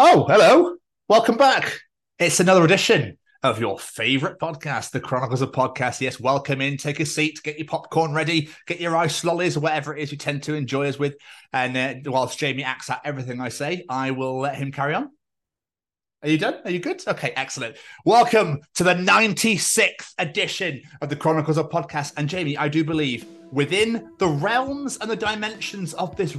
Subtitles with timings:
[0.00, 0.76] Oh, hello.
[1.08, 1.80] Welcome back.
[2.20, 6.00] It's another edition of your favorite podcast, The Chronicles of Podcast.
[6.00, 6.76] Yes, welcome in.
[6.76, 10.12] Take a seat, get your popcorn ready, get your ice lollies, or whatever it is
[10.12, 11.16] you tend to enjoy us with.
[11.52, 15.10] And uh, whilst Jamie acts out everything I say, I will let him carry on.
[16.22, 16.60] Are you done?
[16.64, 17.02] Are you good?
[17.04, 17.76] Okay, excellent.
[18.04, 22.12] Welcome to the 96th edition of the Chronicles of Podcast.
[22.16, 26.36] And Jamie, I do believe within the realms and the dimensions of this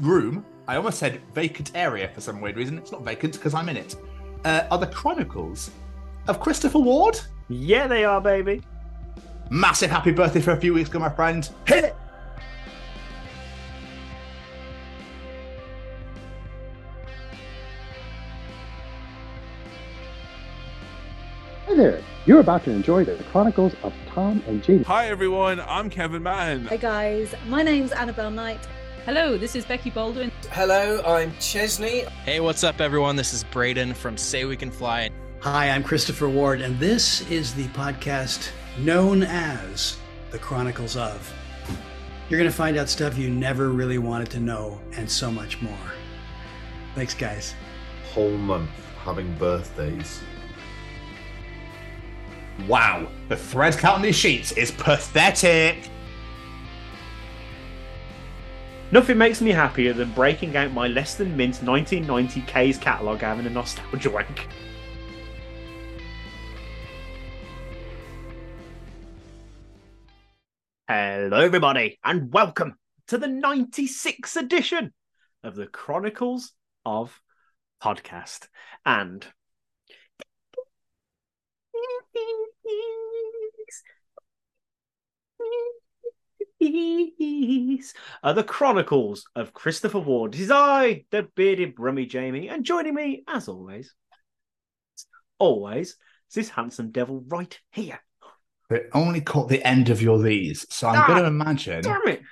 [0.00, 2.78] room, I almost said vacant area for some weird reason.
[2.78, 3.96] It's not vacant because I'm in it.
[4.44, 5.70] Uh, are the Chronicles
[6.28, 7.20] of Christopher Ward?
[7.48, 8.62] Yeah, they are, baby.
[9.50, 11.48] Massive happy birthday for a few weeks ago, my friend.
[11.66, 11.96] Hit it!
[21.66, 22.02] Hi there.
[22.24, 24.86] You're about to enjoy the Chronicles of Tom and Jade.
[24.86, 26.66] Hi everyone, I'm Kevin Mann.
[26.66, 28.60] Hey guys, my name's Annabelle Knight.
[29.04, 30.30] Hello, this is Becky Baldwin.
[30.52, 32.02] Hello, I'm Chesney.
[32.24, 33.16] Hey, what's up, everyone?
[33.16, 35.10] This is Braden from Say We Can Fly.
[35.40, 39.96] Hi, I'm Christopher Ward, and this is the podcast known as
[40.30, 41.34] The Chronicles of.
[42.28, 45.60] You're going to find out stuff you never really wanted to know, and so much
[45.60, 45.92] more.
[46.94, 47.54] Thanks, guys.
[48.12, 48.70] Whole month
[49.04, 50.20] having birthdays.
[52.68, 55.88] Wow, the thread count on these sheets is pathetic.
[58.92, 63.48] Nothing makes me happier than breaking out my less than mint 1990K's catalogue having a
[63.48, 64.46] nostalgia wank.
[70.86, 72.74] Hello, everybody, and welcome
[73.06, 74.92] to the 96th edition
[75.42, 76.52] of the Chronicles
[76.84, 77.18] of
[77.82, 78.48] Podcast.
[78.84, 79.26] And
[88.22, 90.32] are the Chronicles of Christopher Ward.
[90.32, 93.92] This is I, the bearded brummy Jamie, and joining me, as always,
[95.38, 95.96] always, is
[96.34, 98.00] this handsome devil right here.
[98.70, 102.06] It only caught the end of your these, so I'm Ah, going to imagine Damn
[102.06, 102.22] it!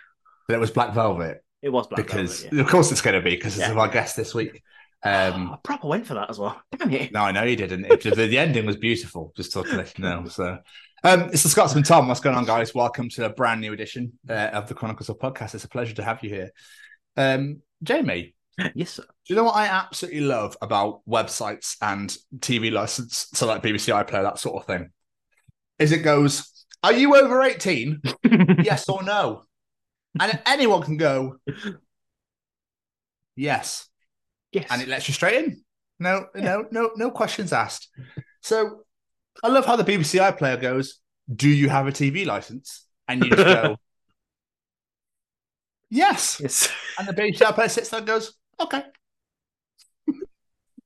[0.48, 3.20] that it was Black Velvet It was Black because, Velvet, of course, it's going to
[3.22, 3.70] be because Yeah.
[3.70, 4.62] of our guest this week.
[5.04, 5.28] yeah.
[5.28, 6.60] Um, I proper went for that as well.
[6.78, 7.12] Damn it!
[7.12, 7.84] no, I know you didn't.
[7.84, 9.32] It, the, the ending was beautiful.
[9.36, 10.26] Just to let you know.
[10.28, 10.58] So,
[11.02, 12.08] um, it's the Scotsman Tom.
[12.08, 12.74] What's going on, guys?
[12.74, 15.54] Welcome to a brand new edition uh, of the Chronicles of Podcast.
[15.54, 16.50] It's a pleasure to have you here,
[17.16, 18.34] um, Jamie.
[18.74, 19.04] Yes, sir.
[19.04, 23.94] Do you know what I absolutely love about websites and TV license, so like BBC
[23.94, 24.90] iPlayer, that sort of thing?
[25.78, 28.02] Is it goes, Are you over 18?
[28.62, 29.44] yes or no?
[30.20, 31.36] And anyone can go,
[33.36, 33.88] Yes.
[34.52, 34.66] yes.
[34.68, 35.62] And it lets you straight in.
[35.98, 37.88] No, no, no, no questions asked.
[38.42, 38.82] So
[39.42, 41.00] I love how the BBC iPlayer goes,
[41.34, 42.86] Do you have a TV license?
[43.08, 43.76] And you just go,
[45.90, 46.40] Yes.
[46.40, 46.68] yes.
[46.98, 48.82] And the BBC iPlayer sits there and goes, Okay.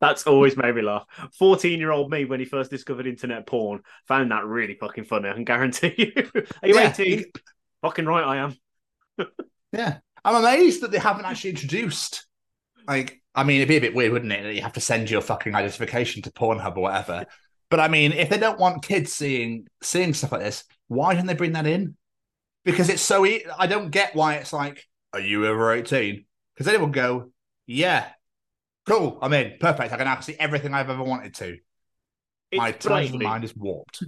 [0.01, 1.05] That's always made me laugh.
[1.39, 5.31] 14 year old me, when he first discovered internet porn, found that really fucking funny.
[5.31, 6.31] I can guarantee you.
[6.63, 6.91] Are you Yeah.
[6.91, 7.25] 18?
[7.83, 8.57] Fucking right, I am.
[9.73, 9.99] Yeah.
[10.25, 12.27] I'm amazed that they haven't actually introduced
[12.87, 14.45] like I mean it'd be a bit weird, wouldn't it?
[14.45, 17.27] That you have to send your fucking identification to Pornhub or whatever.
[17.75, 21.27] But I mean, if they don't want kids seeing seeing stuff like this, why don't
[21.27, 21.97] they bring that in?
[22.65, 26.25] Because it's so e- I don't get why it's like, are you over 18?
[26.55, 27.33] Because anyone go,
[27.67, 28.11] yeah,
[28.87, 29.93] cool, I'm in, perfect.
[29.93, 31.57] I can now see everything I've ever wanted to.
[32.53, 34.05] It's My tiny mind is warped.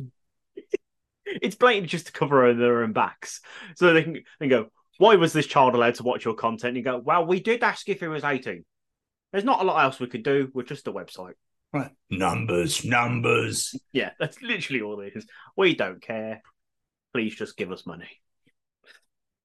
[1.26, 3.40] it's blatantly just to cover their own backs.
[3.74, 4.68] So they can, they go,
[4.98, 6.68] why was this child allowed to watch your content?
[6.68, 8.64] And you go, well, we did ask if he was 18.
[9.32, 10.52] There's not a lot else we could do.
[10.54, 11.34] We're just a website.
[11.72, 11.90] Right.
[12.10, 13.74] Numbers, numbers.
[13.92, 15.26] Yeah, that's literally all it is.
[15.56, 16.42] We don't care.
[17.12, 18.08] Please just give us money.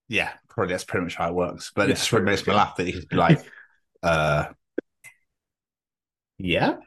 [0.08, 1.72] Yeah, probably that's pretty much how it works.
[1.74, 3.40] But Yeah, it just really makes me laugh that you could be like,
[4.04, 4.46] uh,
[6.38, 6.78] yeah.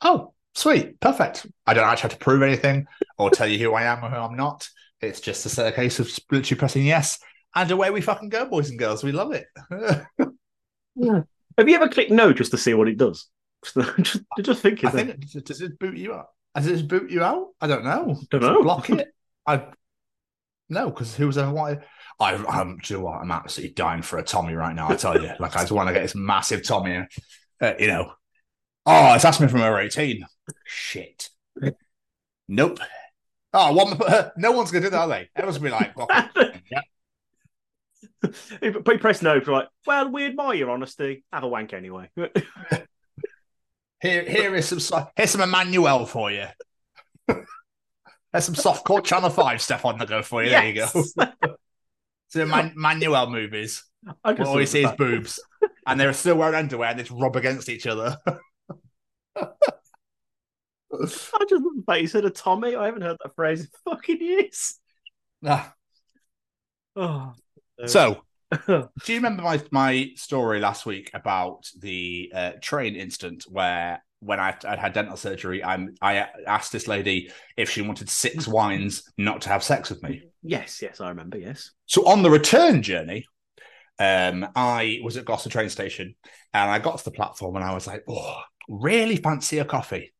[0.00, 1.46] Oh, sweet, perfect.
[1.66, 2.86] I don't actually have to prove anything
[3.18, 4.68] or tell you who I am or who I'm not.
[5.00, 7.18] It's just a set of case of literally pressing yes,
[7.54, 9.04] and away we fucking go, boys and girls.
[9.04, 9.46] We love it.
[10.96, 11.22] yeah.
[11.58, 13.28] Have you ever clicked no just to see what it does?
[14.02, 16.28] just, just think I think it, does- it boot you out?
[16.54, 17.48] Does it boot you out?
[17.60, 18.16] I don't know.
[18.30, 18.62] Don't it know.
[18.62, 19.08] Block it.
[19.46, 19.66] I
[20.68, 21.82] no, because who's ever wanted.
[22.18, 23.20] I, I'm, do you know what?
[23.20, 24.88] I'm absolutely dying for a Tommy right now.
[24.88, 27.06] I tell you, like I just want to get this massive Tommy.
[27.60, 28.12] Uh, you know,
[28.86, 30.24] oh, it's asking me from over 18.
[30.64, 31.28] Shit.
[32.48, 32.78] Nope.
[33.52, 33.98] Oh, one,
[34.36, 35.28] no one's gonna do that, are they?
[35.36, 36.08] Everyone's gonna be like, well,
[36.70, 36.80] yeah.
[38.20, 41.24] But you press no, for like, well, we admire your honesty.
[41.32, 42.10] Have a wank anyway.
[44.04, 46.44] Here, here is some, here's some Emmanuelle for you.
[47.26, 50.50] There's some soft softcore Channel Five stuff on the go for you.
[50.50, 50.88] There you go.
[52.28, 53.84] So Man- Manuel movies.
[54.24, 55.38] I all you see is boobs,
[55.86, 58.18] and they're still wearing underwear and they just rub against each other.
[58.26, 59.46] I
[60.92, 62.74] just love the fact you said a Tommy.
[62.74, 64.78] I haven't heard that phrase in fucking years.
[65.46, 65.74] Ah,
[66.96, 67.32] Oh.
[67.86, 68.22] so,
[68.66, 74.40] do you remember my my story last week about the uh, train incident where when
[74.40, 79.10] I I'd had dental surgery, I'm I asked this lady if she wanted six wines
[79.18, 80.22] not to have sex with me.
[80.42, 81.38] yes, yes, I remember.
[81.38, 81.70] Yes.
[81.86, 83.26] So on the return journey,
[83.98, 86.14] um, I was at Gloucester train station
[86.52, 90.12] and I got to the platform and I was like, oh, really fancy a coffee.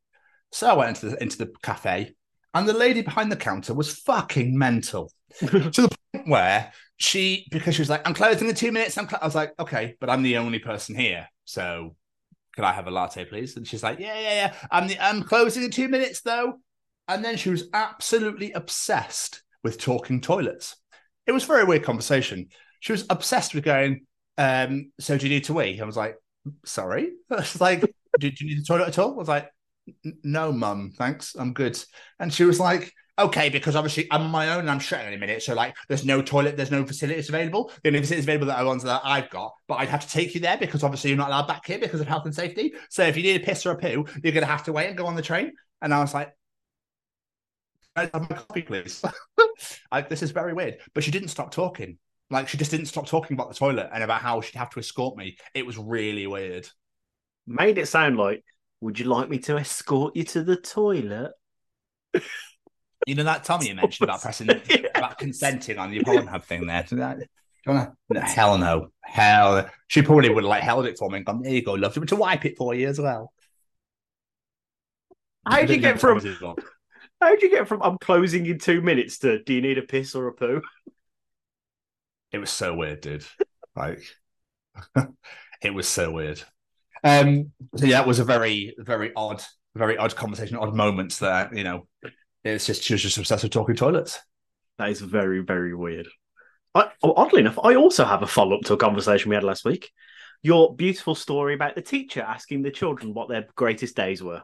[0.52, 2.14] So I went into the, into the cafe
[2.52, 7.74] and the lady behind the counter was fucking mental to the point where she, because
[7.74, 8.96] she was like, I'm closing in two minutes.
[8.98, 9.08] I'm.
[9.20, 11.28] I was like, okay, but I'm the only person here.
[11.44, 11.96] So
[12.54, 13.56] could I have a latte, please?
[13.56, 14.54] And she's like, yeah, yeah, yeah.
[14.70, 16.54] I'm, the, I'm closing in two minutes though.
[17.08, 20.76] And then she was absolutely obsessed with talking toilets.
[21.26, 22.48] It was very weird conversation.
[22.80, 24.06] She was obsessed with going,
[24.38, 25.80] um, so do you need to wee?
[25.80, 26.16] I was like,
[26.64, 27.12] sorry.
[27.30, 29.12] Was like, do, do you need the toilet at all?
[29.12, 29.50] I was like,
[30.22, 31.34] no, mum, thanks.
[31.34, 31.82] I'm good.
[32.20, 35.14] And she was like, okay, because obviously I'm on my own and I'm shutting in
[35.14, 35.42] a minute.
[35.42, 37.70] So like there's no toilet, there's no facilities available.
[37.82, 40.34] The only facilities available that are ones that I've got, but I'd have to take
[40.34, 42.74] you there because obviously you're not allowed back here because of health and safety.
[42.90, 44.96] So if you need a piss or a poo, you're gonna have to wait and
[44.96, 45.52] go on the train.
[45.80, 46.34] And I was like,
[47.96, 49.02] I have my coffee, please.
[49.92, 50.78] like this is very weird.
[50.94, 51.98] But she didn't stop talking.
[52.30, 54.80] Like she just didn't stop talking about the toilet and about how she'd have to
[54.80, 55.36] escort me.
[55.54, 56.68] It was really weird.
[57.46, 58.42] Made it sound like,
[58.80, 61.32] would you like me to escort you to the toilet?
[63.06, 64.48] You know that Tommy you mentioned about pressing
[64.94, 66.84] about consenting on the Pornhub thing there.
[66.88, 67.18] Do that?
[67.18, 67.26] You
[67.72, 68.88] wanna- No, hell no.
[69.02, 71.74] Hell she probably would have like held it for me and gone, there you go,
[71.74, 71.94] love.
[71.94, 73.32] Do you want me to wipe it for you as well?
[75.46, 76.18] How'd you get from
[77.20, 80.14] how'd you get from I'm closing in two minutes to do you need a piss
[80.14, 80.62] or a poo?
[82.32, 83.24] It was so weird, dude.
[83.76, 84.02] Like
[85.62, 86.42] it was so weird.
[87.02, 89.42] Um so yeah, it was a very, very odd,
[89.74, 91.86] very odd conversation, odd moments there, you know.
[92.44, 94.20] It's just she was just obsessed with talking toilets.
[94.78, 96.08] That is very, very weird.
[96.74, 99.44] I, oh, oddly enough, I also have a follow up to a conversation we had
[99.44, 99.90] last week.
[100.42, 104.42] Your beautiful story about the teacher asking the children what their greatest days were.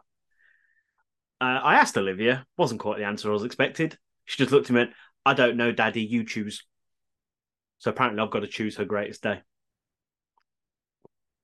[1.41, 3.99] Uh, I asked Olivia, wasn't quite the answer I was expected.
[4.25, 4.93] She just looked at me and
[5.27, 6.65] I don't know, Daddy, you choose.
[7.79, 9.41] So apparently I've got to choose her greatest day.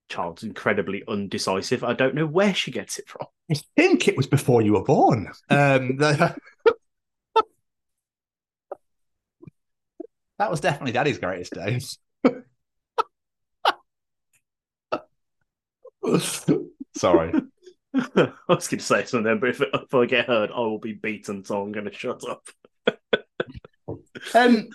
[0.08, 1.82] Child's incredibly undecisive.
[1.82, 3.26] I don't know where she gets it from.
[3.50, 5.28] I think it was before you were born.
[5.50, 6.36] Um, the-
[10.38, 11.98] that was definitely Daddy's greatest days.
[16.96, 17.32] Sorry.
[17.94, 20.92] I was going to say something, but if, if I get heard, I will be
[20.92, 22.46] beaten, so I'm going to shut up.
[24.34, 24.68] Um,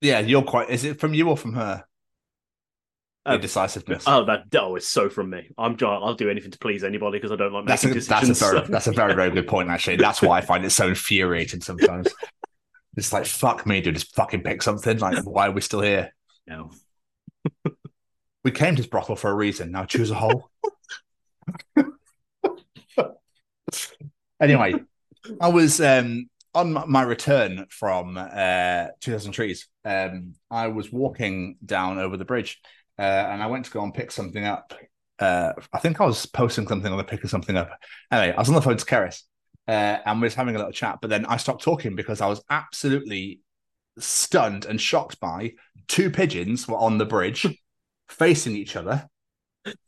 [0.00, 0.70] yeah, you're quite.
[0.70, 1.84] Is it from you or from her?
[3.26, 4.04] Your Um, decisiveness.
[4.06, 5.50] Oh, that oh, it's so from me.
[5.58, 5.76] I'm.
[5.82, 8.26] I'll do anything to please anybody because I don't like that's a making that's a
[8.28, 8.38] decisions.
[8.40, 9.96] very so- that's a very very good point actually.
[9.96, 12.08] That's why I find it so infuriating sometimes.
[12.96, 13.94] it's like fuck me, dude.
[13.94, 14.98] Just fucking pick something.
[14.98, 16.14] Like why are we still here?
[16.46, 16.70] No.
[18.44, 19.72] We came to this brothel for a reason.
[19.72, 20.50] Now choose a hole.
[24.40, 24.74] anyway,
[25.40, 29.68] I was um, on my- my return from uh, 2000 Trees.
[29.84, 32.60] Um, I was walking down over the bridge
[32.98, 34.74] uh, and I went to go and pick something up.
[35.18, 37.70] Uh, I think I was posting something on the or picking something up.
[38.10, 39.22] Anyway, I was on the phone to Keris
[39.68, 42.26] uh, and we was having a little chat, but then I stopped talking because I
[42.26, 43.40] was absolutely
[43.98, 45.54] stunned and shocked by
[45.88, 47.46] two pigeons were on the bridge
[48.08, 49.08] facing each other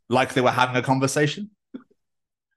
[0.09, 1.50] like they were having a conversation.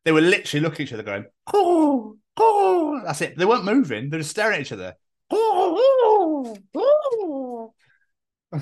[0.05, 3.37] They were literally looking at each other going, oh, oh, that's it.
[3.37, 4.95] They weren't moving, they were just staring at each other.
[5.29, 7.73] Oh, oh,
[8.53, 8.61] oh.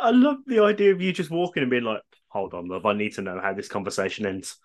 [0.00, 2.86] I love the idea of you just walking and being like, "Hold on, love.
[2.86, 4.56] I need to know how this conversation ends."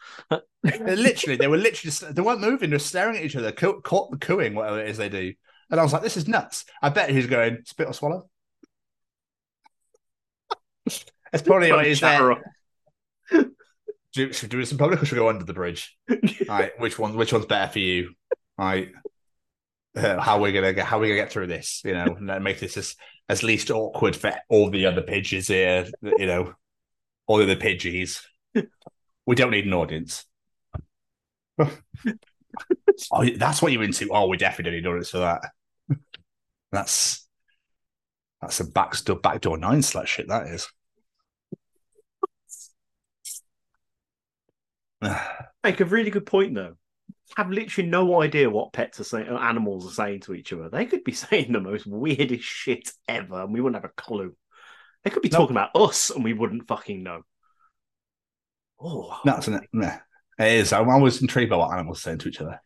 [0.63, 3.81] Literally, they were literally, just, they weren't moving, they were staring at each other, coo-
[3.81, 5.33] coo- cooing, whatever it is they do.
[5.71, 6.65] And I was like, this is nuts.
[6.81, 8.29] I bet he's going, spit or swallow.
[11.31, 12.19] It's probably Like, is chat
[13.31, 13.45] there.
[14.13, 15.95] Do, should we do this in public or should we go under the bridge?
[16.49, 17.15] right, which one?
[17.15, 18.15] Which one's better for you?
[18.57, 18.89] Right,
[19.95, 20.87] uh, how we gonna get?
[20.87, 21.81] How we gonna get through this?
[21.85, 22.95] You know, and make this as
[23.29, 25.85] as least awkward for all the other pigeons here.
[26.01, 26.53] You know,
[27.27, 28.21] all the other pidgeys.
[29.25, 30.25] we don't need an audience.
[31.59, 31.69] oh,
[33.37, 34.09] that's what you're into.
[34.11, 35.51] Oh, we definitely don't need an audience for that.
[36.71, 37.27] That's
[38.41, 40.27] that's a backdoor backdoor nine slut shit.
[40.27, 40.67] That is.
[45.63, 46.78] Make a really good point though.
[47.37, 50.69] Have literally no idea what pets are saying, or animals are saying to each other.
[50.69, 54.35] They could be saying the most weirdest shit ever, and we wouldn't have a clue.
[55.03, 55.39] They could be No.
[55.39, 57.21] talking about us, and we wouldn't fucking know.
[58.81, 59.63] Oh, isn't it?
[59.73, 59.99] Yeah.
[60.39, 60.73] It is.
[60.73, 62.61] I'm always intrigued by what animals say to each other.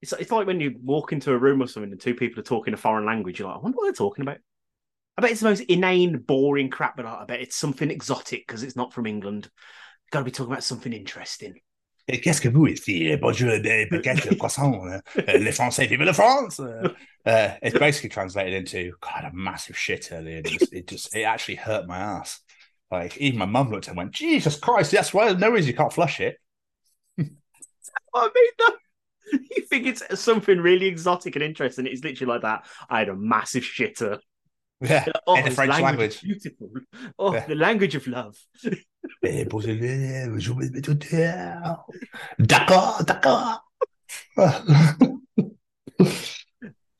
[0.00, 2.44] It's, it's like when you walk into a room or something and two people are
[2.44, 3.38] talking a foreign language.
[3.38, 4.38] You're like, I wonder what they're talking about.
[5.16, 8.62] I bet it's the most inane, boring crap, but I bet it's something exotic because
[8.62, 9.48] it's not from England.
[10.10, 11.60] Got to be talking about something interesting.
[12.06, 13.16] Qu'est-ce que vous ici?
[13.16, 14.84] Bonjour, baguettes, le croissant,
[15.26, 16.60] les Français, vive la France.
[16.60, 20.38] Uh, it's basically translated into God, a massive shit earlier.
[20.38, 22.40] It just, it just, it actually hurt my ass.
[22.90, 25.76] Like even my mum looked and went, "Jesus Christ, that's why there's no reason you
[25.76, 26.36] can't flush it."
[27.18, 27.22] I
[28.34, 28.68] mean, no.
[29.32, 31.86] You think it's something really exotic and interesting.
[31.86, 32.66] It's literally like that.
[32.90, 34.18] I had a massive shitter.
[34.82, 36.20] Yeah, Oh, in the French is language.
[36.20, 36.70] Beautiful.
[37.18, 37.46] Oh, Yeah.
[37.46, 38.36] the language of love.
[39.22, 39.74] Eh, bonjour,
[40.38, 41.32] je vais tuer.
[42.38, 43.64] D'accord, d'accord.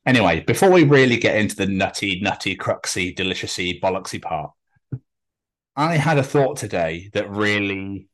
[0.05, 4.51] anyway, before we really get into the nutty, nutty, cruxy, deliciousy, bollocksy part,
[5.75, 8.07] I had a thought today that really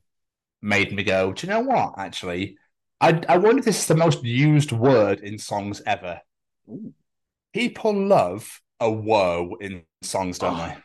[0.62, 1.94] made me go, do you know what?
[1.98, 2.58] Actually,
[3.00, 6.22] I, I wonder if this is the most used word in songs ever.
[7.54, 10.78] People love a woe in songs, don't they?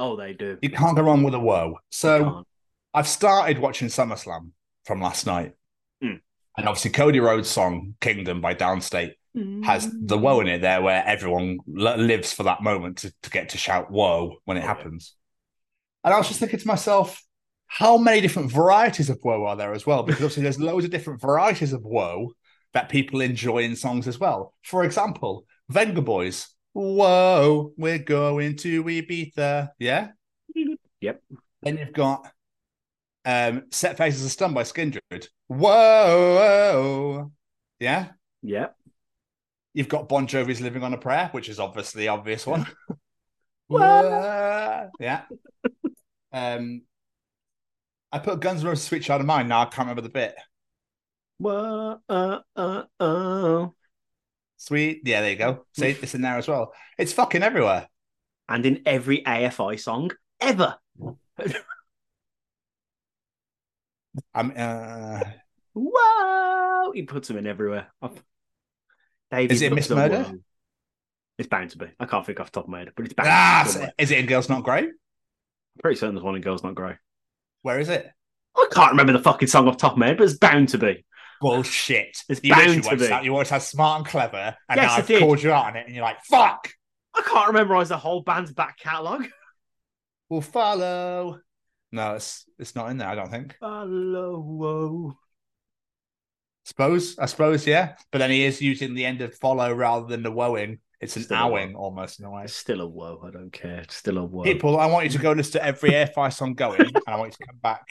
[0.00, 0.56] Oh, they do.
[0.62, 1.78] You can't go wrong with a woe.
[1.90, 2.44] So
[2.94, 4.50] I've started watching SummerSlam
[4.86, 5.52] from last night.
[6.02, 6.14] Hmm.
[6.56, 9.12] And obviously, Cody Rhodes' song Kingdom by Downstait
[9.64, 13.50] has the woe in it there where everyone lives for that moment to, to get
[13.50, 14.68] to shout whoa when it Oh, yeah.
[14.74, 15.14] happens.
[16.02, 17.22] And I was just thinking to myself,
[17.66, 20.02] how many different varieties of woe are there as well?
[20.02, 22.32] Because obviously, there's loads of different varieties of woe
[22.72, 24.54] that people enjoy in songs as well.
[24.62, 26.48] For example, Venga Boys,
[26.80, 29.70] whoa, we're going to Ibiza.
[29.78, 30.08] Yeah.
[31.02, 31.22] Yep.
[31.62, 32.30] Then you've got
[33.24, 35.28] um, Set Faces of Stun by Skindred.
[35.46, 37.32] Whoa.
[37.78, 38.08] Yeah.
[38.42, 38.76] Yep.
[39.72, 42.66] You've got Bon Jovi's Living on a Prayer, which is obviously the obvious one.
[43.68, 44.90] Whoa.
[45.00, 45.22] yeah.
[46.34, 46.82] Um,
[48.12, 49.48] I put Guns N' Roses Sweet Child of Mine.
[49.48, 50.34] Now I can't remember the bit.
[51.38, 53.68] Whoa, uh, uh, uh.
[54.60, 55.00] Sweet.
[55.06, 55.64] Yeah, there you go.
[55.72, 56.74] See, it's in there as well.
[56.98, 57.88] It's fucking everywhere.
[58.46, 60.76] And in every AFI song ever.
[64.34, 65.20] I'm, uh,
[65.72, 66.92] Whoa!
[66.92, 67.90] He puts them in everywhere.
[69.30, 70.30] David Is it Miss Murder?
[71.38, 71.86] It's bound to be.
[71.98, 73.86] I can't think off the top of my head, but it's bound ah, to be.
[73.96, 74.88] is it in Girls Not Grey?
[75.82, 76.96] Pretty certain there's one in Girls Not Grey.
[77.62, 78.10] Where is it?
[78.54, 80.68] I can't remember the fucking song off the top of my head, but it's bound
[80.70, 81.06] to be.
[81.40, 82.18] Bullshit.
[82.28, 83.24] It's you bound to be.
[83.24, 85.20] You always had smart and clever, and Yes, now I've did.
[85.20, 86.68] called you out on it, and you're like, fuck.
[87.14, 89.26] I can't memorize the whole band's back catalogue.
[90.28, 91.40] We'll follow.
[91.92, 93.08] No, it's it's not in there.
[93.08, 93.56] I don't think.
[93.58, 95.16] Follow.
[96.64, 100.22] Suppose I suppose yeah, but then he is using the end of follow rather than
[100.22, 100.78] the woeing.
[101.00, 102.44] It's an Still owing almost in a way.
[102.44, 103.22] It's still a whoa.
[103.26, 103.78] I don't care.
[103.80, 104.44] It's still a whoa.
[104.44, 107.32] People, I want you to go listen to every AFI song going, and I want
[107.32, 107.86] you to come back.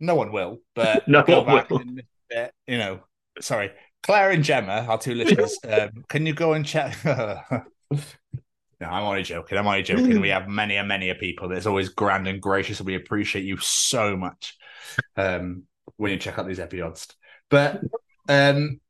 [0.00, 1.78] No one will, but No go one back will.
[1.78, 2.02] and
[2.36, 3.00] uh, you know,
[3.40, 3.70] sorry,
[4.02, 5.58] Claire and Gemma, our two listeners.
[5.68, 6.96] um, can you go and check?
[7.04, 7.16] no,
[8.82, 9.58] I'm only joking.
[9.58, 10.20] I'm only joking.
[10.20, 11.52] We have many and many a people.
[11.52, 14.56] It's always grand and gracious, and we appreciate you so much
[15.16, 15.64] um,
[15.96, 17.08] when you check out these episodes.
[17.50, 17.80] But
[18.28, 18.80] um,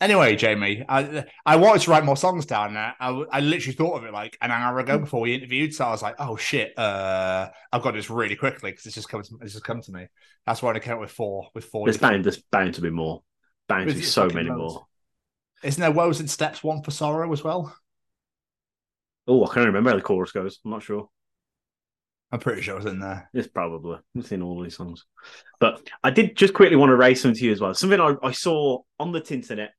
[0.00, 2.74] anyway, Jamie, I I wanted to write more songs down.
[2.74, 5.74] There, I, I literally thought of it like an hour ago before we interviewed.
[5.74, 9.08] So I was like, oh shit, uh, I've got this really quickly because it's just
[9.08, 9.22] come.
[9.22, 10.06] To, it's just come to me.
[10.46, 11.48] That's why I came up with four.
[11.54, 11.86] With four.
[11.86, 13.22] There's bound, there's bound to be more.
[13.68, 14.74] Bound to be so many loads.
[14.74, 14.86] more.
[15.62, 16.62] Isn't there woes and steps?
[16.62, 17.74] One for sorrow as well.
[19.26, 20.60] Oh, I can't remember how the chorus goes.
[20.64, 21.08] I'm not sure.
[22.30, 23.28] I'm pretty sure it's in there.
[23.32, 25.04] It's probably it's in all these songs.
[25.60, 27.74] But I did just quickly want to raise something to you as well.
[27.74, 29.72] Something I, I saw on the internet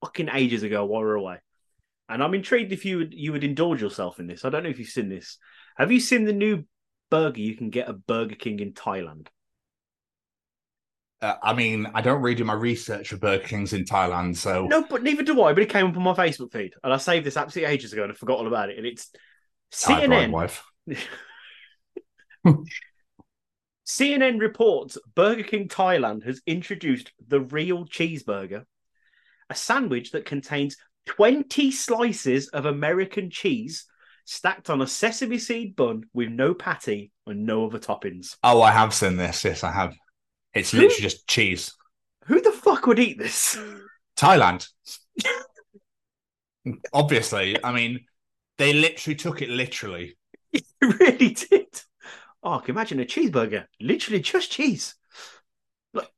[0.00, 1.38] fucking ages ago while we were away.
[2.08, 4.44] And I'm intrigued if you would you would indulge yourself in this.
[4.44, 5.38] I don't know if you've seen this.
[5.76, 6.64] Have you seen the new
[7.10, 9.28] burger you can get at Burger King in Thailand?
[11.20, 14.66] Uh, I mean, I don't really do my research for Burger Kings in Thailand, so
[14.66, 15.52] No, but neither do I.
[15.52, 18.04] But it came up on my Facebook feed, and I saved this absolutely ages ago
[18.04, 18.78] and I forgot all about it.
[18.78, 19.10] And it's
[19.72, 20.30] CNN.
[20.30, 20.64] wife.
[23.88, 28.64] CNN reports Burger King Thailand has introduced the real cheeseburger,
[29.50, 30.76] a sandwich that contains
[31.06, 33.86] 20 slices of American cheese
[34.24, 38.36] stacked on a sesame seed bun with no patty and no other toppings.
[38.42, 39.42] Oh, I have seen this.
[39.44, 39.94] Yes, I have.
[40.52, 40.78] It's Who?
[40.78, 41.74] literally just cheese.
[42.26, 43.58] Who the fuck would eat this?
[44.16, 44.68] Thailand.
[46.92, 48.00] Obviously, I mean,
[48.58, 50.18] they literally took it literally.
[50.52, 51.66] it really did.
[52.42, 53.64] Oh, I can imagine a cheeseburger.
[53.80, 54.94] Literally just cheese.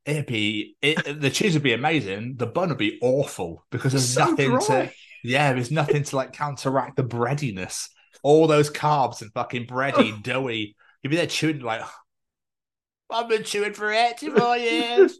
[0.04, 2.36] It'd be it, the cheese would be amazing.
[2.36, 4.90] The bun would be awful because there's So nothing to
[5.22, 7.88] yeah, there's nothing to like counteract the breadiness.
[8.22, 10.76] All those carbs and fucking bready, doughy.
[11.02, 11.82] You'd be there chewing like
[13.10, 15.18] I've been chewing for 84 years.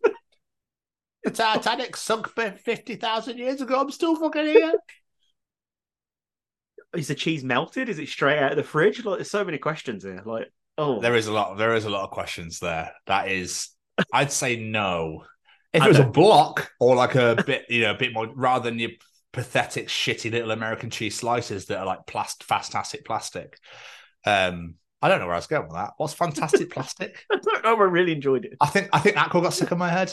[1.24, 3.80] the Titanic sunk for 50,000 years ago.
[3.80, 4.72] I'm still fucking here.
[6.94, 7.88] Is the cheese melted?
[7.88, 9.04] Is it straight out of the fridge?
[9.04, 10.22] Like, there's so many questions here.
[10.24, 11.56] Like, oh, There is a lot.
[11.56, 12.92] There is a lot of questions there.
[13.06, 13.68] That is,
[14.12, 15.24] I'd say no.
[15.72, 18.68] If it was a block or like a bit, you know, a bit more, rather
[18.68, 18.90] than your
[19.32, 23.58] pathetic, shitty little American cheese slices that are like plast, fantastic plastic.
[24.26, 25.92] Um, I don't know where I was going with that.
[25.96, 27.24] What's fantastic plastic?
[27.30, 27.76] I don't know.
[27.76, 28.54] I really enjoyed it.
[28.60, 30.12] I think I think Aqua got sick of my head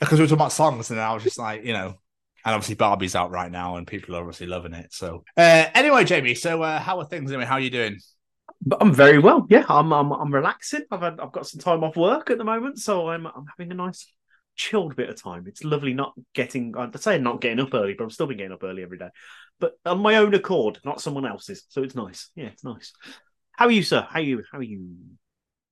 [0.00, 1.94] because we were talking about songs, and I was just like, you know,
[2.44, 4.92] and obviously Barbie's out right now, and people are obviously loving it.
[4.92, 7.30] So, uh, anyway, Jamie, so uh, how are things?
[7.30, 7.98] Anyway, how are you doing?
[8.64, 9.46] But I'm very well.
[9.48, 10.82] Yeah, I'm I'm, I'm relaxing.
[10.90, 13.72] I've had, I've got some time off work at the moment, so I'm I'm having
[13.72, 14.12] a nice
[14.56, 15.44] chilled bit of time.
[15.46, 16.74] It's lovely not getting.
[16.76, 19.08] I'd say not getting up early, but I'm still been getting up early every day,
[19.60, 21.64] but on my own accord, not someone else's.
[21.68, 22.30] So it's nice.
[22.34, 22.92] Yeah, it's nice.
[23.52, 24.06] How are you, sir?
[24.08, 24.42] How are you?
[24.50, 24.86] How are you?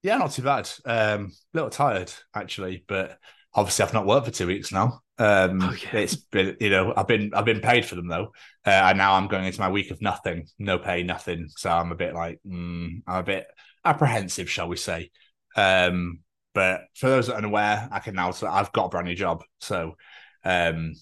[0.02, 0.70] Yeah, not too bad.
[0.84, 3.18] Um, a little tired actually, but
[3.56, 5.00] obviously I've not worked for two weeks now.
[5.18, 5.96] Um, Oh, yeah.
[6.00, 8.32] it's been, you know, I've been I've been paid for them though,
[8.66, 11.48] uh, and now I'm going into my week of nothing, no pay, nothing.
[11.56, 13.46] So I'm a bit like, mm, I'm a bit
[13.84, 15.10] apprehensive, shall we say?
[15.56, 16.20] Um,
[16.54, 19.14] but for those that are unaware, I can now so I've got a brand new
[19.14, 19.96] job, so
[20.44, 20.92] um,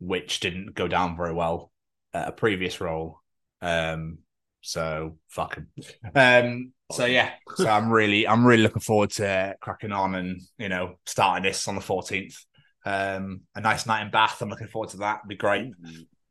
[0.00, 1.72] which didn't go down very well
[2.12, 3.20] at a previous role.
[3.62, 4.18] Um,
[4.60, 5.68] so fuck 'em.
[6.14, 10.68] Um, so yeah, so I'm really, I'm really looking forward to cracking on and you
[10.68, 12.36] know starting this on the 14th.
[12.84, 14.40] Um, a nice night in Bath.
[14.40, 15.20] I'm looking forward to that.
[15.20, 15.72] It'd be great.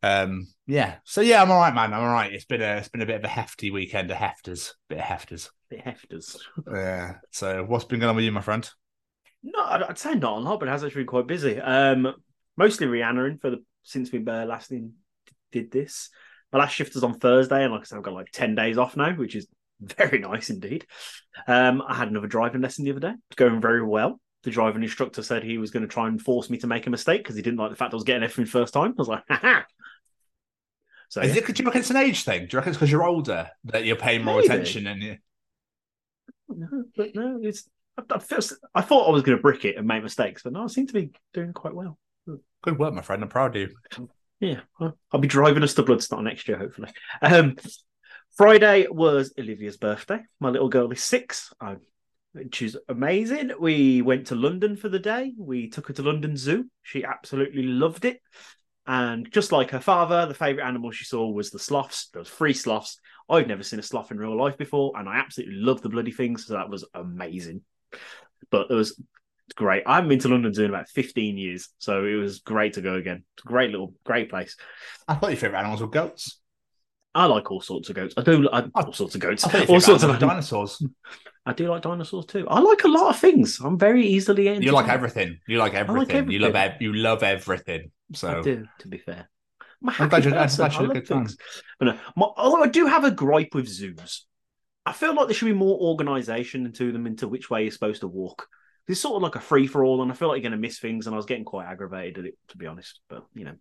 [0.02, 0.96] Um, yeah.
[1.04, 1.94] So yeah, I'm all right, man.
[1.94, 2.32] I'm all right.
[2.34, 5.04] It's been a, it's been a bit of a hefty weekend of hefters, bit of
[5.06, 5.50] hefters.
[5.70, 6.38] Bit of hefters.
[6.74, 7.16] Yeah.
[7.32, 8.70] So what's been going on with you, my friend?
[9.44, 11.60] No, I'd I'd say not a lot, but it has actually been quite busy.
[11.60, 12.14] Um,
[12.58, 14.94] mostly Rihanna in for the since we uh, last in,
[15.52, 16.10] did this.
[16.52, 18.78] My last shift is on Thursday, and like I said, I've got like ten days
[18.78, 19.48] off now, which is
[19.82, 20.86] very nice indeed.
[21.48, 23.14] Um, I had another driving lesson the other day.
[23.30, 24.20] It's going very well.
[24.44, 26.90] The driving instructor said he was going to try and force me to make a
[26.90, 28.92] mistake because he didn't like the fact I was getting everything first time.
[28.92, 29.66] I was like, ha
[31.10, 31.42] So Is yeah.
[31.42, 31.56] it?
[31.56, 32.48] Do you reckon it's an age thing?
[32.48, 34.48] Do you reckon it's because you're older that you're paying more Maybe.
[34.48, 35.18] attention and you...
[36.48, 37.70] no, but no, it's.
[37.98, 38.16] I,
[38.76, 40.88] I thought I was going to brick it and make mistakes, but no, I seem
[40.88, 41.98] to be doing quite well.
[42.62, 43.22] good work, my friend.
[43.22, 44.10] I'm proud of you.
[44.40, 46.90] Yeah, I'll be driving us to Bloodstock next year, hopefully.
[47.22, 47.58] Um,
[48.38, 50.22] Friday was Olivia's birthday.
[50.40, 51.76] My little girl is six, uh,
[52.32, 53.52] which is amazing.
[53.60, 55.34] We went to London for the day.
[55.38, 56.70] We took her to London Zoo.
[56.84, 58.22] She absolutely loved it.
[58.88, 62.10] And just like her father, the favourite animal she saw was the sloths.
[62.14, 63.00] There was three sloths.
[63.30, 66.12] I've never seen a sloth in real life before, and I absolutely love the bloody
[66.12, 66.46] things.
[66.46, 67.62] So that was amazing.
[68.50, 69.00] But it was
[69.54, 69.84] great.
[69.86, 72.82] I haven't been to London Zoo in about 15 years, so it was great to
[72.82, 73.24] go again.
[73.36, 74.56] It's a great little, great place.
[75.08, 76.40] I thought your favorite animals were goats.
[77.16, 78.14] I like all sorts of goats.
[78.18, 79.44] I do I, all sorts of goats.
[79.46, 80.82] I thought your All sorts of dinosaurs.
[81.46, 82.48] I do like dinosaurs too.
[82.48, 83.60] I like a lot of things.
[83.60, 85.40] I'm very easily You like everything.
[85.48, 86.30] You like everything.
[86.30, 86.76] You love everything.
[86.76, 87.92] ev- you love everything.
[88.14, 89.28] So I do, to be fair.
[89.82, 90.58] I'm I'm glad you're- I'm person.
[90.58, 91.38] glad I you're a good things.
[91.80, 94.28] But no, my, although I do have a gripe with zoos,
[94.86, 98.02] I feel like there should be more organisation into them into which way you're supposed
[98.02, 98.48] to walk.
[98.90, 100.68] It's sort of like a free for all, and I feel like you're going to
[100.68, 101.06] miss things.
[101.06, 103.00] And I was getting quite aggravated at it, to be honest.
[103.08, 103.56] But you know,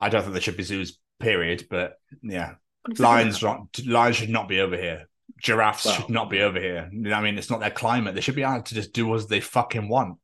[0.00, 0.98] I don't think there should be zoos.
[1.18, 1.66] Period.
[1.68, 2.54] But yeah,
[2.84, 5.08] But if they're lions not lions should not be over here.
[5.40, 6.88] Giraffes Well, should not be over here.
[6.92, 8.14] You know I mean, it's not their climate.
[8.14, 10.18] They should be allowed to just do as they fucking want.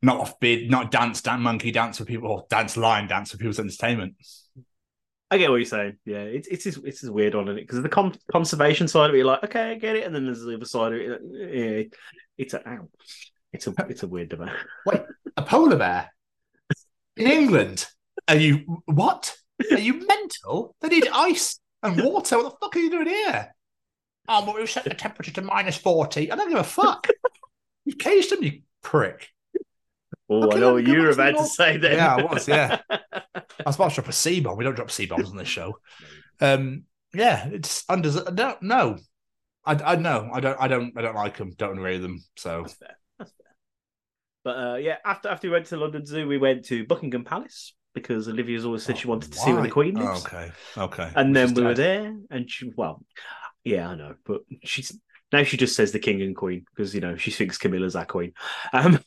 [0.00, 3.36] Not off bid, not dance, dance, monkey dance for people, or dance lion dance for
[3.36, 4.14] people's entertainment.
[5.30, 5.96] I get what you're saying.
[6.04, 9.18] Yeah, it's it's it's just weird on it because the con- conservation side of it,
[9.18, 11.20] you're like, okay, I get it, and then there's the other side of it.
[11.32, 11.96] Yeah,
[12.36, 12.88] it's a ow.
[13.52, 14.50] It's a it's a weird debate.
[14.86, 15.02] Wait,
[15.36, 16.10] a polar bear
[17.16, 17.86] in England?
[18.28, 19.36] Are you what?
[19.70, 20.74] Are you mental?
[20.80, 22.38] They need ice and water.
[22.38, 23.54] What the fuck are you doing here?
[24.28, 26.30] Oh, but we've set the temperature to minus forty.
[26.30, 27.08] I don't give a fuck.
[27.84, 29.28] You've caged them, you prick.
[30.28, 31.96] Oh, I know what you were about to say then.
[31.96, 32.78] Yeah, I was, yeah.
[32.90, 34.56] I was about to drop a C bomb.
[34.56, 35.78] We don't drop C bombs on this show.
[36.40, 38.10] Um, yeah, it's under.
[38.32, 39.00] No, don't.
[39.64, 40.30] I, I know.
[40.32, 40.60] I don't.
[40.60, 40.96] I don't.
[40.96, 41.52] I don't like them.
[41.56, 42.24] Don't agree with them.
[42.36, 42.96] So That's fair.
[43.18, 43.46] That's fair.
[44.44, 47.74] But uh, yeah, after after we went to London Zoo, we went to Buckingham Palace
[47.94, 50.24] because Olivia's always said she wanted to see where the Queen lives.
[50.24, 50.50] Okay.
[50.76, 51.10] Okay.
[51.14, 53.04] And then we were there, and she, well,
[53.64, 54.98] yeah, I know, but she's
[55.32, 58.06] now she just says the king and queen because you know she thinks Camilla's our
[58.06, 58.32] queen.
[58.72, 59.00] Um,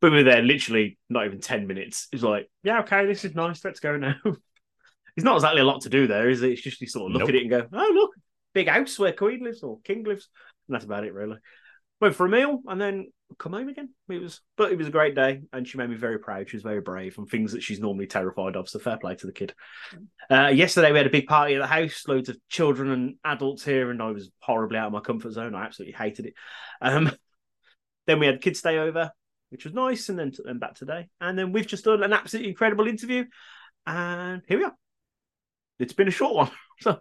[0.00, 2.08] but we were there literally not even ten minutes.
[2.12, 3.64] It's like, yeah, okay, this is nice.
[3.64, 4.16] Let's go now.
[4.24, 6.52] it's not exactly a lot to do there, is it?
[6.52, 7.28] It's just you sort of look Nope.
[7.30, 8.10] at it and go, oh look,
[8.52, 10.28] big house where queen lives or king lives,
[10.68, 11.38] and that's about it really.
[12.04, 13.06] Went for a meal and then
[13.38, 13.88] come home again.
[14.10, 16.50] It was, but it was a great day, and she made me very proud.
[16.50, 18.68] She was very brave on things that she's normally terrified of.
[18.68, 19.54] So fair play to the kid.
[20.30, 23.64] Uh, yesterday we had a big party at the house, loads of children and adults
[23.64, 25.54] here, and I was horribly out of my comfort zone.
[25.54, 26.34] I absolutely hated it.
[26.82, 27.10] Um,
[28.06, 29.10] Then we had kids stay over,
[29.48, 31.08] which was nice, and then and back today.
[31.22, 33.24] And then we've just done an absolutely incredible interview,
[33.86, 34.74] and here we are.
[35.78, 36.50] It's been a short one.
[36.80, 37.00] So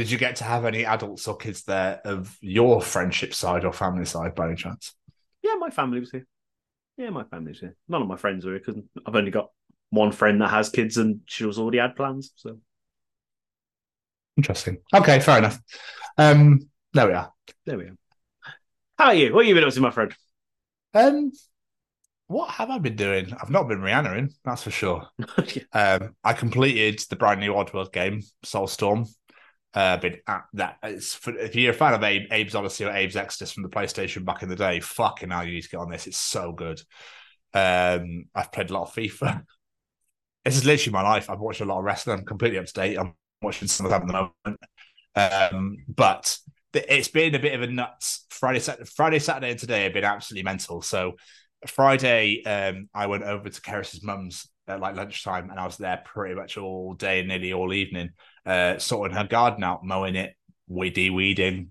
[0.00, 3.72] Did you get to have any adults or kids there of your friendship side or
[3.74, 4.94] family side by any chance?
[5.42, 6.26] yeah, my family was here.
[6.96, 7.76] Yeah, my family was here.
[7.86, 9.50] None of my friends were here because I've only got
[9.90, 12.32] one friend that has kids, and she was already had plans.
[12.36, 12.56] So
[14.38, 14.78] Interesting.
[14.94, 15.58] Okay, fair enough.
[16.16, 17.30] Um, there we are.
[17.66, 17.96] there we are.
[18.98, 19.34] How are you?
[19.34, 20.14] What have you been up to, my friend?
[20.94, 21.30] Um,
[22.26, 23.34] what have I been doing?
[23.38, 25.08] I've not been Rihanna that's for sure.
[25.74, 29.06] Um, I completed the brand new Oddworld game, Soulstorm.
[29.72, 31.02] Been at that.
[31.02, 34.24] For, if you're a fan of Abe, Abe's Oddysee or Abe's Exodus from the PlayStation
[34.24, 36.06] back in the day, fucking hell, you need to get on this.
[36.06, 36.80] It's so good.
[37.54, 39.44] Um, I've played a lot of FIFA.
[40.42, 41.28] This is literally my life.
[41.28, 42.18] I've watched a lot of wrestling.
[42.18, 42.96] I'm completely up to date.
[42.96, 44.58] I'm watching some of that at the moment.
[45.14, 46.34] Um, but
[46.72, 48.60] it's been a bit of a nuts Friday,
[48.96, 50.80] Friday, Saturday, and today have been absolutely mental.
[50.80, 51.16] So
[51.66, 56.02] Friday, um, I went over to Keris's mum's at like lunchtime, and I was there
[56.04, 58.10] pretty much all day, and nearly all evening,
[58.46, 60.34] uh, sorting her garden out, mowing it,
[60.68, 61.70] weedy weeding,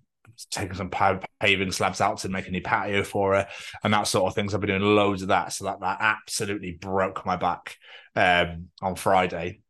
[0.51, 0.91] taking some
[1.39, 3.47] paving slabs out to make a new patio for her,
[3.84, 4.53] and that sort of things.
[4.53, 7.77] I've been doing loads of that, so that that absolutely broke my back
[8.15, 9.62] um, on Friday,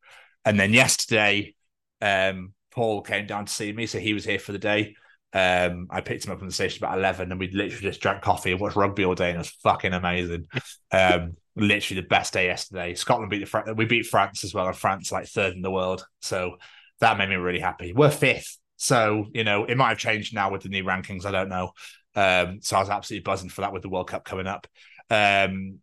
[0.46, 1.56] and then yesterday,
[2.02, 4.96] um, Paul came down to see me, so he was here for the day.
[5.32, 8.22] Um, I picked him up from the station about eleven, and we literally just drank
[8.22, 10.48] coffee and watched rugby all day, and it was fucking amazing.
[10.92, 12.96] Um, literally the best day yesterday.
[12.96, 15.70] Scotland beat the Fran- we beat France as well, and France like third in the
[15.70, 16.58] world, so
[17.00, 17.94] that made me really happy.
[17.94, 21.26] We're fifth, so you know it might have changed now with the new rankings.
[21.26, 21.72] I don't know.
[22.16, 24.68] Um, so I was absolutely buzzing for that with the World Cup coming up.
[25.10, 25.80] Um,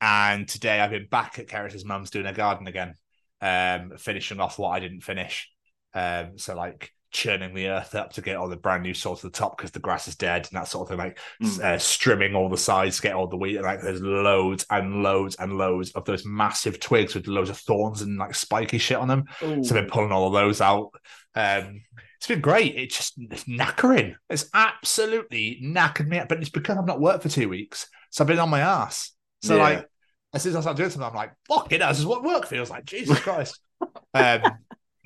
[0.00, 2.94] and today I've been back at Keris's mum's doing a garden again,
[3.40, 5.48] um, finishing off what I didn't finish.
[5.94, 9.26] Um, so like churning the earth up to get all the brand new soil to
[9.26, 10.98] the top because the grass is dead and that sort of thing.
[10.98, 11.58] Like Mm.
[11.60, 13.56] uh, strimming all the sides to get all the wheat.
[13.56, 17.56] And like there's loads and loads and loads of those massive twigs with loads of
[17.58, 19.24] thorns and like spiky shit on them.
[19.40, 20.90] So I've been pulling all of those out.
[21.34, 21.82] Um,
[22.18, 22.74] it's been great.
[22.76, 24.14] It's just it's knackering.
[24.28, 26.28] It's absolutely knackered me up.
[26.28, 27.88] But it's because I've not worked for two weeks.
[28.10, 29.12] So I've been on my ass.
[29.42, 29.62] So Yeah.
[29.62, 29.88] like
[30.34, 32.46] as soon as I start doing something, I'm like, fuck it, this is what work
[32.46, 32.84] feels like.
[32.84, 33.60] Jesus Christ.
[34.14, 34.42] um,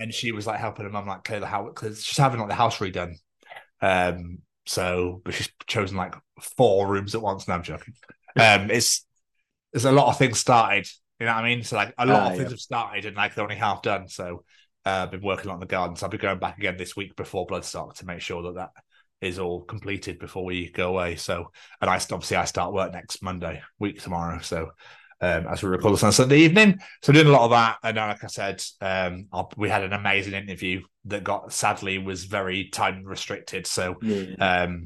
[0.02, 2.48] and she was like helping her mum like clear the house because she's having like
[2.48, 3.14] the house redone.
[3.80, 7.48] Um, so but she's chosen like four rooms at once.
[7.48, 7.94] No, I'm joking.
[8.38, 9.06] Um, it's
[9.72, 10.88] there's a lot of things started.
[11.20, 11.62] You know what I mean?
[11.64, 12.52] So like a lot Ah, of things yeah.
[12.52, 14.08] have started and like they're only half done.
[14.08, 14.44] So
[14.84, 15.96] uh, I've been working on the garden.
[15.96, 18.70] So I'll be going back again this week before Bloodstock to make sure that that
[19.20, 21.16] is all completed before we go away.
[21.16, 24.40] So and I obviously I start work next Monday, week tomorrow.
[24.40, 24.70] So
[25.22, 26.80] um, as we record this on Sunday evening.
[27.02, 29.92] So doing a lot of that, and then, like I said, um, we had an
[29.92, 33.66] amazing interview that got sadly was very time restricted.
[33.66, 34.34] So Yeah.
[34.38, 34.84] um,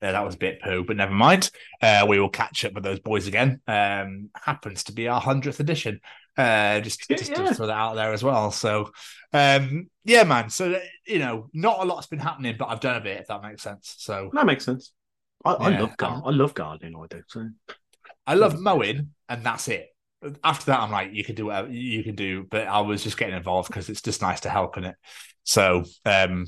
[0.00, 1.50] yeah, that was a bit poo, but never mind.
[1.82, 3.60] Uh, we will catch up with those boys again.
[3.66, 6.00] Um, happens to be our hundredth edition.
[6.36, 7.36] Uh, just just Yeah.
[7.44, 8.50] to throw that out there as well.
[8.50, 8.90] So,
[9.32, 10.50] um, yeah, man.
[10.50, 13.20] So you know, not a lot's been happening, but I've done a bit.
[13.20, 13.94] If that makes sense.
[13.98, 14.92] So That makes sense.
[15.44, 16.94] I, I love gar- I love gardening.
[16.96, 17.22] I do.
[17.28, 17.48] So
[18.26, 19.88] I love mowing, and that's it.
[20.42, 23.18] After that, I'm like, you can do whatever you can do, but I was just
[23.18, 24.96] getting involved because it's just nice to help in it.
[25.42, 26.46] So, um,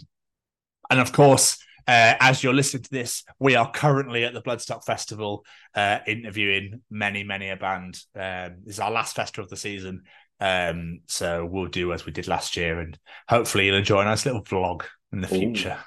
[0.89, 4.85] and of course, uh, as you're listening to this, we are currently at the Bloodstock
[4.85, 8.01] Festival, uh, interviewing many, many a band.
[8.15, 10.03] Um, this is our last festival of the season,
[10.41, 14.25] um, so we'll do as we did last year, and hopefully you'll enjoy a nice
[14.25, 15.39] little vlog in the Ooh.
[15.39, 15.79] future.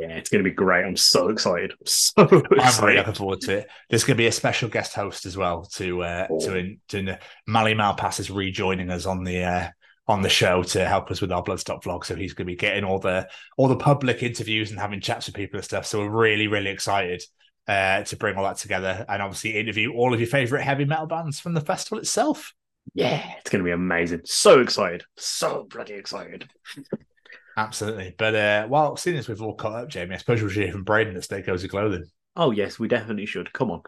[0.00, 0.84] Yeah, it's going to be great.
[0.84, 1.72] I'm so excited.
[1.72, 2.12] I'm so
[2.60, 3.68] I'm really looking forward to it.
[3.90, 6.38] There's going to be a special guest host as well to uh, Oh.
[6.40, 9.68] to to Mally Malpass is rejoining us on the uh,
[10.08, 12.04] on the show to help us with our Bloodstock vlog.
[12.04, 15.26] So he's going to be getting all the all the public interviews and having chats
[15.26, 15.86] with people and stuff.
[15.86, 17.22] So we're really really excited
[17.68, 21.06] uh, to bring all that together and obviously interview all of your favorite heavy metal
[21.06, 22.54] bands from the festival itself.
[22.94, 24.22] Yeah, it's going to be amazing.
[24.24, 25.04] So excited.
[25.16, 26.48] So bloody excited.
[27.56, 28.14] Absolutely.
[28.16, 30.72] But uh, well, seeing as we've all caught up, Jamie, I suppose we should hear
[30.72, 32.04] from Braden at Stay Cozy Clothing.
[32.36, 33.52] Oh yes, we definitely should.
[33.52, 33.82] Come on.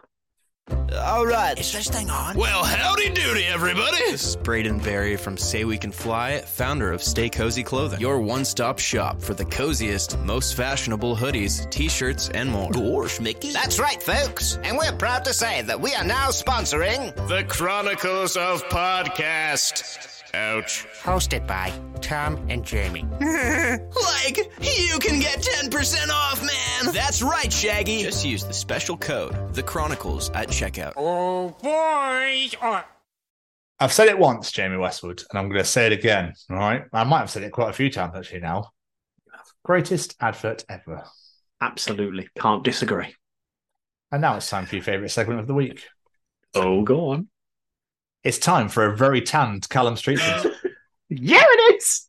[0.97, 1.59] All right.
[1.59, 2.35] Is this thing on?
[2.35, 3.97] Well, howdy doody, everybody.
[3.97, 8.19] This is Braden Berry from Say We Can Fly, founder of Stay Cozy Clothing, your
[8.19, 12.71] one stop shop for the coziest, most fashionable hoodies, t shirts, and more.
[12.71, 13.51] Gosh, Mickey.
[13.51, 14.57] That's right, folks.
[14.63, 20.14] And we're proud to say that we are now sponsoring The Chronicles of Podcast.
[20.35, 20.85] Ouch.
[21.01, 21.71] Hosted by
[22.01, 23.05] Tom and Jamie.
[23.19, 26.93] like, you can get 10% off, man.
[26.93, 28.03] That's right, Shaggy.
[28.03, 30.93] Just use the special code, The Chronicles, at checkout.
[30.97, 32.55] Oh, boys.
[32.61, 32.83] Oh.
[33.79, 36.33] I've said it once, Jamie Westwood, and I'm going to say it again.
[36.49, 38.41] All right, I might have said it quite a few times actually.
[38.41, 38.71] Now,
[39.63, 41.03] greatest advert ever.
[41.61, 42.29] Absolutely.
[42.37, 43.15] Can't disagree.
[44.11, 45.83] And now it's time for your favourite segment of the week.
[46.53, 47.27] Oh, go on.
[48.25, 50.19] It's time for a very tanned Callum Street.
[51.09, 52.07] yeah, it is.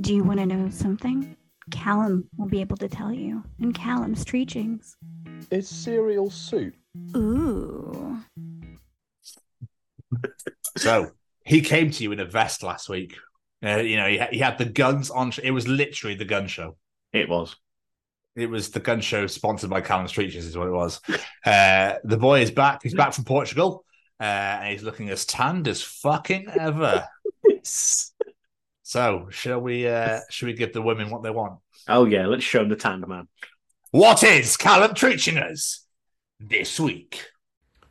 [0.00, 1.36] Do you want to know something?
[1.70, 4.96] Callum will be able to tell you in Callum's Treachings.
[5.50, 6.74] Is cereal soup?
[7.14, 8.16] Ooh.
[10.78, 11.10] so
[11.44, 13.14] he came to you in a vest last week.
[13.62, 15.30] Uh, you know, he, he had the guns on.
[15.42, 16.78] It was literally the gun show.
[17.12, 17.54] It was.
[18.34, 21.02] It was the gun show sponsored by Callum Streetches, is what it was.
[21.44, 22.82] Uh, the boy is back.
[22.82, 23.84] He's back from Portugal,
[24.20, 27.06] uh, and he's looking as tanned as fucking ever.
[28.82, 29.88] so, shall we?
[29.88, 31.58] Uh, shall we give the women what they want?
[31.88, 33.28] Oh yeah, let's show them the tanned man.
[33.90, 35.86] What is Callum treating us
[36.40, 37.26] this week?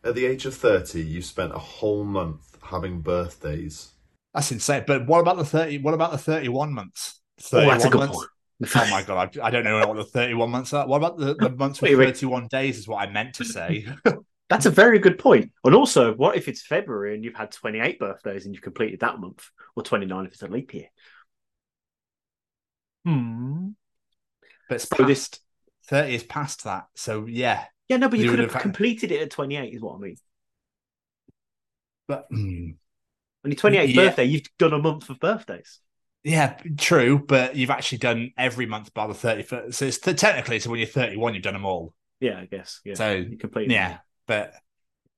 [0.03, 3.91] At the age of 30, you spent a whole month having birthdays.
[4.33, 4.83] That's insane.
[4.85, 5.77] But what about the 30?
[5.79, 7.21] What about the 31 months?
[7.53, 8.17] Oh, that's a good months?
[8.17, 8.29] point.
[8.75, 10.87] Oh my god, I, I don't know what the 31 months are.
[10.87, 12.05] What about the, the months with Wait, wait.
[12.15, 12.77] 31 days?
[12.77, 13.87] Is what I meant to say.
[14.53, 15.51] That's a very good point.
[15.63, 19.19] And also, what if it's February and you've had 28 birthdays and you've completed that
[19.19, 20.89] month, or 29 if it's a leap year?
[23.03, 23.69] Hmm.
[24.69, 25.29] But it's So past, this-
[25.87, 26.85] 30 is past that.
[26.95, 27.65] So yeah.
[27.89, 29.99] Yeah, no, but you, You could have have- completed it at 28, is what I
[29.99, 30.17] mean.
[32.07, 32.71] But hmm.
[33.45, 34.03] On your 28th Yeah.
[34.03, 35.79] birthday, you've done a month of birthdays.
[36.23, 37.17] yeah, true.
[37.19, 39.73] But you've actually done every month by the 31st.
[39.73, 41.93] So it's technically, so when you're 31, you've done them all.
[42.21, 42.79] Yeah, I guess.
[42.85, 42.93] Yeah.
[42.93, 44.53] So you completed yeah, but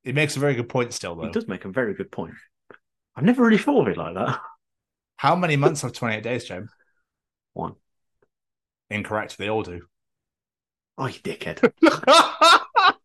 [0.03, 1.27] it makes a very good point still, though.
[1.27, 2.33] It does make a very good point.
[3.15, 4.39] I've never really thought of it like that.
[5.17, 6.67] How many months have 28 days, Joe?
[7.53, 7.75] One.
[8.89, 9.37] Incorrect.
[9.37, 9.81] They all do.
[10.97, 11.71] Oh, you dickhead.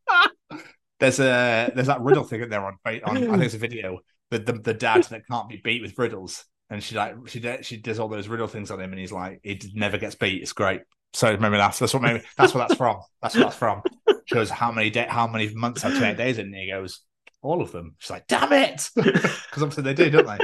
[1.00, 4.00] There's a there's that riddle thing in there on, on I think it's a video.
[4.30, 7.64] The, the the dad that can't be beat with riddles, and she like she does-
[7.64, 10.42] she does all those riddle things on him, and he's like he never gets beat.
[10.42, 10.82] It's great.
[11.12, 13.00] So maybe that's that's what maybe that's what that's from.
[13.20, 13.82] That's what that's from.
[14.26, 17.00] Shows how many day, how many months have 28 days in, and he goes
[17.42, 17.96] all of them.
[17.98, 20.38] She's like, damn it, because obviously they do, don't they?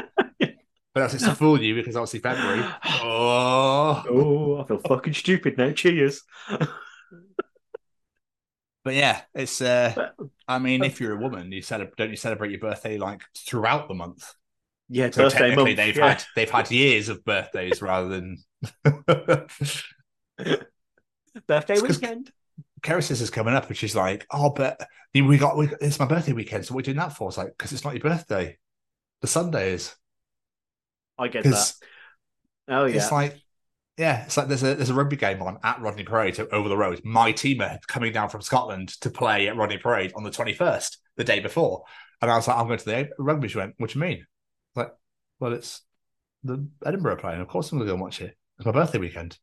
[0.94, 2.64] But that's it's to fool you because obviously February.
[3.02, 5.70] Oh, oh, I feel fucking stupid now.
[5.72, 6.22] Cheers.
[8.84, 9.60] But yeah, it's.
[9.60, 10.10] uh
[10.48, 11.96] I mean, if you're a woman, you celebrate.
[11.96, 14.32] Don't you celebrate your birthday like throughout the month?
[14.88, 15.76] Yeah, So birthday technically, month.
[15.76, 16.08] they've yeah.
[16.08, 18.38] had they've had years of birthdays rather than.
[21.46, 22.30] birthday weekend.
[22.82, 26.32] Keris is coming up, and she's like, "Oh, but we got, we it's my birthday
[26.32, 28.58] weekend, so what are we doing that for?" It's like because it's not your birthday.
[29.22, 29.94] The Sunday is
[31.18, 31.72] I get that.
[32.68, 32.96] Oh yeah.
[32.96, 33.40] it's like,
[33.96, 36.76] yeah, it's like there's a there's a rugby game on at Rodney Parade over the
[36.76, 37.00] road.
[37.04, 40.96] My team are coming down from Scotland to play at Rodney Parade on the 21st,
[41.16, 41.84] the day before,
[42.20, 44.26] and I was like, "I'm going to the rugby." She went, "What do you mean?"
[44.74, 44.92] Like,
[45.40, 45.82] well, it's
[46.44, 47.40] the Edinburgh playing.
[47.40, 48.36] Of course, I'm going to go and watch it.
[48.58, 49.38] It's my birthday weekend.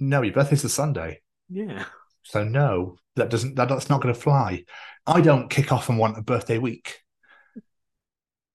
[0.00, 1.20] No, your birthday's the Sunday.
[1.48, 1.84] yeah.
[2.24, 4.64] So no, that doesn't that, that's not going to fly.
[5.06, 7.00] I don't kick off and want a birthday week.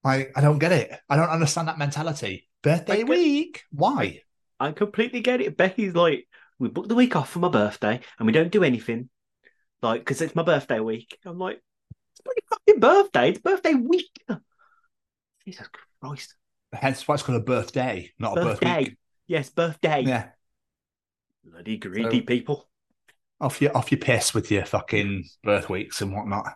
[0.05, 0.97] I I don't get it.
[1.09, 2.47] I don't understand that mentality.
[2.63, 3.63] Birthday get- week?
[3.71, 4.21] Why?
[4.59, 5.57] I completely get it.
[5.57, 6.27] Becky's like,
[6.59, 9.09] we booked the week off for my birthday and we don't do anything.
[9.81, 11.19] Like, because it's my birthday week.
[11.25, 11.61] I'm like,
[12.15, 13.29] it's your fucking birthday.
[13.29, 14.09] It's birthday week.
[15.45, 15.67] Jesus
[16.01, 16.35] Christ.
[16.73, 18.95] Hence why it's called a birthday, not a Birthday.
[19.27, 20.03] Yes, birthday.
[20.07, 20.29] Yeah.
[21.51, 22.69] Bloody greedy So- people.
[23.39, 26.55] Off your off your piss with your fucking birth weeks and whatnot.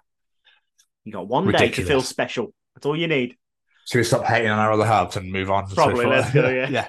[1.04, 2.54] You got one day to feel special.
[2.74, 3.38] That's all you need.
[3.88, 5.68] Should we stop hating on our other halves and move on?
[5.70, 6.68] Probably, let's go, yeah.
[6.70, 6.88] yeah.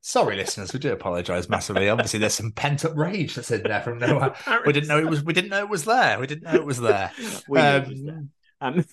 [0.00, 1.90] Sorry, listeners, we do apologise massively.
[1.90, 4.34] Obviously, there's some pent up rage that's in there from nowhere.
[4.64, 5.22] We didn't know it was.
[5.22, 6.18] We didn't know it was there.
[6.18, 7.10] We didn't know it was there.
[7.48, 8.24] We knew it Um, was there.
[8.62, 8.84] Um,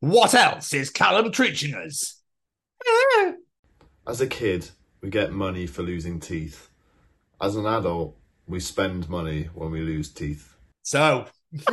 [0.00, 2.22] What else is Callum treating us?
[4.06, 4.70] As a kid,
[5.02, 6.70] we get money for losing teeth.
[7.40, 8.16] As an adult,
[8.46, 10.54] we spend money when we lose teeth.
[10.82, 11.26] So,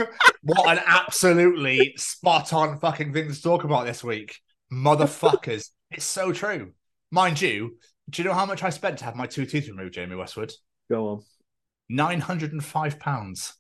[0.43, 4.37] what an absolutely spot on fucking thing to talk about this week.
[4.71, 5.69] Motherfuckers.
[5.91, 6.71] it's so true.
[7.11, 7.77] Mind you,
[8.09, 10.51] do you know how much I spent to have my two teeth removed, Jamie Westwood?
[10.89, 11.21] go on.
[11.91, 13.53] £905.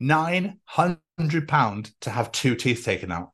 [0.00, 3.30] £900 to have two teeth taken out.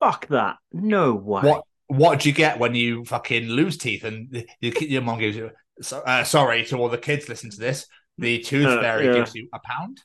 [0.00, 0.56] Fuck that.
[0.72, 1.42] No way.
[1.42, 5.36] What what do you get when you fucking lose teeth and your, your mom gives
[5.36, 7.86] you so, uh, sorry to all the kids listen to this
[8.18, 9.12] the tooth Uh, fairy yeah.
[9.14, 10.00] gives you a pound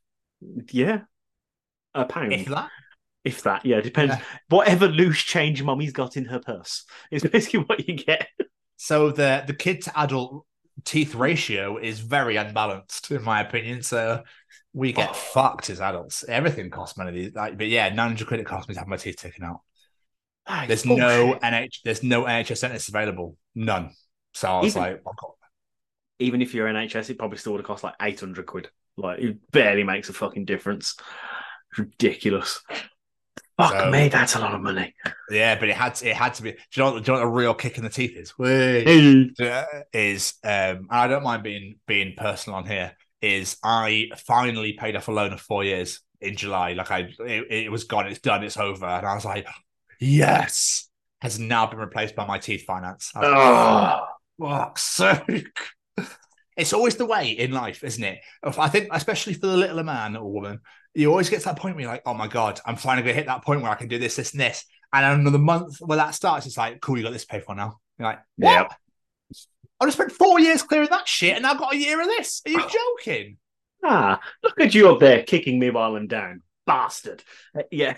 [0.72, 1.02] Yeah.
[1.96, 2.34] A pound.
[2.34, 2.70] if that
[3.24, 4.16] If that, yeah, depends.
[4.16, 4.24] Yeah.
[4.50, 8.28] Whatever loose change mummy's got in her purse is basically what you get.
[8.78, 10.46] so the the kid to adult
[10.86, 14.24] teeth ratio is very unbalanced in my opinion so
[14.74, 15.14] we get Oh.
[15.14, 18.74] fucked as adults everything costs money these like, but yeah 900 quid it cost me
[18.74, 19.62] to have my teeth taken out
[20.48, 20.96] That there's no
[21.38, 21.42] bullshit.
[21.44, 23.92] nh there's no nhs dentists available none
[24.34, 25.04] so i was Even- like
[26.24, 28.70] Even if you're NHS, it probably still would have cost like 800 quid.
[28.98, 30.96] Like it barely makes a fucking difference.
[31.78, 32.62] Ridiculous.
[33.58, 34.96] Fuck So- me, that's a lot of money.
[35.30, 36.52] Yeah, but it had to, it had to be.
[36.52, 38.34] Do you know what, do you know what a real kick in the teeth is?
[39.94, 42.94] Is um, I don't mind being being personal on here.
[43.22, 46.74] Is I finally paid off a loan of four years in July.
[46.74, 48.08] Like I, it, it was gone.
[48.08, 48.44] It's done.
[48.44, 48.86] It's over.
[48.86, 49.48] And I was like,
[50.00, 50.90] yes,
[51.22, 53.12] has now been replaced by my teeth finance.
[53.16, 54.06] Like, Oh,
[54.42, 55.58] fuck's sake.
[56.56, 58.20] It's always the way in life, isn't it?
[58.44, 60.60] I think, especially for the littler man or woman,
[60.94, 63.16] you always get to that point where you're like, oh my God, I'm finally going
[63.16, 64.66] to hit that point where I can do this, this, and this.
[64.92, 67.56] And another month where that starts, it's like, cool, you got this to pay for
[67.56, 67.80] now.
[67.98, 68.52] You're like, what?
[68.52, 68.74] Yep.
[69.80, 72.42] I just spent four years clearing that shit and I've got a year of this.
[72.46, 72.60] Are you
[73.00, 73.38] joking?
[73.86, 77.22] ah, look at you up there kicking me while I'm down, bastard.
[77.58, 77.98] Uh, yeah,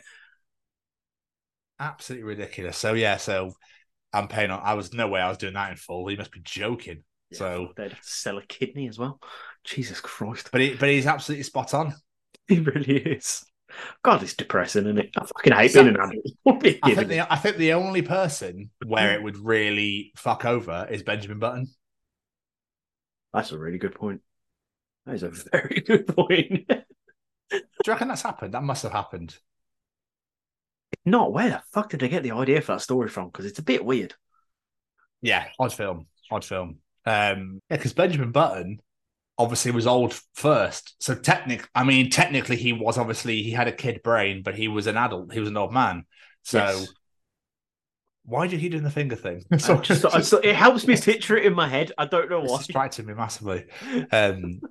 [1.80, 2.78] Absolutely ridiculous.
[2.78, 3.52] So, yeah, so
[4.14, 4.62] I'm paying on.
[4.64, 6.10] I was no way I was doing that in full.
[6.10, 7.04] You must be joking.
[7.36, 9.20] So, they'd have to sell a kidney as well.
[9.64, 11.94] Jesus Christ, but he, but he's absolutely spot on.
[12.48, 13.46] he really is.
[14.04, 15.10] God, it's depressing, isn't it?
[15.18, 16.16] I fucking hate being an adult.
[16.44, 19.16] What are you I think the I think the only person where mm.
[19.16, 21.68] it would really fuck over is Benjamin Button.
[23.34, 24.22] That's a really good point.
[25.06, 26.68] That is a very good point.
[26.68, 26.78] Do
[27.52, 28.54] you reckon that's happened?
[28.54, 29.38] That must have happened.
[31.04, 33.28] Not where the fuck did they get the idea for that story from?
[33.28, 34.14] Because it's a bit weird.
[35.22, 36.80] Yeah, odd film, odd film.
[37.06, 38.80] Um, yeah, because Benjamin Button
[39.38, 40.96] obviously was old first.
[41.00, 44.68] So technic, I mean, technically he was obviously he had a kid brain, but he
[44.68, 45.34] was an adult.
[45.34, 46.06] He was an old man.
[46.44, 46.88] So Yes.
[48.24, 49.44] why did he do the finger thing?
[49.52, 51.92] I just- just- it helps me picture it in my head.
[51.98, 52.58] I don't know It's why.
[52.58, 53.66] distracted me massively.
[54.12, 54.62] Um,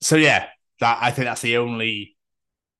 [0.00, 0.46] so yeah,
[0.80, 2.16] that I think that's the only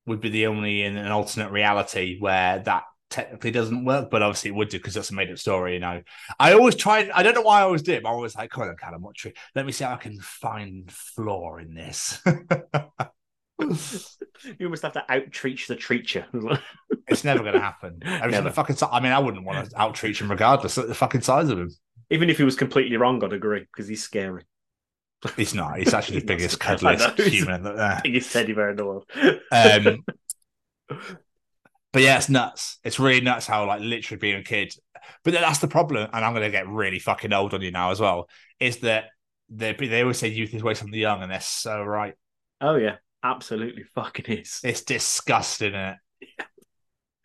[0.06, 4.50] would be the only in an alternate reality where that technically doesn't work, but obviously
[4.50, 5.74] it would do because that's a made up story.
[5.74, 6.02] You know,
[6.38, 7.10] I always tried.
[7.10, 8.02] I don't know why I always did.
[8.02, 10.18] But I was like, come on, Callum, what tri- let me see how I can
[10.20, 12.22] find flaw in this.
[13.60, 16.24] You almost have to outreach the treacher.
[17.08, 17.98] it's never going to happen.
[18.04, 18.32] Every Never.
[18.34, 18.76] single fucking.
[18.92, 21.70] I mean, I wouldn't want to outreach him regardless of the fucking size of him.
[22.08, 24.44] Even if he was completely wrong, I'd agree because he's scary.
[25.36, 25.78] He's not.
[25.78, 27.66] He's actually the biggest cuddliest human.
[27.66, 29.10] uh, Biggest teddy bear in the world.
[29.50, 30.04] Um,
[31.92, 32.78] but yeah, it's nuts.
[32.84, 34.72] It's really nuts how like literally being a kid.
[35.24, 37.90] But that's the problem, and I'm going to get really fucking old on you now
[37.90, 38.28] as well.
[38.60, 39.06] Is that
[39.48, 42.14] they they always say youth is wasted on the young, and they're so right.
[42.60, 44.60] oh yeah, absolutely fucking is.
[44.62, 45.96] It's disgusting, is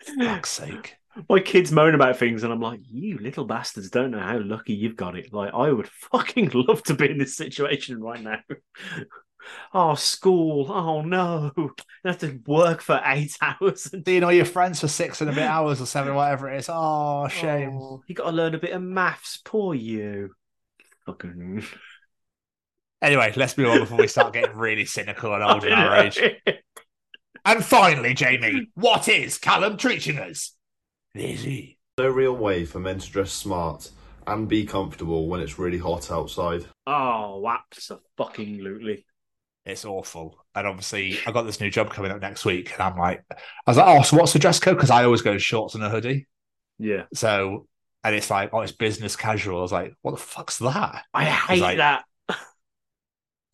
[0.17, 0.95] Fuck's sake.
[1.29, 4.73] My kids moan about things, and I'm like, you little bastards don't know how lucky
[4.73, 5.31] you've got it.
[5.31, 8.39] Like, I would fucking love to be in this situation right now.
[9.73, 10.71] oh, school.
[10.71, 11.51] Oh no.
[11.57, 11.73] You
[12.05, 13.89] have to work for eight hours.
[13.93, 16.59] And Seeing all your friends for six and a bit hours or seven, whatever it
[16.59, 16.69] is.
[16.71, 17.77] Oh, shame.
[17.81, 19.39] Oh, you got to learn a bit of maths.
[19.43, 20.31] Poor you.
[21.05, 21.63] Fucking.
[23.03, 26.21] Anyway, let's move on before we start getting really cynical and old in our age.
[27.43, 30.55] And finally, Jamie, what is Callum treating us?
[31.13, 31.77] Easy.
[31.97, 33.91] No real way for men to dress smart
[34.25, 36.65] and be comfortable when it's really hot outside.
[36.87, 39.05] Oh, absolutely.
[39.65, 40.45] It's awful.
[40.55, 43.35] And obviously, I got this new job coming up next week, and I'm like, I
[43.67, 44.75] was like, oh, so what's the dress code?
[44.75, 46.27] Because I always go shorts and a hoodie.
[46.79, 47.03] Yeah.
[47.13, 47.67] So,
[48.03, 49.59] and it's like, oh, it's business casual.
[49.59, 51.05] I was like, what the fuck's that?
[51.13, 52.03] I hate like- that.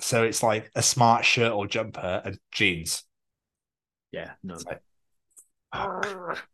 [0.02, 3.04] So it's like a smart shirt or jumper and jeans.
[4.13, 4.54] Yeah, no.
[4.54, 4.80] It's like,
[5.74, 6.48] fuck.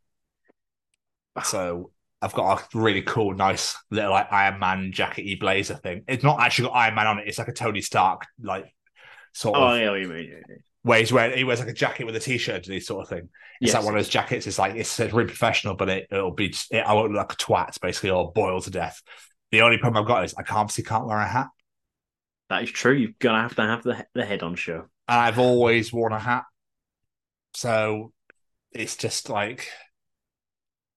[1.44, 6.02] So I've got a really cool, nice little like Iron Man jackety blazer thing.
[6.08, 7.28] It's not actually got Iron Man on it.
[7.28, 8.74] It's like a Tony Stark like
[9.36, 10.56] sort Oh, of yeah, what yeah, yeah.
[10.82, 13.08] where he's wearing he wears like a jacket with a t-shirt and this sort of
[13.08, 13.28] thing.
[13.62, 13.74] It's Yes.
[13.74, 14.46] like one of those jackets.
[14.46, 17.18] It's like it's, it's really professional, but it, it'll be just, it, I won't look
[17.28, 19.02] like a twat basically or boil to death.
[19.52, 21.48] The only problem I've got is I can't obviously can't wear a hat,
[22.48, 22.92] That is true.
[22.94, 24.88] You're gonna have to have the the head on show.
[25.08, 26.44] and I've always worn a hat,
[27.54, 28.12] so
[28.72, 29.68] it's just like,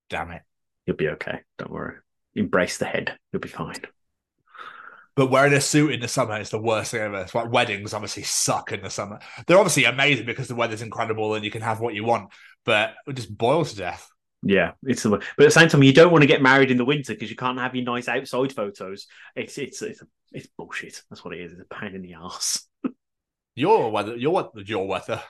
[0.10, 0.42] damn it.
[0.86, 1.42] You'll be okay.
[1.58, 1.98] Don't worry.
[2.36, 3.18] Embrace the head.
[3.32, 3.82] You'll be fine.
[5.20, 7.20] But wearing a suit in the summer is the worst thing ever.
[7.20, 9.20] It's like weddings obviously suck in the summer.
[9.46, 12.32] They're obviously amazing because the weather's incredible and you can have what you want,
[12.64, 14.10] but it just boils to death.
[14.44, 16.78] Yeah, it's the but at the same time, you don't want to get married in
[16.78, 19.08] the winter because you can't have your nice outside photos.
[19.36, 20.02] It's it's it's
[20.32, 21.04] it's bullshit.
[21.10, 21.52] That's what it is.
[21.52, 22.66] It's a pain in the ass.
[23.56, 25.22] Your weather, your your weather,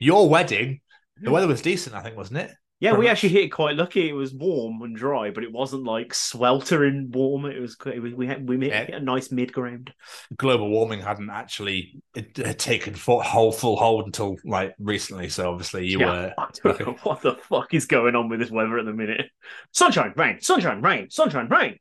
[0.00, 0.80] your wedding.
[1.20, 2.50] The weather was decent, I think, wasn't it?
[2.80, 4.08] Yeah, we actually hit it quite lucky.
[4.08, 7.44] It was warm and dry, but it wasn't like sweltering warm.
[7.44, 8.96] It was it was we had we hit Yeah.
[8.96, 9.92] a nice mid ground.
[10.36, 15.28] global warming hadn't actually it, had taken full, whole full hold until like recently.
[15.28, 16.32] So obviously you were.
[16.38, 19.26] I don't know what the fuck is going on with this weather at the minute.
[19.72, 21.78] Sunshine, rain, sunshine, rain, sunshine, rain.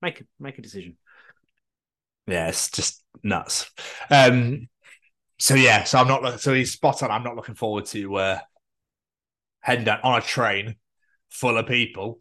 [0.00, 0.96] Make make a decision.
[2.26, 3.70] Yeah, it's just nuts.
[4.10, 4.68] Um,
[5.38, 7.10] so yeah, so I'm not so he's spot on.
[7.10, 8.38] I'm not looking forward to uh,
[9.68, 10.76] heading down on a train
[11.28, 12.20] full of people,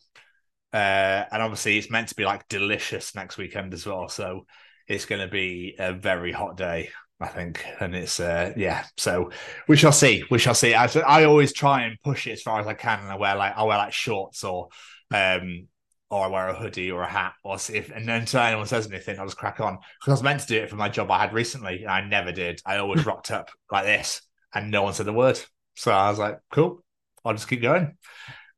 [0.74, 4.10] uh, and obviously it's meant to be like delicious next weekend as well.
[4.10, 4.46] So
[4.86, 6.90] it's going to be a very hot day,
[7.22, 8.84] I think, and it's uh, yeah.
[8.98, 9.32] So
[9.70, 10.26] we shall see.
[10.30, 10.74] We shall see.
[10.74, 13.36] I, I always try and push it as far as I can, and I wear
[13.38, 14.68] like I wear like shorts or
[15.14, 15.70] um
[16.10, 18.66] or I wear a hoodie or a hat, or see if, and then until anyone
[18.66, 19.78] says anything, I'll just crack on.
[20.00, 22.02] Because I was meant to do it for my job I had recently, and I
[22.02, 22.62] never did.
[22.66, 24.22] I always rocked up like this,
[24.54, 25.40] and no one said a word.
[25.76, 26.82] So I was like, cool,
[27.28, 27.98] I'll just keep going.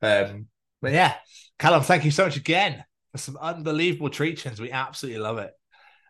[0.02, 0.48] Um,
[0.82, 1.16] but yeah,
[1.58, 4.60] Callum, thank you so much again for some unbelievable treatments.
[4.60, 5.52] We absolutely love it.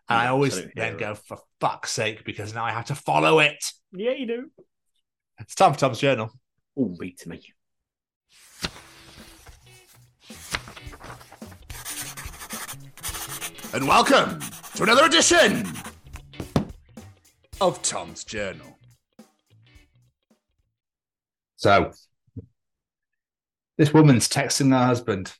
[0.08, 3.72] And I always then go, for fuck's sake, because now I have to follow it.
[3.92, 4.50] Yeah, you do.
[5.38, 6.30] It's time for Tom's Journal.
[6.76, 7.42] Oh, to me.
[13.72, 14.40] And welcome
[14.74, 15.66] to another edition
[17.60, 18.78] of Tom's Journal.
[21.56, 21.92] So,
[23.80, 25.32] this woman's texting her husband.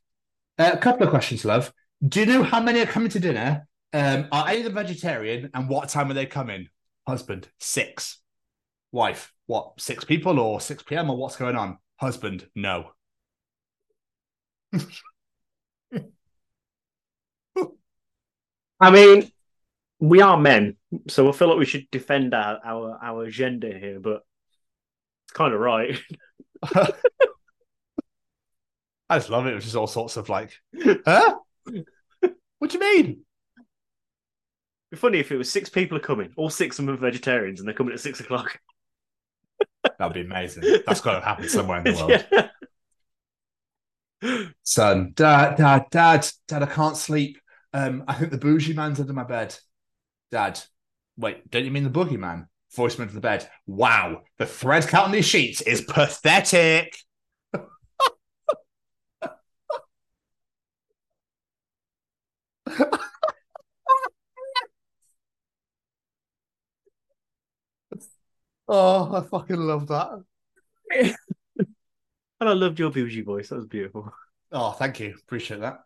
[0.58, 1.74] Uh, a couple of questions, love.
[2.02, 3.68] Do you know how many are coming to dinner?
[3.92, 5.50] Um, are any of them vegetarian?
[5.52, 6.68] And what time are they coming?
[7.06, 8.18] Husband, six.
[8.92, 11.10] Wife, what, six people or 6 p.m.
[11.10, 11.76] or what's going on?
[11.96, 12.92] Husband, no.
[18.80, 19.30] I mean,
[19.98, 20.78] we are men,
[21.08, 24.22] so I feel like we should defend our our, our gender here, but
[25.26, 26.00] it's kind of right.
[29.10, 29.54] I just love it.
[29.54, 30.52] Which is all sorts of like,
[31.04, 31.34] huh?
[32.58, 33.06] what do you mean?
[33.06, 33.24] It'd
[34.92, 37.60] be funny if it was six people are coming, all six of them are vegetarians,
[37.60, 38.58] and they're coming at six o'clock.
[39.98, 40.62] That'd be amazing.
[40.86, 42.26] That's got to happen somewhere in the world.
[44.22, 44.48] Yeah.
[44.62, 47.38] Son, dad, dad, dad, dad, I can't sleep.
[47.72, 49.56] Um, I think the bougie man's under my bed.
[50.30, 50.60] Dad,
[51.16, 52.46] wait, don't you mean the boogeyman?
[52.76, 53.48] Voice into the bed.
[53.66, 56.94] Wow, the thread count on these sheets is pathetic.
[68.70, 70.22] Oh, I fucking love that.
[70.98, 71.16] and
[72.40, 73.48] I loved your bougie voice.
[73.48, 74.10] That was beautiful.
[74.52, 75.14] Oh, thank you.
[75.22, 75.80] Appreciate that.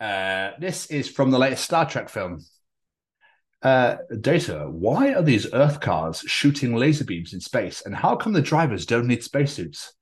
[0.00, 2.40] Uh, this is from the latest Star Trek film.
[3.62, 4.66] Uh, data.
[4.70, 8.86] Why are these Earth cars shooting laser beams in space, and how come the drivers
[8.86, 9.94] don't need spacesuits?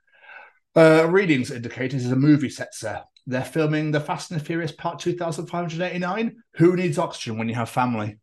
[0.74, 3.02] Uh, readings indicate it is a movie set, sir.
[3.26, 6.36] They're filming the Fast and the Furious Part 2589.
[6.56, 8.18] Who needs oxygen when you have family?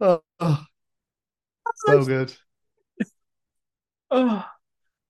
[0.00, 0.64] Oh, oh,
[1.86, 2.34] so good.
[4.08, 4.44] Oh,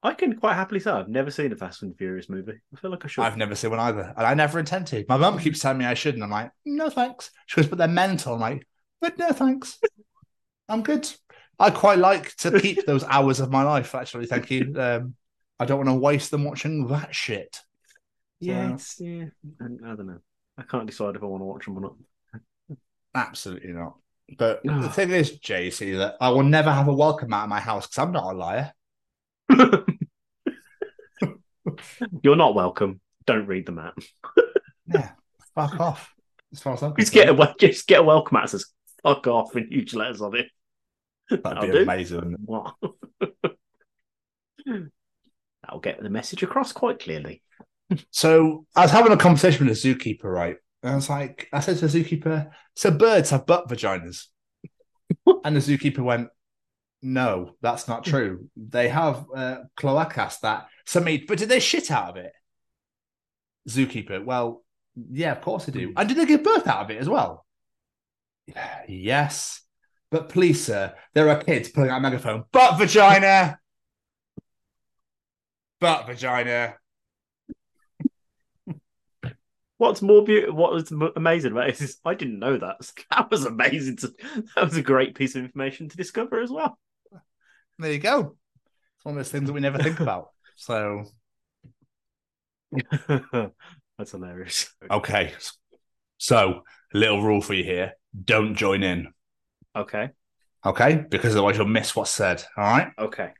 [0.02, 2.54] I can quite happily say I've never seen a Fast and Furious movie.
[2.74, 3.22] I feel like I should.
[3.24, 5.04] I've never seen one either, and I never intend to.
[5.08, 7.30] My mum keeps telling me I should, and I'm like, no thanks.
[7.46, 8.34] She goes, but they're mental.
[8.34, 8.66] I'm like,
[9.00, 9.78] but no thanks.
[10.68, 11.10] I'm good.
[11.58, 13.94] I quite like to keep those hours of my life.
[13.94, 14.74] Actually, thank you.
[14.78, 15.14] Um,
[15.58, 17.60] I don't want to waste them watching that shit.
[18.40, 19.24] Yeah, So- it's, yeah.
[19.60, 20.20] I, I don't know.
[20.56, 22.78] I can't decide if I want to watch them or not.
[23.14, 23.96] Absolutely not.
[24.38, 27.60] But the thing is, JC, that I will never have a welcome mat at my
[27.60, 28.72] house because I'm not a liar.
[32.22, 33.00] You're not welcome.
[33.26, 33.98] Don't read the out.
[34.88, 35.10] Yeah,
[35.56, 36.14] fuck off.
[36.52, 38.66] As far as I'm Just get a just get a welcome mat that says
[39.02, 40.46] "fuck off" in huge letters on it.
[41.28, 41.82] That'd That'll be do.
[41.82, 42.36] amazing.
[44.64, 47.42] That'll get the message across quite clearly.
[48.12, 50.56] So I was having a conversation with a zookeeper, right?
[50.86, 54.26] And I was like, I said to the zookeeper, so birds have butt vaginas.
[55.44, 56.28] and the zookeeper went,
[57.02, 58.48] No, that's not true.
[58.56, 62.30] They have uh, cloacas that some eat, but did they shit out of it?
[63.68, 64.62] Zookeeper, well,
[65.10, 65.92] yeah, of course they do.
[65.96, 67.44] And did they give birth out of it as well?
[68.86, 69.62] Yes.
[70.12, 72.44] But please, sir, there are kids pulling out a megaphone.
[72.52, 73.58] Butt vagina!
[75.80, 76.76] Butt vagina.
[79.78, 80.56] What's more beautiful?
[80.56, 82.76] What was amazing about is I didn't know that.
[83.10, 83.96] That was amazing.
[83.98, 84.14] To,
[84.54, 86.78] that was a great piece of information to discover as well.
[87.78, 88.36] There you go.
[88.96, 90.30] It's one of those things that we never think about.
[90.56, 91.04] So,
[93.08, 94.74] That's hilarious.
[94.90, 95.32] okay.
[96.18, 96.62] So,
[96.94, 97.92] a little rule for you here
[98.24, 99.08] don't join in.
[99.74, 100.10] Okay.
[100.64, 101.04] Okay.
[101.10, 102.42] Because otherwise you'll miss what's said.
[102.56, 102.92] All right.
[102.98, 103.32] Okay.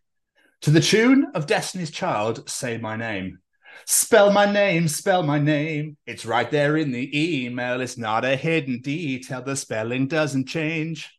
[0.63, 3.39] To the tune of Destiny's Child, say my name.
[3.85, 5.97] Spell my name, spell my name.
[6.07, 7.81] It's right there in the email.
[7.81, 9.43] It's not a hidden detail.
[9.43, 11.11] The spelling doesn't change.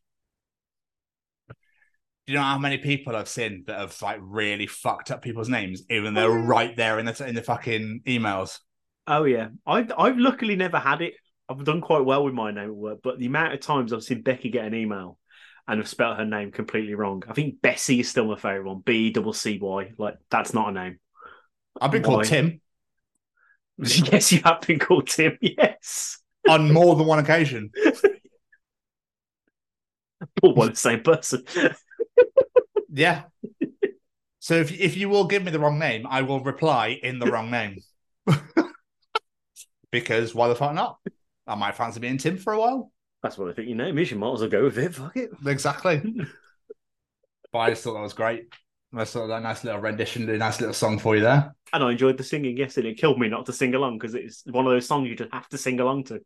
[1.50, 5.48] Do you know how many people I've seen that have like really fucked up people's
[5.48, 8.60] names, even though they're right there in the in the fucking emails?
[9.08, 11.14] Oh yeah, I've I've luckily never had it.
[11.48, 14.04] I've done quite well with my name at work, but the amount of times I've
[14.04, 15.18] seen Becky get an email
[15.70, 17.24] and have spelled her name completely wrong.
[17.30, 18.82] I think Bessie is still my favorite one.
[18.86, 19.92] B double C Y.
[19.98, 21.00] Like that's not a name.
[21.82, 22.62] I've been called Tim
[24.12, 25.38] yes, you have been called Tim.
[25.42, 26.18] Yes,
[26.50, 27.70] on more than one occasion.
[30.42, 31.44] all by the same person.
[32.90, 33.24] Yeah.
[34.40, 37.28] So if if you will give me the wrong name, I will reply in the
[37.28, 37.82] wrong name.
[39.92, 40.98] because why the fuck not?
[41.46, 42.92] I might fancy being Tim for a while.
[43.22, 44.10] That's what I think your name is.
[44.10, 44.96] You might as well go with it.
[44.96, 45.30] Fuck it.
[45.46, 46.02] Exactly.
[47.52, 48.48] but I just thought that was great.
[48.96, 51.54] I thought that nice little rendition, a nice little song for you there.
[51.74, 52.56] And I enjoyed the singing.
[52.58, 55.10] Yes, and it killed me not to sing along because it's one of those songs
[55.10, 56.22] you just have to sing along to.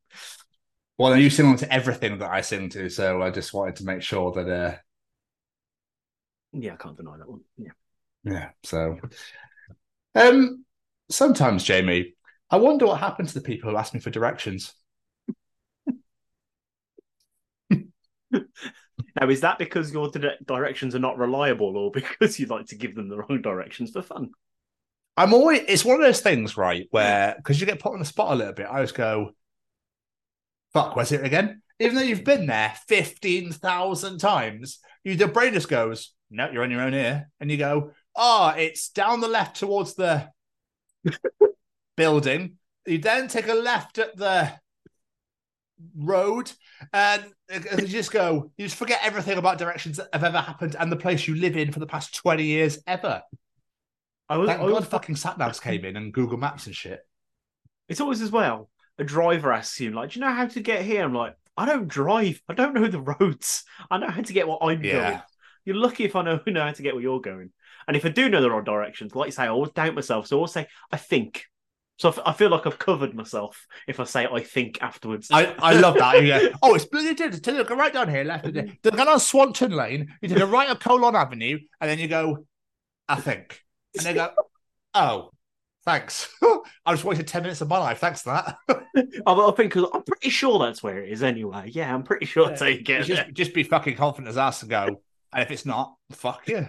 [0.97, 3.85] Well, you sing along to everything that I sing to, so I just wanted to
[3.85, 4.75] make sure that uh
[6.53, 7.41] Yeah, I can't deny that one.
[7.57, 7.71] Yeah.
[8.23, 8.49] Yeah.
[8.63, 8.97] So,
[10.15, 10.65] um,
[11.09, 12.13] sometimes, Jamie,
[12.49, 14.73] I wonder what happened to the people who asked me for directions.
[19.19, 22.75] Now, is that because your dire- directions are not reliable, or because you like to
[22.75, 24.31] give them the wrong directions for fun?
[25.17, 28.05] I'm always, it's one of those things, right, where because you get put on the
[28.05, 29.31] spot a little bit, I just go,
[30.73, 31.61] fuck, where's it again?
[31.79, 36.81] Even though you've been there 15,000 times, you, brain just goes, no, you're on your
[36.81, 37.29] own here.
[37.39, 40.29] And you go, oh, it's down the left towards the
[41.97, 42.57] building.
[42.85, 44.51] You then take a left at the
[45.97, 46.51] road
[46.93, 47.23] and
[47.53, 50.91] uh, you just go, you just forget everything about directions that have ever happened and
[50.91, 53.21] the place you live in for the past 20 years ever.
[54.29, 57.01] I was, Thank I God fucking sat navs came in and Google Maps and shit.
[57.89, 58.69] It's always as well.
[58.97, 61.03] A driver asks you, like, do you know how to get here?
[61.03, 62.41] I'm like, I don't drive.
[62.47, 63.63] I don't know the roads.
[63.89, 65.01] I know how to get what I'm Yeah.
[65.03, 65.21] going.
[65.65, 67.51] You're lucky if I know, know how to get where you're going.
[67.87, 70.27] And if I do know the wrong directions, like you say, I always doubt myself.
[70.27, 71.45] So I always say, I think.
[72.01, 75.27] So I feel like I've covered myself if I say I think afterwards.
[75.31, 76.19] I, I love that.
[76.19, 77.43] Go, oh, it's bloody did.
[77.43, 78.51] Tell you, go right down here, left.
[78.51, 80.11] Then go down Swanton Lane.
[80.19, 82.47] You take a right up Colon Avenue, and then you go,
[83.07, 83.61] I think.
[83.95, 84.31] And they go,
[84.95, 85.29] oh,
[85.85, 86.27] thanks.
[86.41, 87.99] I just wasted 10 minutes of my life.
[87.99, 88.57] Thanks for that.
[89.25, 91.69] Oh, I, think think 'cause I'm pretty sure that's where it is anyway.
[91.71, 94.69] Yeah, I'm pretty sure how you get just, just be fucking confident as ass and
[94.69, 96.67] go, and if it's not, fuck you.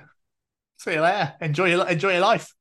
[0.78, 1.35] See you later.
[1.41, 2.55] Enjoy your, enjoy your life.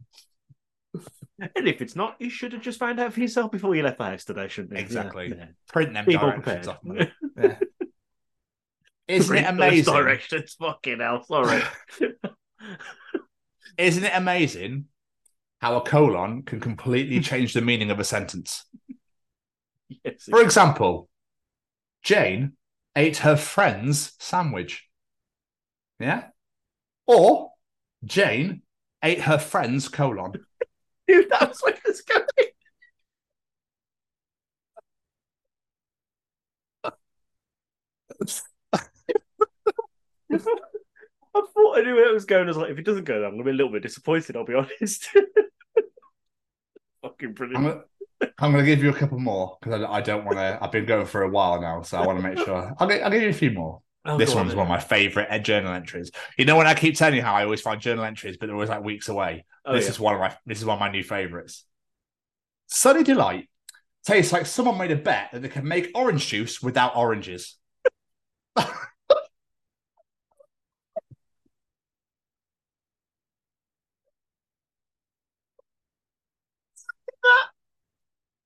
[1.42, 3.98] And if it's not, you should have just found out for yourself before you left
[3.98, 4.80] the house today, shouldn't you?
[4.80, 5.34] Exactly.
[5.36, 5.48] yeah.
[5.74, 6.78] Print them Be directions off.
[6.86, 7.56] Yeah.
[9.08, 9.94] Isn't it Print those amazing?
[9.94, 11.24] Directions, fucking hell.
[11.24, 11.64] Sorry.
[13.78, 14.86] Isn't it amazing
[15.62, 18.64] how a colon can completely change the meaning of a sentence?
[19.89, 21.10] yes, For example,
[22.04, 22.54] Jane
[22.96, 24.88] ate her friend's sandwich.
[26.00, 26.26] Yeah?
[27.08, 27.52] Or
[28.06, 28.62] Jane
[29.04, 30.34] ate her friend's colon.
[31.12, 32.26] Dude, was where it's going.
[41.34, 42.45] I thought I knew where it was going.
[42.45, 43.84] I was like, if it doesn't go there, I'm going to be a little bit
[43.84, 45.09] disappointed, I'll be honest.
[47.01, 47.64] Fucking I'm brilliant.
[47.66, 47.84] gonna,
[48.39, 50.59] I'm gonna give you a couple more because I, I don't want to.
[50.62, 52.74] I've been going for a while now, so I want to make sure.
[52.80, 53.82] I'll, gi- I'll give you a few more.
[54.04, 56.12] Oh, this go on one's one of my favorite uh, journal entries.
[56.38, 58.56] You know when I keep telling you how I always find journal entries, but they're
[58.56, 59.45] always like weeks away.
[59.64, 59.91] Oh, this yeah.
[59.91, 61.66] is one of my this is one of my new favorites.
[62.68, 63.47] Sunny Delight
[64.04, 67.58] tastes like someone made a bet that they can make orange juice without oranges.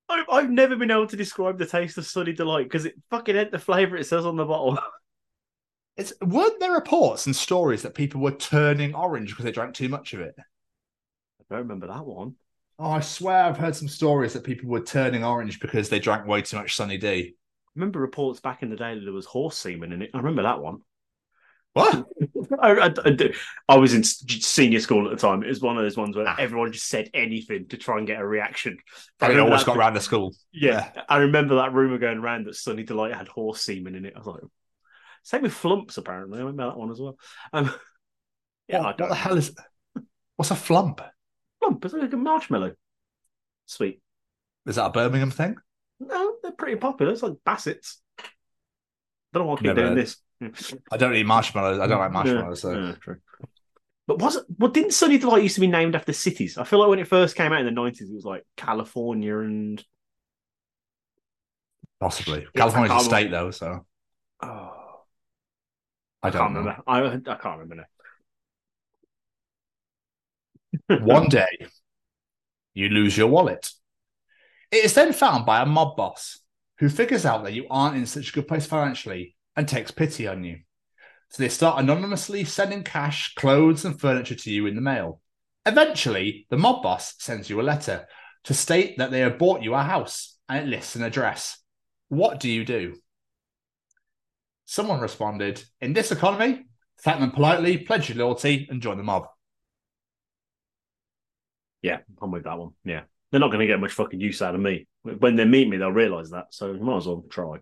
[0.08, 3.36] I've, I've never been able to describe the taste of Sunny Delight because it fucking
[3.36, 4.78] ain't the flavour it says on the bottle.
[5.98, 9.90] It's weren't there reports and stories that people were turning orange because they drank too
[9.90, 10.36] much of it?
[10.38, 10.44] I
[11.50, 12.36] don't remember that one.
[12.78, 16.28] Oh, I swear I've heard some stories that people were turning orange because they drank
[16.28, 17.08] way too much Sunny D.
[17.08, 20.12] I remember reports back in the day that there was horse semen in it.
[20.14, 20.80] I remember that one.
[21.74, 22.06] What?
[22.62, 23.34] I, I, I do-
[23.68, 25.44] I was in senior school at the time.
[25.44, 26.36] It was one of those ones where ah.
[26.38, 28.78] everyone just said anything to try and get a reaction.
[29.22, 30.34] I And it always got round the school.
[30.54, 34.14] Yeah, I remember that rumor going around that Sunny Delight had horse semen in it.
[34.16, 34.44] I was like,
[35.26, 35.98] same with Flumps.
[35.98, 37.18] Apparently, I remember that one as well.
[37.52, 37.74] Um,
[38.68, 39.56] yeah, I what, what the hell is?
[40.36, 41.02] What's a flump?
[41.60, 41.84] Flump?
[41.84, 42.74] is like a marshmallow.
[43.66, 44.02] Sweet.
[44.68, 45.56] Is that a Birmingham thing?
[46.00, 47.12] No, they're pretty popular.
[47.12, 48.02] It's like Bassett's.
[49.34, 50.18] Don't know why I keep Never doing this.
[50.92, 51.80] I don't eat marshmallows.
[51.80, 52.64] I don't like marshmallows.
[52.64, 53.18] Yeah, so yeah, true.
[54.06, 54.46] But was it?
[54.60, 56.60] Well, didn't Sunny Delight used to be named after cities?
[56.60, 59.40] I feel like when it first came out in the nineties, it was like California
[59.40, 59.84] and
[62.00, 63.86] possibly California's I a state though, so
[64.44, 64.85] oh,
[66.26, 66.56] I I can't know.
[66.56, 66.82] remember.
[66.88, 67.86] I I can't remember now.
[71.06, 71.68] One day,
[72.74, 73.72] you lose your wallet.
[74.72, 76.40] It is then found by a mob boss
[76.80, 80.28] who figures out that you aren't in such a good place financially and takes pity
[80.28, 80.60] on you.
[81.30, 85.22] So they start anonymously sending cash, clothes, and furniture to you in the mail.
[85.66, 88.08] Eventually, the mob boss sends you a letter
[88.46, 91.60] to state that they have bought you a house and it lists an address.
[92.10, 92.96] What do you do?
[94.66, 96.66] Someone responded, In this economy,
[97.02, 99.28] thank them politely, pledge your loyalty, and join the mob.
[101.82, 102.72] Yeah, I'm with that one.
[102.84, 103.02] Yeah.
[103.32, 104.88] They're not going to get much fucking use out of me.
[105.04, 106.46] When they meet me, they'll realise that.
[106.50, 107.58] So you might as well try.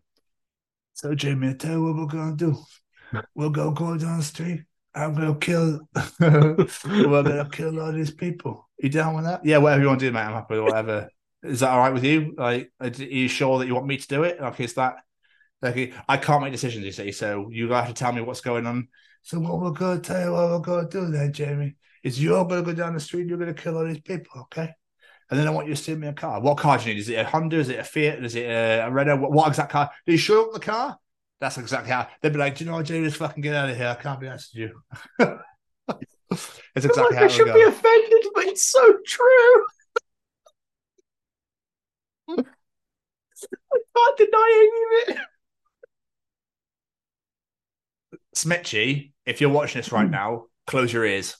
[0.93, 3.21] So, Jamie, I tell you what we're going to do.
[3.35, 4.63] We'll go go down the street.
[4.95, 5.79] I'm going to kill.
[6.19, 8.69] we're going to kill all these people.
[8.77, 9.43] You down with that?
[9.43, 10.21] Yeah, whatever you want to do, mate.
[10.21, 11.09] I'm happy with whatever.
[11.41, 12.33] Is that all right with you?
[12.37, 14.39] Like, are you sure that you want me to do it?
[14.39, 14.97] Like, is that
[15.63, 17.11] like I can't make decisions, you see.
[17.11, 18.89] So you have to tell me what's going on.
[19.23, 22.21] So what we're going to tell you what we're going to do then, Jamie, is
[22.21, 23.27] you're going to go down the street.
[23.27, 24.69] You're going to kill all these people, okay?
[25.31, 26.41] And then I want you to send me a car.
[26.41, 26.99] What car do you need?
[26.99, 27.57] Is it a Honda?
[27.57, 28.23] Is it a Fiat?
[28.23, 29.17] Is it a, Renault?
[29.17, 29.89] What, what exact car?
[30.05, 30.97] Do you show up the car?
[31.39, 33.05] That's exactly how they'd be like, Do you know what, Jamie?
[33.05, 33.87] Just fucking get out of here.
[33.87, 34.81] I can't be asked you.
[35.19, 35.39] it's
[36.75, 39.65] exactly like how I should be offended, but it's so true.
[42.29, 44.69] I can't deny
[45.07, 45.27] any of it.
[48.35, 51.37] Smitchy, if you're watching this right now, close your ears.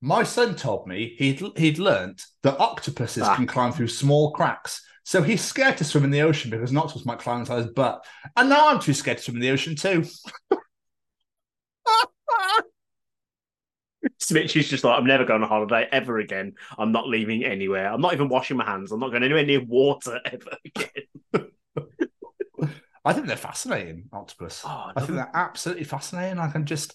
[0.00, 3.36] My son told me he'd he'd learnt that octopuses Ah.
[3.36, 4.84] can climb through small cracks.
[5.04, 7.72] So he's scared to swim in the ocean because an octopus might climb inside his
[7.72, 8.04] butt.
[8.36, 10.04] And now I'm too scared to swim in the ocean too.
[14.18, 16.54] Smitchy's just like, I'm never going on holiday ever again.
[16.76, 17.92] I'm not leaving anywhere.
[17.92, 18.90] I'm not even washing my hands.
[18.90, 21.51] I'm not going anywhere near water ever again.
[23.04, 24.62] I think they're fascinating, octopus.
[24.64, 26.38] Oh, I think they're absolutely fascinating.
[26.38, 26.94] I can just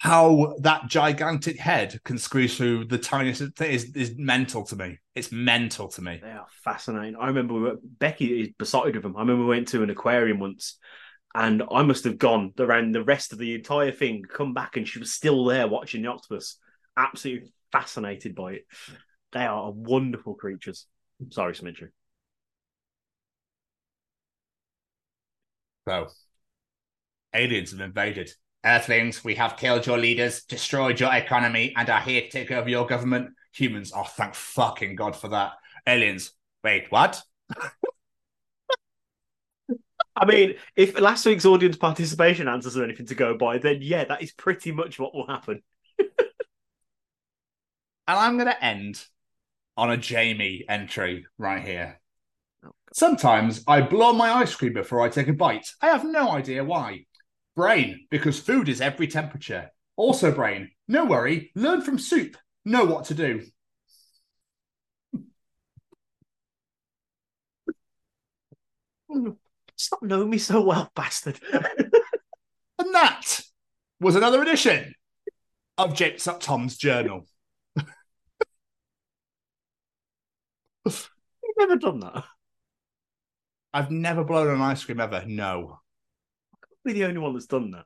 [0.00, 4.98] how that gigantic head can squeeze through the tiniest thing is, is mental to me.
[5.14, 6.20] It's mental to me.
[6.22, 7.16] They are fascinating.
[7.20, 9.14] I remember we were, Becky is besotted with them.
[9.14, 10.78] I remember we went to an aquarium once
[11.34, 14.88] and I must have gone around the rest of the entire thing, come back, and
[14.88, 16.56] she was still there watching the octopus.
[16.96, 18.66] Absolutely fascinated by it.
[19.32, 20.86] They are wonderful creatures.
[21.30, 21.88] Sorry, Smitchy.
[25.90, 26.06] So,
[27.34, 28.30] aliens have invaded.
[28.64, 32.68] Earthlings, we have killed your leaders, destroyed your economy, and are here to take over
[32.68, 33.30] your government.
[33.54, 35.54] Humans, oh, thank fucking God for that.
[35.84, 36.30] Aliens,
[36.62, 37.20] wait, what?
[40.14, 44.04] I mean, if last week's audience participation answers are anything to go by, then yeah,
[44.04, 45.60] that is pretty much what will happen.
[45.98, 46.08] And
[48.06, 49.04] I'm going to end
[49.76, 51.99] on a Jamie entry right here.
[52.92, 55.68] Sometimes I blow my ice cream before I take a bite.
[55.80, 57.06] I have no idea why.
[57.54, 59.70] Brain, because food is every temperature.
[59.96, 62.36] Also, brain, no worry, learn from soup.
[62.64, 63.42] Know what to do.
[69.76, 71.38] Stop knowing me so well, bastard.
[72.78, 73.40] And that
[74.00, 74.94] was another edition
[75.78, 77.26] of James Up Tom's Journal.
[80.84, 81.08] You've
[81.58, 82.24] never done that.
[83.72, 85.24] I've never blown an ice cream ever.
[85.26, 85.78] No.
[86.52, 87.84] I'll be the only one that's done that.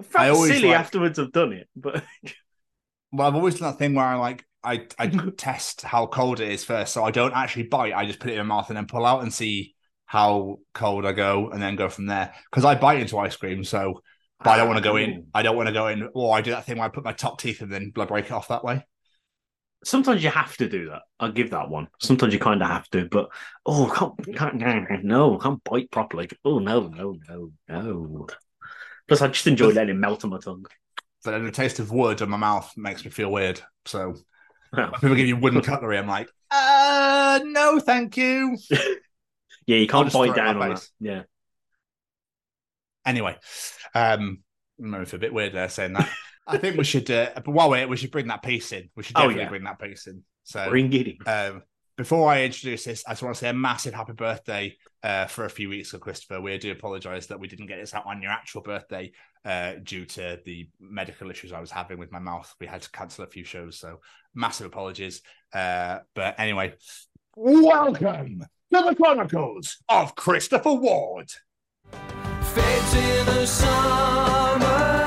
[0.00, 2.04] I I felt always silly like- afterwards I've done it, but
[3.12, 5.06] Well, I've always done that thing where I like I I
[5.36, 7.94] test how cold it is first, so I don't actually bite.
[7.94, 9.74] I just put it in my mouth and then pull out and see
[10.06, 12.34] how cold I go, and then go from there.
[12.50, 14.02] Because I bite into ice cream, so
[14.42, 15.26] but I don't want to go in.
[15.34, 15.38] Ah.
[15.38, 16.08] I don't want to go in.
[16.14, 18.26] Or I do that thing where I put my top teeth and then blood break
[18.26, 18.84] it off that way.
[19.84, 21.02] Sometimes you have to do that.
[21.20, 21.88] I'll give that one.
[22.00, 23.28] Sometimes you kind of have to, but
[23.66, 26.28] oh, can't, can't, no, can't bite properly.
[26.44, 28.26] Oh no, no, no, no.
[29.06, 30.66] Plus, I just enjoy letting it melt on my tongue.
[31.24, 33.60] But then the taste of wood in my mouth makes me feel weird.
[33.86, 34.14] So
[34.70, 38.56] when people give you wooden cutlery, I'm like, uh, no, thank you.
[39.66, 40.88] Yeah, you can't just throw it bite down on that.
[40.98, 41.22] Yeah.
[43.04, 43.36] Anyway,
[43.94, 44.38] um,
[44.82, 46.08] I'm a bit weird there saying that.
[46.48, 48.88] I think we should, uh, but while we're, we should bring that piece in.
[48.96, 49.48] We should Oh, definitely yeah.
[49.50, 50.22] bring that piece in.
[50.44, 51.18] So Bring it in.
[51.26, 51.62] Um,
[51.96, 55.44] before I introduce this, I just want to say a massive happy birthday uh, for
[55.44, 56.40] a few weeks ago, Christopher.
[56.40, 59.12] We do apologise that we didn't get this out on your actual birthday
[59.44, 62.52] uh, due to the medical issues I was having with my mouth.
[62.60, 64.00] We had to cancel a few shows, so
[64.34, 65.22] massive apologies.
[65.52, 66.74] Uh, but anyway,
[67.36, 68.40] welcome
[68.72, 71.30] to the Chronicles of Christopher Ward.
[72.42, 74.97] Fades in a summer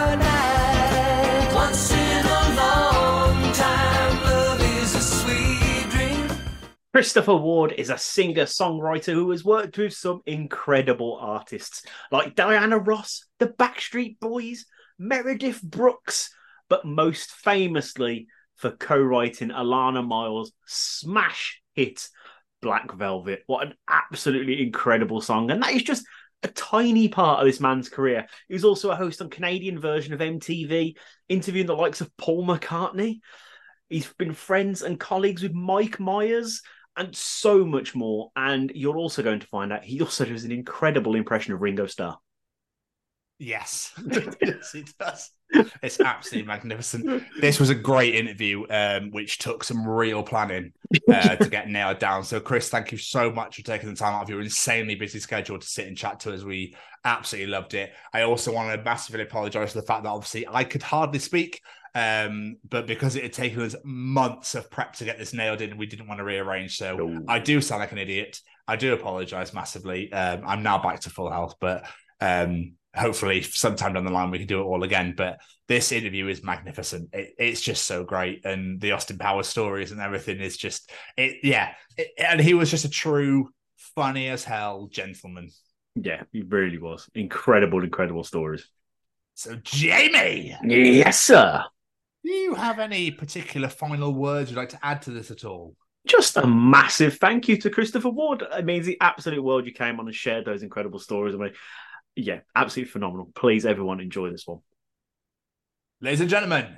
[6.94, 12.78] Christopher Ward is a singer songwriter who has worked with some incredible artists like Diana
[12.78, 14.66] Ross, the Backstreet Boys,
[15.00, 16.36] Meredith Brooks,
[16.68, 18.28] but most famously
[18.58, 22.10] for co-writing Alannah Myles' smash hit
[22.62, 23.44] Black Velvet.
[23.48, 25.50] What an absolutely incredible song.
[25.50, 26.06] And that is just
[26.44, 28.28] a tiny part of this man's career.
[28.50, 30.98] He was also a host on Canadian version of MTV,
[31.30, 33.22] interviewing the likes of Paul McCartney.
[33.88, 36.62] He's been friends and colleagues with Mike Myers
[36.98, 38.32] and so much more.
[38.36, 41.88] And you're also going to find out he also does an incredible impression of Ringo
[41.88, 42.18] Starr.
[43.40, 43.92] Yes,
[44.40, 45.32] yes, it does.
[45.82, 47.24] It's absolutely magnificent.
[47.42, 50.74] This was a great interview, um, which took some real planning
[51.12, 52.24] uh, to get nailed down.
[52.24, 55.20] So, Chris, thank you so much for taking the time out of your insanely busy
[55.20, 56.44] schedule to sit and chat to us.
[56.44, 57.92] We absolutely loved it.
[58.14, 61.62] I also want to massively apologize for the fact that obviously I could hardly speak,
[61.94, 65.78] um, but because it had taken us months of prep to get this nailed in,
[65.78, 66.78] we didn't want to rearrange.
[66.78, 66.96] So,
[67.28, 68.40] I do sound like an idiot.
[68.68, 70.12] I do apologize massively.
[70.14, 71.86] Um, I'm now back to full health, but
[72.22, 75.14] um, hopefully sometime down the line we can do it all again.
[75.18, 77.10] But this interview is magnificent.
[77.14, 81.38] It, it's just so great, and the Austin Powers stories and everything is just it.
[81.44, 83.50] Yeah, it, and he was just a true
[83.96, 85.50] funny as hell gentleman.
[85.96, 87.10] Yeah, he really was.
[87.16, 88.66] Incredible, incredible stories.
[89.34, 91.66] So, Jamie, Yes, sir.
[92.24, 95.76] Do you have any particular final words you'd like to add to this at all?
[96.08, 98.44] Just a massive thank you to Christopher Ward.
[98.58, 101.36] It means the absolute world you came on and shared those incredible stories.
[101.36, 101.54] I mean,
[102.16, 103.32] yeah, absolutely phenomenal.
[103.36, 104.60] Please, everyone, enjoy this one.
[106.02, 106.78] Ladies and gentlemen,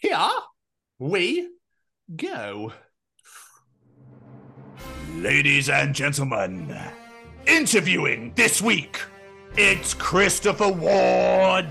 [0.00, 0.30] here
[0.98, 1.50] we
[2.14, 2.72] go.
[5.16, 6.76] Ladies and gentlemen,
[7.46, 9.00] interviewing this week,
[9.56, 11.66] it's Christopher Ward.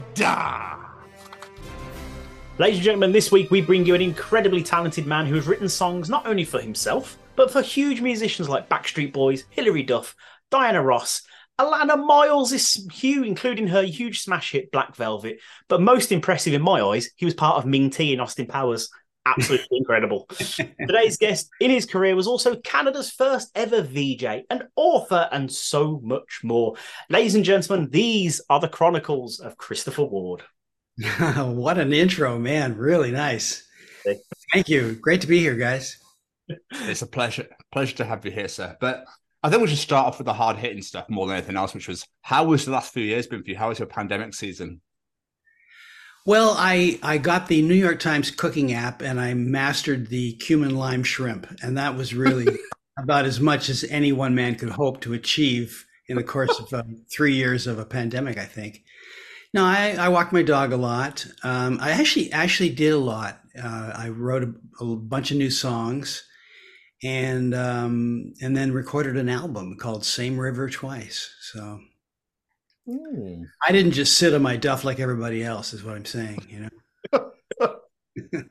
[2.57, 5.67] Ladies and gentlemen, this week we bring you an incredibly talented man who has written
[5.67, 10.15] songs not only for himself, but for huge musicians like Backstreet Boys, Hilary Duff,
[10.51, 11.21] Diana Ross,
[11.59, 15.41] Alannah Myles is huge, including her huge smash hit Black Velvet.
[15.67, 18.89] But most impressive in my eyes, he was part of Ming Tea in Austin Powers.
[19.25, 20.25] Absolutely incredible.
[20.29, 25.99] Today's guest in his career was also Canada's first ever VJ, an author, and so
[26.01, 26.77] much more.
[27.09, 30.43] Ladies and gentlemen, these are the chronicles of Christopher Ward.
[31.37, 32.77] what an intro, man.
[32.77, 33.67] Really nice.
[34.53, 34.93] Thank you.
[34.93, 35.97] Great to be here, guys.
[36.71, 38.77] It's a pleasure, pleasure to have you here, sir.
[38.79, 39.05] But
[39.43, 41.73] I think we should start off with the hard hitting stuff more than anything else,
[41.73, 43.57] which was how was the last few years been for you?
[43.57, 44.81] How was your pandemic season?
[46.25, 50.75] Well, I, I got the New York Times cooking app and I mastered the cumin
[50.75, 51.47] lime shrimp.
[51.61, 52.47] And that was really
[52.97, 56.73] about as much as any one man could hope to achieve in the course of
[56.73, 58.84] um, three years of a pandemic, I think.
[59.55, 61.25] No, I, I walked my dog a lot.
[61.41, 63.39] Um, I actually actually did a lot.
[63.57, 64.53] Uh, I wrote a,
[64.83, 66.25] a bunch of new songs,
[67.01, 71.33] and um, and then recorded an album called Same River Twice.
[71.39, 71.79] So
[73.65, 76.45] I didn't just sit on my duff like everybody else, is what I'm saying.
[76.49, 76.69] You
[77.13, 77.31] know.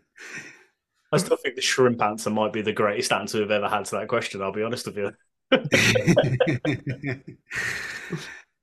[1.12, 3.96] I still think the shrimp answer might be the greatest answer we've ever had to
[3.96, 4.40] that question.
[4.40, 5.12] I'll be honest with you.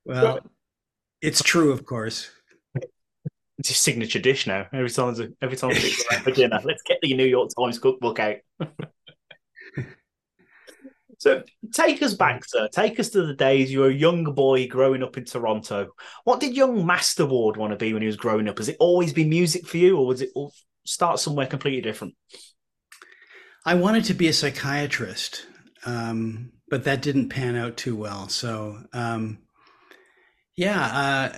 [0.06, 0.40] well,
[1.22, 2.30] it's true, of course.
[3.60, 4.66] It's your signature dish now.
[4.74, 7.78] Every time, every time we go out for dinner, let's get the New York Times
[7.78, 8.38] cookbook out.
[11.20, 12.68] so, take us back, sir.
[12.70, 15.90] Take us to the days you were a young boy growing up in Toronto.
[16.24, 18.58] What did young Master Ward want to be when he was growing up?
[18.58, 20.52] Has it always been music for you, or was it all
[20.84, 22.16] start somewhere completely different?
[23.64, 25.46] I wanted to be a psychiatrist,
[25.86, 28.28] um, but that didn't pan out too well.
[28.28, 29.38] So, um,
[30.62, 31.38] yeah, uh,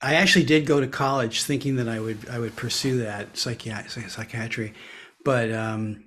[0.00, 4.08] I actually did go to college thinking that I would I would pursue that psychiatry,
[4.08, 4.74] psychiatry,
[5.24, 6.04] but um,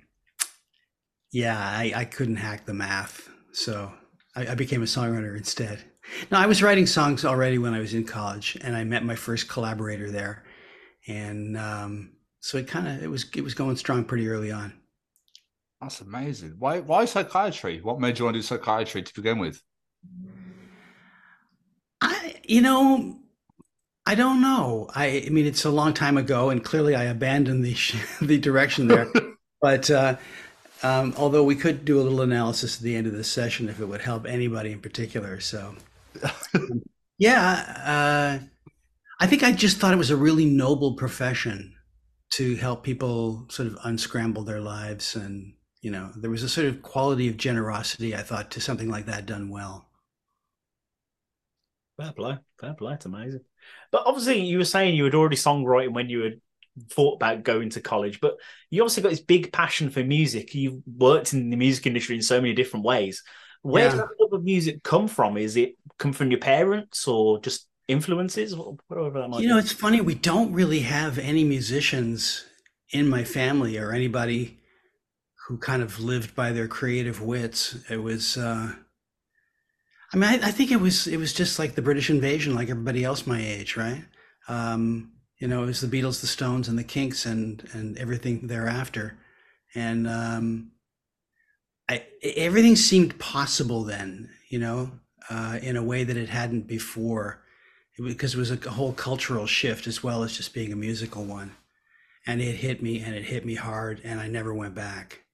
[1.30, 3.92] yeah, I, I couldn't hack the math, so
[4.34, 5.84] I, I became a songwriter instead.
[6.30, 9.14] Now I was writing songs already when I was in college, and I met my
[9.14, 10.44] first collaborator there,
[11.06, 14.72] and um, so it kind of it was it was going strong pretty early on.
[15.82, 16.54] That's amazing.
[16.58, 17.82] Why why psychiatry?
[17.82, 19.62] What made you want to do psychiatry to begin with?
[22.00, 23.18] I you know
[24.08, 24.88] I don't know.
[24.94, 27.76] I, I mean, it's a long time ago, and clearly I abandoned the
[28.22, 29.06] the direction there.
[29.60, 30.16] but uh,
[30.82, 33.80] um, although we could do a little analysis at the end of this session if
[33.80, 35.40] it would help anybody in particular.
[35.40, 35.74] So,
[37.18, 38.46] yeah, uh,
[39.20, 41.74] I think I just thought it was a really noble profession
[42.30, 46.66] to help people sort of unscramble their lives, and you know, there was a sort
[46.66, 49.87] of quality of generosity I thought to something like that done well.
[51.98, 52.94] Fair play, fair play.
[52.94, 53.40] It's amazing.
[53.90, 56.40] But obviously, you were saying you had already songwriting when you had
[56.90, 58.36] thought about going to college, but
[58.70, 60.54] you obviously got this big passion for music.
[60.54, 63.22] You've worked in the music industry in so many different ways.
[63.62, 63.90] Where Yeah.
[63.90, 65.36] does that love of music come from?
[65.36, 69.60] Is it come from your parents or just influences, whatever that might You know, be?
[69.60, 70.00] it's funny.
[70.00, 72.44] We don't really have any musicians
[72.90, 74.60] in my family or anybody
[75.48, 77.76] who kind of lived by their creative wits.
[77.90, 78.74] It was, uh,
[80.12, 82.70] I mean, I, I think it was it was just like the British invasion, like
[82.70, 84.04] everybody else my age, right?
[84.48, 88.46] Um, you know, it was the Beatles, the Stones, and the Kinks, and and everything
[88.46, 89.18] thereafter,
[89.74, 90.72] and um,
[91.88, 94.92] I everything seemed possible then, you know,
[95.28, 97.42] uh, in a way that it hadn't before,
[97.98, 101.54] because it was a whole cultural shift as well as just being a musical one,
[102.26, 105.24] and it hit me, and it hit me hard, and I never went back.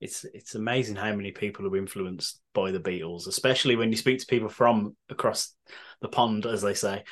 [0.00, 4.20] It's it's amazing how many people are influenced by the Beatles, especially when you speak
[4.20, 5.54] to people from across
[6.00, 7.04] the pond, as they say.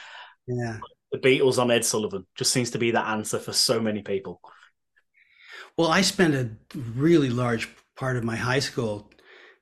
[0.46, 0.78] Yeah.
[1.10, 4.40] The Beatles on Ed Sullivan just seems to be the answer for so many people.
[5.76, 6.50] Well, I spent a
[6.96, 9.10] really large part of my high school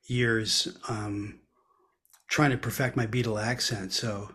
[0.06, 1.40] years um,
[2.28, 3.92] trying to perfect my Beatle accent.
[3.92, 4.30] So,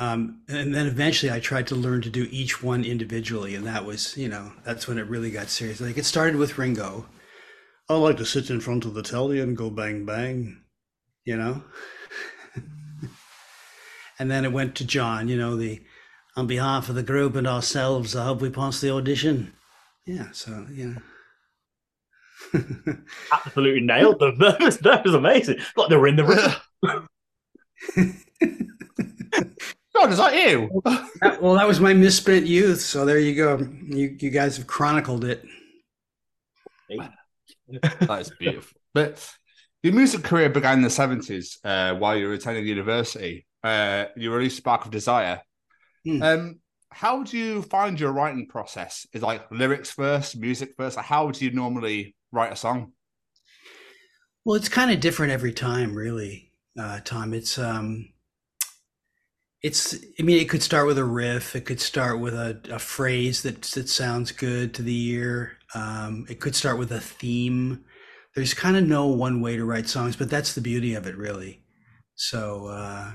[0.00, 3.54] um, and then eventually I tried to learn to do each one individually.
[3.54, 5.80] And that was, you know, that's when it really got serious.
[5.80, 7.06] Like it started with Ringo.
[7.88, 10.60] I like to sit in front of the telly and go bang, bang,
[11.24, 11.62] you know?
[14.18, 15.80] and then it went to John, you know, the,
[16.36, 19.52] on behalf of the group and ourselves, I hope we pass the audition.
[20.04, 20.30] Yeah.
[20.32, 20.96] So, you
[22.52, 22.96] know.
[23.32, 24.36] Absolutely nailed them.
[24.40, 25.58] That was, that was amazing.
[25.76, 27.08] Like they were in the room.
[29.94, 30.82] God, is that you?
[31.40, 32.80] Well, that was my misspent youth.
[32.80, 33.58] So there you go.
[33.86, 35.42] You you guys have chronicled it.
[38.00, 38.80] that is beautiful.
[38.94, 39.28] But
[39.82, 43.46] your music career began in the seventies uh, while you were attending university.
[43.62, 45.40] Uh, you released "Spark of Desire."
[46.04, 46.22] Hmm.
[46.22, 46.60] Um,
[46.90, 49.06] how do you find your writing process?
[49.12, 50.98] Is like lyrics first, music first?
[50.98, 52.92] How do you normally write a song?
[54.44, 57.34] Well, it's kind of different every time, really, uh, Tom.
[57.34, 58.10] It's um,
[59.60, 59.96] it's.
[60.18, 61.56] I mean, it could start with a riff.
[61.56, 65.55] It could start with a, a phrase that that sounds good to the ear.
[65.74, 67.84] Um, it could start with a theme.
[68.34, 71.16] There's kind of no one way to write songs, but that's the beauty of it,
[71.16, 71.62] really.
[72.14, 73.12] So, uh,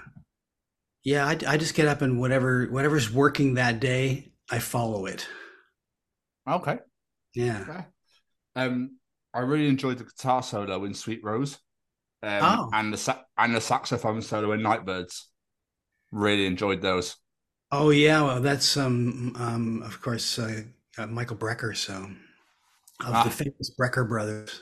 [1.04, 5.28] yeah, I, I just get up and whatever whatever's working that day, I follow it.
[6.47, 6.80] Okay.
[7.34, 7.64] Yeah.
[7.68, 7.86] Okay.
[8.56, 8.97] Um,
[9.34, 11.58] I really enjoyed the guitar solo in Sweet Rose,
[12.22, 12.70] um, Oh.
[12.74, 15.30] and the sa- and the saxophone solo in Nightbirds.
[16.12, 17.16] Really enjoyed those.
[17.72, 20.64] Oh yeah, well that's um um of course uh,
[20.97, 22.10] uh, Michael Brecker, so
[23.06, 23.24] of Ah.
[23.24, 24.62] the famous Brecker brothers.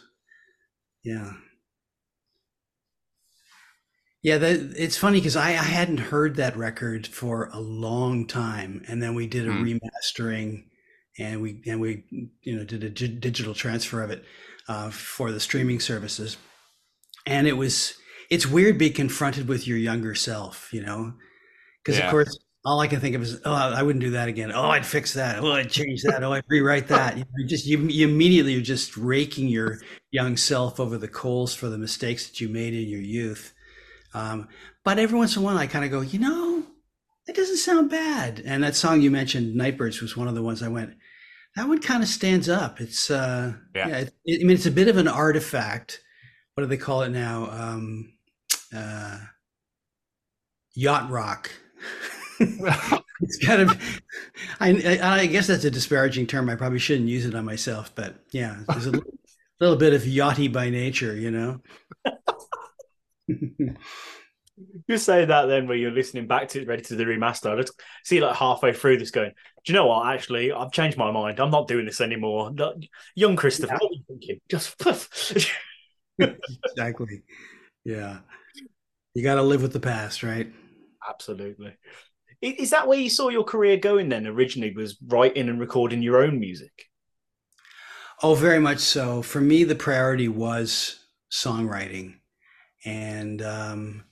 [1.03, 1.33] Yeah.
[4.21, 8.83] Yeah, that it's funny because I, I hadn't heard that record for a long time,
[8.87, 9.63] and then we did a Hmm.
[9.63, 10.65] remastering,
[11.17, 12.03] and we and we
[12.41, 14.25] you know did a gi- digital transfer of it
[14.67, 16.35] uh, for the streaming services,
[17.25, 17.93] and it was
[18.29, 21.13] it's weird being confronted with your younger self, you know,
[21.83, 22.05] because Yeah.
[22.07, 24.51] of course all I can think of is oh I wouldn't do that again.
[24.53, 25.39] Oh I'd fix that.
[25.39, 26.23] Oh I'd change that.
[26.23, 27.17] Oh I'd rewrite that.
[27.17, 29.79] You, know, just you, you immediately are just raking your
[30.11, 33.53] young self over the coals for the mistakes that you made in your youth.
[34.13, 34.47] Um,
[34.83, 36.63] but every once in a while, I kind of go, you know,
[37.27, 38.41] that doesn't sound bad.
[38.45, 40.95] And that song you mentioned, Nightbirds, was one of the ones I went,
[41.55, 42.81] that one kind of stands up.
[42.81, 43.87] It's, uh, Yeah.
[43.87, 46.01] yeah, it, I mean, it's a bit of an artifact.
[46.53, 47.49] What do they call it now?
[47.51, 48.13] Um,
[48.75, 49.19] uh,
[50.73, 51.51] yacht rock.
[53.21, 54.01] it's kind of,
[54.59, 56.49] I, I, I guess that's a disparaging term.
[56.49, 59.13] I probably shouldn't use it on myself, but yeah, there's a little,
[59.59, 61.61] little bit of yachty by nature, you know?
[64.87, 67.55] You say that then when you're listening back to it, ready to the remaster.
[67.55, 67.71] Let's
[68.03, 70.07] see like halfway through this going, do you know what?
[70.07, 71.39] Actually, I've changed my mind.
[71.39, 72.51] I'm not doing this anymore.
[73.15, 74.41] Young Christopher, what are you thinking?
[74.49, 74.75] Just
[76.19, 77.23] exactly.
[77.85, 78.19] Yeah.
[79.13, 80.51] You got to live with the past, right?
[81.07, 81.75] Absolutely.
[82.41, 86.23] Is that where you saw your career going then originally was writing and recording your
[86.23, 86.71] own music?
[88.23, 89.21] Oh, very much so.
[89.21, 90.99] For me, the priority was
[91.31, 92.15] songwriting,
[92.85, 94.05] and um,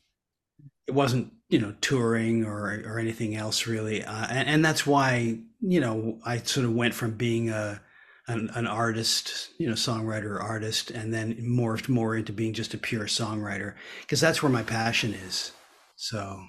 [0.88, 4.04] it wasn't, you know, touring or or anything else really.
[4.04, 7.82] Uh, and, and that's why, you know, I sort of went from being a
[8.28, 12.78] an, an artist, you know, songwriter artist, and then morphed more into being just a
[12.78, 15.54] pure songwriter because that's where my passion is.
[15.96, 16.42] So,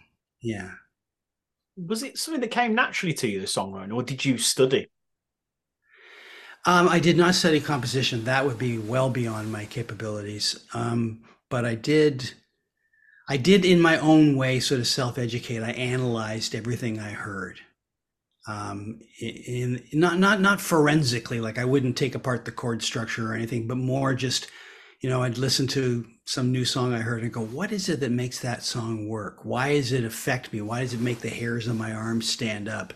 [0.43, 0.73] yeah.
[1.87, 4.89] Was it something that came naturally to you, the songwriting, or did you study?
[6.67, 8.25] Um, I did not study composition.
[8.25, 10.67] That would be well beyond my capabilities.
[10.75, 12.35] Um, but I did,
[13.29, 15.63] I did in my own way sort of self-educate.
[15.63, 17.61] I analyzed everything I heard.
[18.49, 23.31] Um, in, in not not not forensically, like I wouldn't take apart the chord structure
[23.31, 24.49] or anything, but more just,
[25.01, 28.01] you know, I'd listen to some new song I heard and go, what is it
[28.01, 29.45] that makes that song work?
[29.45, 30.61] Why does it affect me?
[30.61, 32.93] Why does it make the hairs on my arms stand up?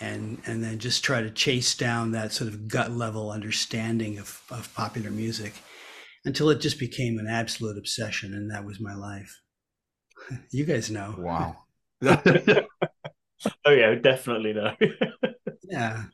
[0.00, 4.42] and and then just try to chase down that sort of gut level understanding of,
[4.48, 5.54] of popular music
[6.24, 9.40] until it just became an absolute obsession and that was my life
[10.52, 11.56] you guys know wow
[13.64, 14.74] oh yeah, definitely no.
[15.64, 16.04] yeah.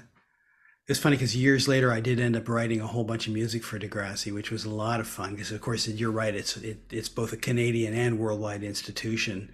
[0.93, 3.65] it's funny because years later I did end up writing a whole bunch of music
[3.65, 5.31] for Degrassi, which was a lot of fun.
[5.31, 9.51] Because of course you're right, it's it, it's both a Canadian and worldwide institution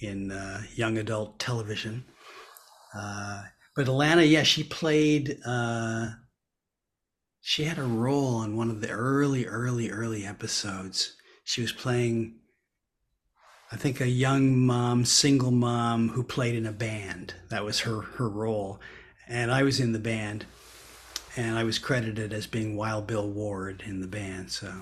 [0.00, 2.04] in uh, young adult television.
[2.96, 3.42] Uh,
[3.76, 5.38] but Alannah, yeah, she played.
[5.44, 6.08] Uh,
[7.42, 11.16] she had a role on one of the early, early, early episodes.
[11.44, 12.40] She was playing,
[13.70, 17.34] I think, a young mom, single mom who played in a band.
[17.50, 18.80] That was her her role,
[19.28, 20.46] and I was in the band
[21.38, 24.50] and I was credited as being Wild Bill Ward in the band.
[24.50, 24.72] So,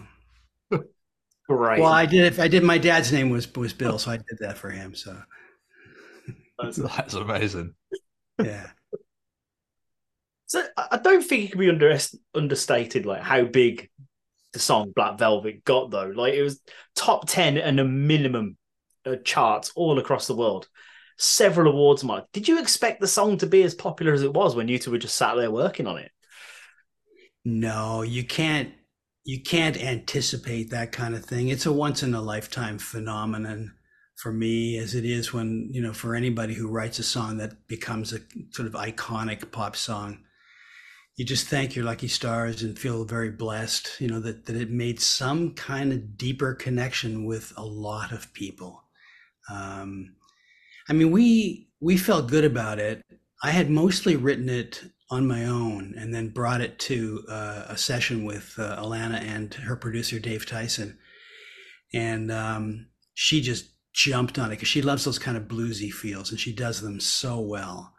[1.50, 1.78] right.
[1.78, 2.40] Well, I did.
[2.40, 2.64] I did.
[2.64, 4.94] My dad's name was was Bill, so I did that for him.
[4.94, 5.20] So
[6.58, 7.74] that's, that's amazing.
[8.42, 8.68] Yeah.
[10.48, 11.98] So I don't think it can be under,
[12.32, 13.90] understated, like how big
[14.52, 16.12] the song Black Velvet got, though.
[16.14, 16.60] Like it was
[16.94, 18.56] top ten and a minimum
[19.04, 20.68] uh, charts all across the world.
[21.18, 22.26] Several awards, Mike.
[22.32, 24.92] Did you expect the song to be as popular as it was when you two
[24.92, 26.12] were just sat there working on it?
[27.46, 28.74] No, you can't
[29.24, 31.48] you can't anticipate that kind of thing.
[31.48, 33.72] It's a once in a lifetime phenomenon
[34.16, 37.68] for me as it is when, you know, for anybody who writes a song that
[37.68, 38.18] becomes a
[38.50, 40.18] sort of iconic pop song.
[41.16, 44.70] You just thank your lucky stars and feel very blessed, you know, that, that it
[44.70, 48.82] made some kind of deeper connection with a lot of people.
[49.48, 50.16] Um,
[50.88, 53.04] I mean, we we felt good about it.
[53.42, 57.76] I had mostly written it on my own and then brought it to uh, a
[57.76, 60.98] session with uh, Alannah and her producer Dave Tyson,
[61.94, 66.30] and um, she just jumped on it because she loves those kind of bluesy feels
[66.30, 67.94] and she does them so well,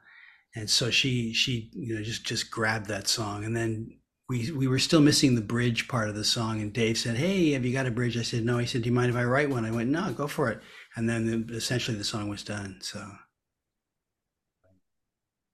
[0.55, 3.93] and so she she you know just just grabbed that song and then.
[4.29, 7.51] We, we were still missing the bridge part of the song, and Dave said, "Hey,
[7.51, 9.23] have you got a bridge?" I said, "No." He said, "Do you mind if I
[9.23, 10.59] write one?" I went, "No, go for it."
[10.97, 12.79] And then the, essentially the song was done.
[12.81, 13.09] So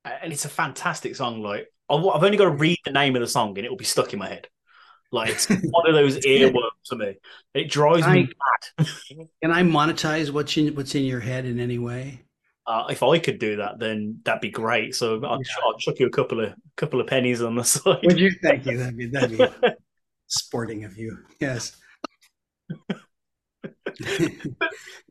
[0.05, 1.41] and it's a fantastic song.
[1.41, 3.77] Like I've I've only got to read the name of the song, and it will
[3.77, 4.47] be stuck in my head.
[5.11, 7.15] Like it's one of those earworms to me.
[7.53, 8.29] It drives me
[8.77, 8.87] mad.
[9.41, 12.21] Can I monetize what's in what's in your head in any way?
[12.65, 14.95] Uh, if I could do that, then that'd be great.
[14.95, 17.99] So I'll, I'll chuck you a couple of couple of pennies on the side.
[18.03, 18.31] Would you?
[18.41, 18.77] Thank you.
[18.77, 19.69] That'd be that'd be
[20.27, 21.19] sporting of you.
[21.39, 21.77] Yes.
[22.89, 22.99] like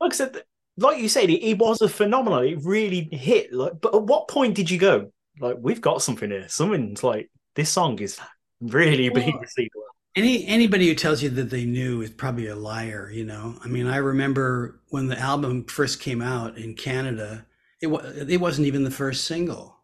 [0.01, 0.43] I said,
[0.77, 2.45] like you said, it, it was a phenomenon.
[2.45, 3.53] It really hit.
[3.53, 5.12] Like, but at what point did you go?
[5.41, 6.49] Like, we've got something here.
[6.49, 8.18] Something's like this song is
[8.61, 9.73] really being received.
[9.75, 9.87] well.
[10.14, 13.11] Any anybody who tells you that they knew is probably a liar.
[13.11, 13.57] You know.
[13.64, 17.47] I mean, I remember when the album first came out in Canada.
[17.81, 19.77] It was it wasn't even the first single.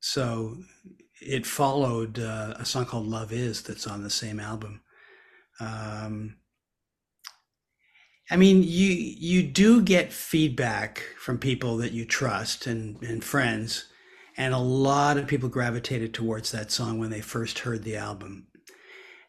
[0.00, 0.56] So
[1.20, 4.80] it followed uh, a song called "Love Is" that's on the same album.
[5.60, 6.36] Um,
[8.30, 13.86] I mean, you you do get feedback from people that you trust and and friends,
[14.36, 18.46] and a lot of people gravitated towards that song when they first heard the album,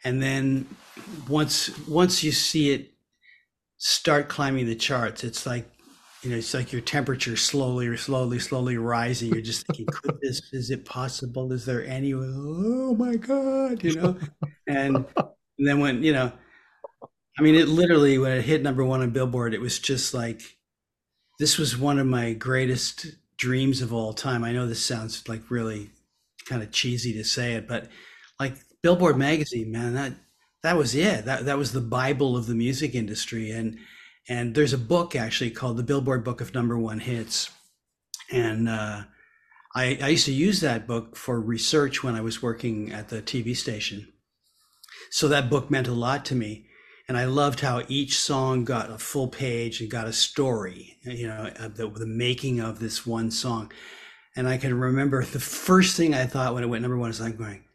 [0.03, 0.67] and then
[1.27, 2.93] once once you see it
[3.77, 5.69] start climbing the charts, it's like
[6.23, 9.33] you know, it's like your temperature slowly, slowly, slowly rising.
[9.33, 10.41] You're just thinking, could this?
[10.53, 11.51] Is it possible?
[11.51, 12.13] Is there any?
[12.13, 13.83] Oh my god!
[13.83, 14.17] You know,
[14.67, 16.31] and, and then when you know,
[17.37, 20.41] I mean, it literally when it hit number one on Billboard, it was just like
[21.39, 23.07] this was one of my greatest
[23.37, 24.43] dreams of all time.
[24.43, 25.89] I know this sounds like really
[26.47, 27.89] kind of cheesy to say it, but
[28.39, 30.13] like Billboard magazine, man, that
[30.61, 31.25] that was it.
[31.25, 33.51] That that was the bible of the music industry.
[33.51, 33.77] And
[34.29, 37.49] and there's a book actually called the Billboard Book of Number One Hits,
[38.31, 39.03] and uh,
[39.75, 43.21] I, I used to use that book for research when I was working at the
[43.21, 44.07] TV station.
[45.09, 46.67] So that book meant a lot to me.
[47.13, 51.27] And I loved how each song got a full page and got a story, you
[51.27, 53.71] know, the, the making of this one song.
[54.35, 57.21] And I can remember the first thing I thought when it went number one is
[57.21, 57.65] I'm going,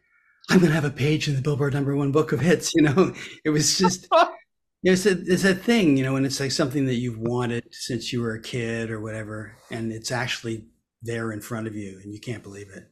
[0.49, 2.73] I'm going to have a page in the Billboard number one book of hits.
[2.75, 3.13] You know,
[3.45, 4.09] it was just,
[4.83, 8.11] it's a, it's a thing, you know, and it's like something that you've wanted since
[8.11, 9.55] you were a kid or whatever.
[9.71, 10.65] And it's actually
[11.01, 12.91] there in front of you and you can't believe it.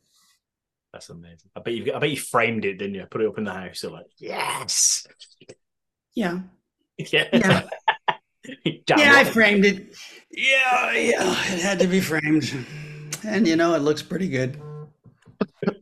[0.93, 1.51] That's amazing.
[1.57, 1.93] I bet you.
[1.93, 3.05] I bet you framed it, didn't you?
[3.11, 3.83] Put it up in the house.
[3.83, 5.05] You're like, yes.
[6.18, 6.39] Yeah.
[6.97, 7.28] Yeah.
[7.32, 7.70] Yeah.
[8.88, 9.93] Yeah, I framed it.
[10.32, 12.65] Yeah, yeah, it had to be framed.
[13.28, 14.57] And you know, it looks pretty good.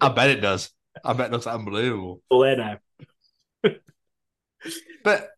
[0.02, 0.72] I bet it does.
[1.04, 2.24] I bet it looks unbelievable.
[2.32, 3.72] Well, there now.
[5.04, 5.30] But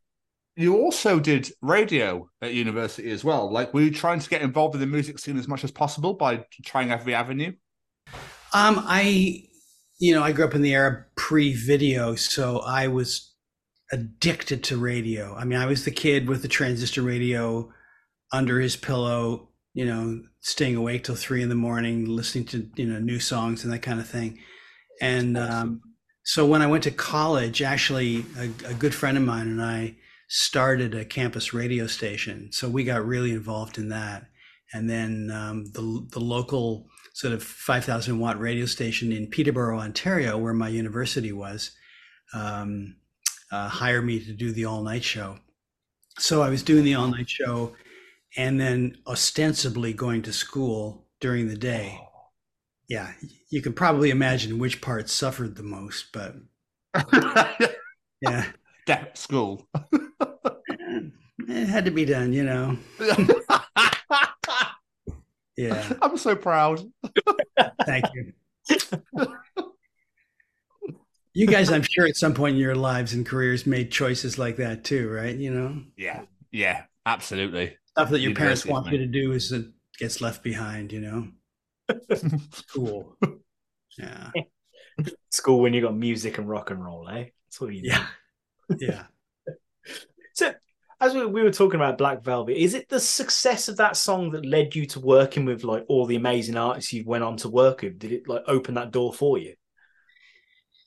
[0.55, 3.51] you also did radio at university as well.
[3.51, 6.13] Like, were you trying to get involved in the music scene as much as possible
[6.13, 7.51] by trying every avenue?
[8.53, 9.43] Um, I,
[9.99, 13.33] you know, I grew up in the era pre-video, so I was
[13.91, 15.35] addicted to radio.
[15.35, 17.71] I mean, I was the kid with the transistor radio
[18.31, 22.85] under his pillow, you know, staying awake till three in the morning, listening to you
[22.85, 24.39] know new songs and that kind of thing.
[25.01, 25.81] And um,
[26.23, 29.95] so when I went to college, actually, a, a good friend of mine and I
[30.27, 32.49] started a campus radio station.
[32.51, 34.25] So we got really involved in that.
[34.73, 40.37] And then um, the the local sort of 5,000 watt radio station in Peterborough, Ontario,
[40.37, 41.71] where my university was,
[42.31, 42.95] um,
[43.51, 45.37] uh, hired me to do the all night show.
[46.19, 47.75] So I was doing the all night show
[48.37, 51.99] and then ostensibly going to school during the day.
[52.89, 53.11] Yeah,
[53.49, 56.35] you can probably imagine which part suffered the most, but
[58.21, 58.45] yeah,
[58.87, 59.67] That school.
[61.39, 62.77] it had to be done, you know.
[65.57, 66.81] Yeah, I'm so proud.
[67.85, 68.33] thank you.
[71.37, 74.55] You guys, I'm sure at some point in your lives and careers made choices like
[74.55, 75.35] that too, right?
[75.35, 77.77] You know, Yeah, yeah, absolutely.
[77.91, 78.95] stuff that your parents want man.
[78.95, 81.27] you to do is that gets left behind, you know.
[82.73, 83.15] Cool.
[83.99, 84.31] Yeah.
[85.29, 87.25] School when you got music and rock and roll, eh?
[87.45, 87.87] That's what you do.
[87.89, 88.07] Yeah.
[88.79, 89.03] Yeah.
[90.33, 90.53] So,
[90.99, 94.31] as we, we were talking about Black Velvet, is it the success of that song
[94.31, 97.49] that led you to working with like all the amazing artists you went on to
[97.49, 97.99] work with?
[97.99, 99.53] Did it like open that door for you?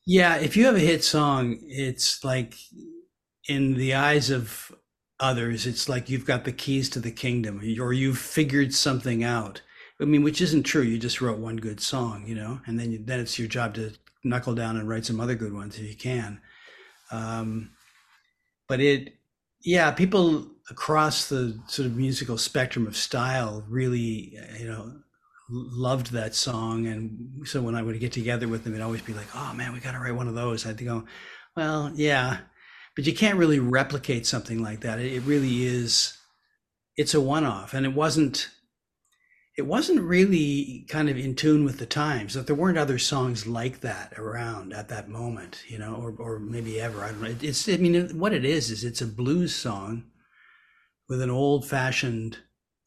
[0.07, 2.55] Yeah, if you have a hit song, it's like
[3.49, 4.73] in the eyes of
[5.19, 9.63] others, it's like you've got the keys to the kingdom or you've figured something out.
[10.01, 10.83] I mean, which isn't true.
[10.83, 13.75] You just wrote one good song, you know, and then you, then it's your job
[13.75, 13.93] to
[14.25, 16.41] knuckle down and write some other good ones if you can.
[17.13, 17.73] Um,
[18.69, 19.15] but it,
[19.63, 24.93] yeah, people across the sort of musical spectrum of style really, you know,
[25.51, 26.87] loved that song.
[26.87, 29.73] And so when I would get together with them, it'd always be like, oh man,
[29.73, 30.67] we got to write one of those.
[30.67, 31.05] I'd go,
[31.57, 32.39] well, yeah,
[32.97, 34.99] but you can't really replicate something like that.
[34.99, 36.17] It, really is,
[36.97, 37.75] it's a one off.
[37.75, 38.51] And it wasn't,
[39.57, 43.47] it wasn't really kind of in tune with the times that there weren't other songs
[43.47, 47.05] like that around at that moment, you know, or, or maybe ever.
[47.05, 47.35] I don't know.
[47.43, 50.05] It's, I mean, what it is, is it's a blues song
[51.09, 52.39] with an old fashioned,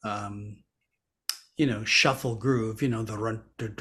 [0.02, 0.63] um,
[1.56, 3.42] you know, shuffle groove, you know, the run.
[3.60, 3.72] I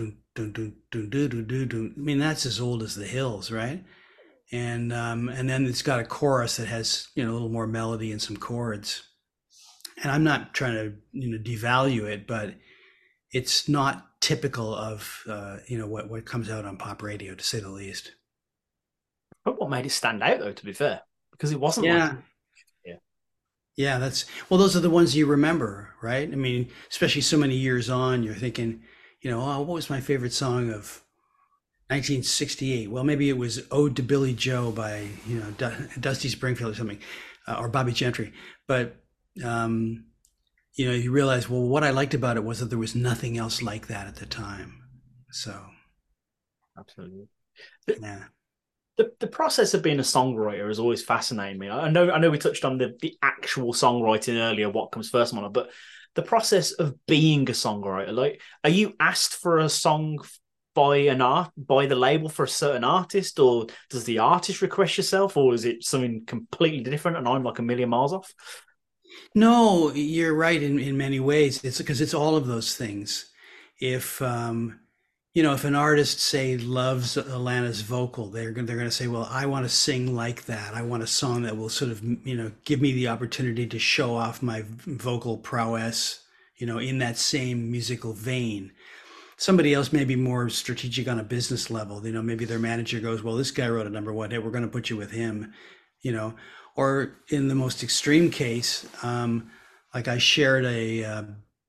[1.96, 3.84] mean, that's as old as the hills, right?
[4.52, 7.68] And, um, and then it's got a chorus that has, you know, a little more
[7.68, 9.04] melody and some chords.
[10.02, 12.56] And I'm not trying to, you know, devalue it, but
[13.32, 17.44] it's not typical of, uh, you know, what, what comes out on pop radio, to
[17.44, 18.12] say the least.
[19.44, 21.02] But what made it stand out, though, to be fair,
[21.32, 22.08] because it wasn't Yeah.
[22.08, 22.24] like.
[23.76, 26.32] Yeah, that's well, those are the ones you remember, right?
[26.32, 28.84] I mean, especially so many years on, you're thinking,
[29.22, 31.02] you know, oh, what was my favorite song of
[31.90, 32.92] 1968?
[32.92, 36.76] Well, maybe it was Ode to Billie Joe by, you know, Du- Dusty Springfield or
[36.76, 37.00] something,
[37.48, 38.34] uh, or Bobbie Gentry.
[38.68, 38.96] But
[39.44, 40.06] um,
[40.76, 43.38] you know, you realize, well, what I liked about it was that there was nothing
[43.38, 44.84] else like that at the time.
[45.32, 45.54] So,
[46.78, 47.30] Absolutely.
[48.00, 48.26] yeah.
[48.98, 51.70] The, the process of being a songwriter has always fascinated me.
[51.70, 55.34] I know I know we touched on the, the actual songwriting earlier, what comes first,
[55.34, 55.72] Mona, but
[56.16, 60.20] the process of being a songwriter, like are you asked for a song
[60.76, 64.98] by an art by the label for a certain artist, or does the artist request
[64.98, 68.32] yourself, or is it something completely different and I'm like a million miles off?
[69.36, 71.64] No, you're right in, in many ways.
[71.64, 73.32] It's because it's all of those things.
[73.80, 74.80] If um,
[75.34, 79.08] you know, if an artist say loves Alannah's vocal, they're going they're going to say,
[79.08, 80.76] "Well, I want to sing like that.
[80.76, 83.80] I want a song that will sort of you know give me the opportunity to
[83.80, 86.22] show off my vocal prowess,
[86.58, 88.72] you know, in that same musical vein."
[89.36, 92.06] Somebody else may be more strategic on a business level.
[92.06, 94.44] You know, maybe their manager goes, "Well, this guy wrote a number one hit.
[94.44, 95.52] We're going to put you with him,"
[96.02, 96.36] you know.
[96.76, 99.52] Or in the most extreme case, um,
[99.96, 101.24] like I shared a uh,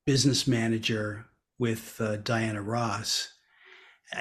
[0.06, 1.26] business manager
[1.58, 3.33] with uh, Diana Ross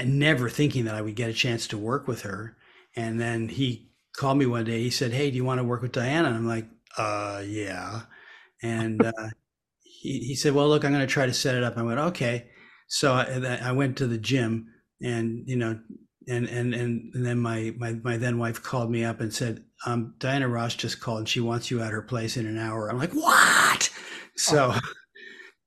[0.04, 2.58] never thinking that I would get a chance to work with her.
[2.96, 4.82] And then he called me one day.
[4.82, 8.04] He said, "Hey, do you want to work with Diana?" And I'm like, "Uh, yeah."
[8.62, 9.30] And uh,
[9.82, 12.00] he he said, "Well, look, I'm going to try to set it up." I went,
[12.00, 12.50] "Okay."
[12.88, 14.68] So I, I went to the gym,
[15.02, 15.80] and you know,
[16.28, 19.64] and and and, and then my, my my then wife called me up and said,
[19.86, 22.90] um, "Diana Ross just called, and she wants you at her place in an hour."
[22.90, 23.90] I'm like, "What?"
[24.36, 24.74] So,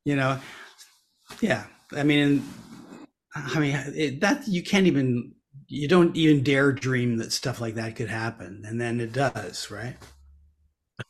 [0.05, 0.41] you know,
[1.41, 1.67] yeah.
[1.93, 2.49] I mean,
[3.55, 5.33] I mean it, that you can't even
[5.69, 9.71] you don't even dare dream that stuff like that could happen, and then it does,
[9.71, 9.97] right?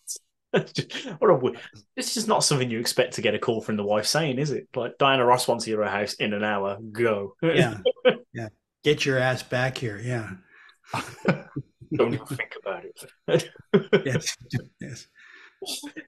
[0.51, 1.59] what a weird-
[1.97, 4.69] this not something you expect to get a call from the wife saying, is it?
[4.75, 6.79] Like Diana Ross wants you at her house in an hour.
[6.93, 7.35] Go.
[7.43, 7.79] Yeah,
[8.33, 8.49] yeah.
[8.83, 10.01] Get your ass back here.
[10.03, 10.31] Yeah.
[11.95, 12.85] Don't even think about
[13.29, 13.51] it.
[14.05, 14.37] yes.
[14.81, 15.07] Yes.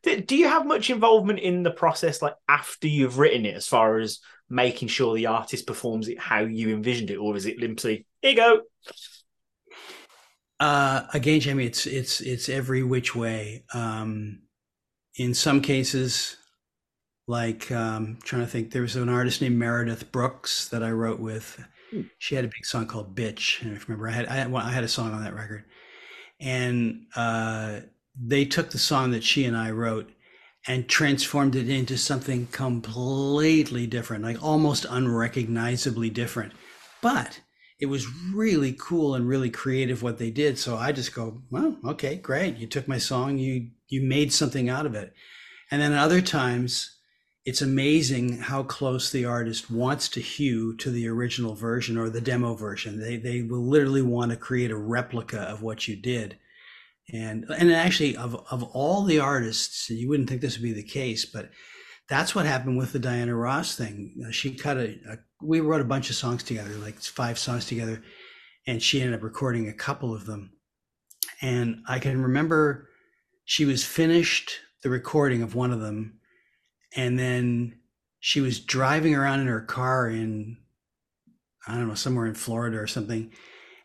[0.03, 3.99] Do, you have much involvement in the process, like after you've written it, as far
[3.99, 4.21] as
[4.51, 8.31] making sure the artist performs it how you envisioned it, or is it simply here
[8.31, 8.61] you go?
[10.61, 13.65] Uh, again, Jamie, it's it's it's every which way.
[13.73, 14.43] Um,
[15.17, 16.37] in some cases,
[17.27, 21.21] like um, trying to think, there was an artist named Meredith Brooks that I wrote
[21.21, 21.65] with.
[22.19, 24.53] She had a big song called "Bitch," and if you remember, I had I had,
[24.53, 25.65] well, I had a song on that record,
[26.41, 27.81] and uh,
[28.21, 30.11] they took the song that she and I wrote
[30.67, 36.53] and transformed it into something completely different, like almost unrecognizably different.
[37.01, 37.41] But
[37.81, 40.59] it was really cool and really creative what they did.
[40.59, 42.57] So I just go, well, okay, great.
[42.57, 45.15] You took my song, you you made something out of it.
[45.71, 46.97] And then other times
[47.45, 52.21] it's amazing how close the artist wants to hew to the original version or the
[52.21, 53.01] demo version.
[53.01, 56.37] They they will literally want to create a replica of what you did.
[57.13, 60.83] And and actually of of all the artists, you wouldn't think this would be the
[60.83, 61.51] case, but
[62.09, 64.15] that's what happened with the Diana Ross thing.
[64.27, 67.67] Uh, She cut a, a we wrote a bunch of songs together, like five songs
[67.67, 68.03] together,
[68.67, 70.53] and she ended up recording a couple of them.
[71.41, 72.89] And I can remember
[73.45, 74.53] she was finished
[74.83, 76.21] the recording of one of them,
[76.97, 77.79] and then
[78.21, 80.59] she was driving around in her car in
[81.67, 83.33] I don't know somewhere in Florida or something,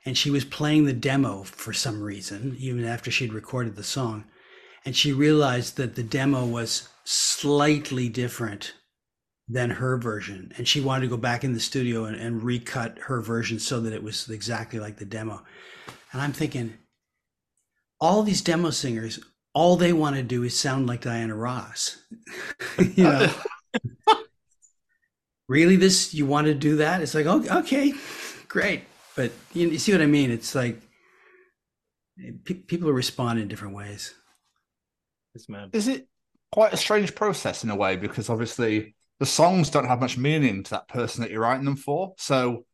[0.06, 4.26] and she was playing the demo for some reason, even after she'd recorded the song,
[4.86, 8.74] and she realized that the demo was slightly different
[9.48, 10.52] than her version.
[10.58, 13.82] And she wanted to go back in the studio and, and recut her version so
[13.82, 15.44] that it was exactly like the demo.
[16.12, 16.74] And i'm thinking
[18.00, 19.20] all these demo singers
[19.56, 21.98] all they want to do is sound like diana ross.
[22.96, 23.34] You know?
[25.50, 27.02] Really this you want to do that?
[27.02, 27.94] It's like oh, okay
[28.48, 28.84] great
[29.15, 30.80] but you, you see what i mean it's like
[32.45, 34.14] pe- people respond in different ways
[35.34, 35.69] This man.
[35.73, 36.07] Is it
[36.52, 40.64] quite a strange process in a way because obviously the songs don't have much meaning
[40.64, 42.14] to that person that you're writing them for.
[42.18, 42.65] So,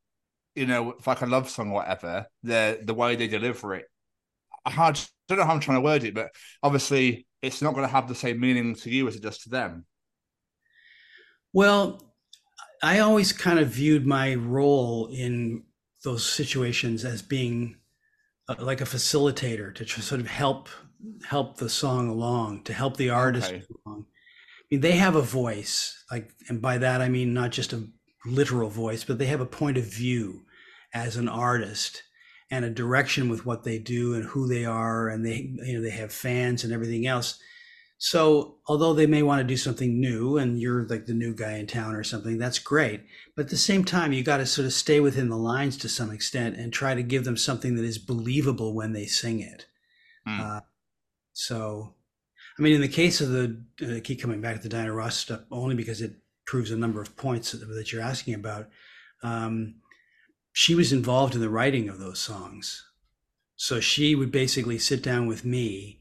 [0.56, 3.86] you know, if like a love song or whatever, the the way they deliver it,
[4.66, 6.32] I hard- don't know how I'm trying to word it, but
[6.64, 9.49] obviously it's not going to have the same meaning to you as it does to
[9.49, 9.86] them.
[11.53, 12.14] Well,
[12.84, 15.64] I always kind of viewed my role in
[16.04, 17.78] those situations as being
[18.48, 20.70] uh, like a facilitator to tr- sort of help
[21.26, 23.64] help the song along, to help the artist Okay.
[23.86, 24.06] along.
[24.10, 27.88] I mean, they have a voice, like, and by that I mean not just a
[28.26, 30.46] literal voice, but they have a point of view
[30.94, 32.04] as an artist
[32.52, 35.82] and a direction with what they do and who they are, and they you know
[35.82, 37.40] they have fans and everything else.
[38.02, 41.58] So, although they may want to do something new and you're like the new guy
[41.58, 43.02] in town or something, that's great.
[43.36, 45.90] But at the same time, you got to sort of stay within the lines to
[45.90, 49.66] some extent and try to give them something that is believable when they sing it.
[50.26, 50.40] Hmm.
[50.40, 50.60] Uh,
[51.34, 51.94] so,
[52.58, 54.94] I mean, in the case of the, uh, I keep coming back to the Diana
[54.94, 56.14] Ross stuff only because it
[56.46, 58.70] proves a number of points that, that you're asking about.
[59.24, 59.76] Um,
[60.54, 62.86] she was involved in the writing of those songs.
[63.58, 65.99] So she would basically sit down with me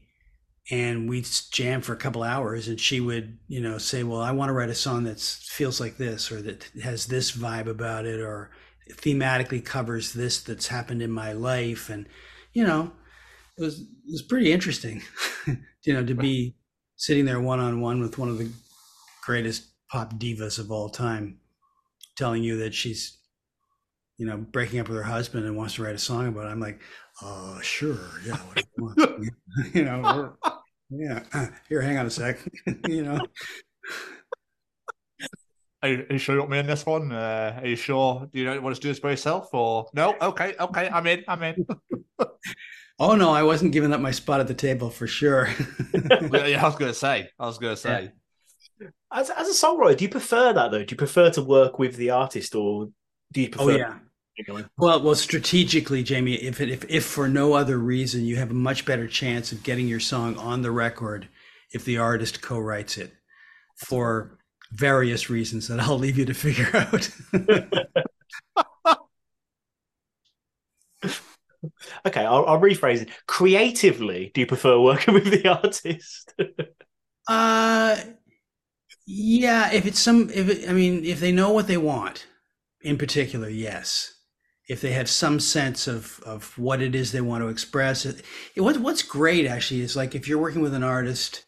[0.71, 4.31] and we'd jam for a couple hours and she would, you know, say, well, I
[4.31, 8.05] want to write a song that feels like this or that has this vibe about
[8.05, 8.51] it or
[8.91, 11.89] thematically covers this that's happened in my life.
[11.89, 12.07] And,
[12.53, 12.91] you know,
[13.57, 15.01] it was, it was pretty interesting,
[15.83, 16.55] you know, to be
[16.95, 18.49] sitting there one on one with one of the
[19.23, 21.39] greatest pop divas of all time
[22.15, 23.17] telling you that she's
[24.17, 26.49] you know breaking up with her husband and wants to write a song about it
[26.49, 26.81] i'm like
[27.23, 29.25] uh sure yeah you want?
[29.73, 30.35] you know
[30.89, 31.23] yeah
[31.69, 32.39] here hang on a sec
[32.87, 33.19] you know
[35.81, 37.09] Are you, are you sure you want me in this one?
[37.09, 38.27] Uh, are you sure?
[38.33, 40.13] Do you not want to do this by yourself or no?
[40.21, 41.23] Okay, okay, I'm in.
[41.25, 41.65] I'm in.
[42.99, 45.47] oh no i wasn't giving up my spot at the table for sure
[45.93, 47.29] yeah, I was gonna say.
[47.39, 48.11] I was gonna say.
[49.11, 50.83] As, as a songwriter, do you prefer that though?
[50.83, 52.89] Do you prefer to work with the artist, or
[53.31, 53.77] do you oh prefer?
[53.77, 53.99] yeah
[54.77, 58.53] Well, well, strategically, Jamie, if it, if if for no other reason, you have a
[58.53, 61.27] much better chance of getting your song on the record
[61.73, 63.11] if the artist co-writes it,
[63.75, 64.37] for
[64.71, 67.09] various reasons that I'll leave you to figure out.
[72.05, 73.09] Okay, I'll, I'll rephrase it.
[73.27, 76.33] Creatively, do you prefer working with the artist?
[77.29, 77.97] uh,
[79.05, 79.71] yeah.
[79.71, 82.27] If it's some, if it, I mean, if they know what they want,
[82.81, 84.13] in particular, yes.
[84.69, 88.23] If they have some sense of of what it is they want to express, it,
[88.55, 91.45] what what's great actually is like if you're working with an artist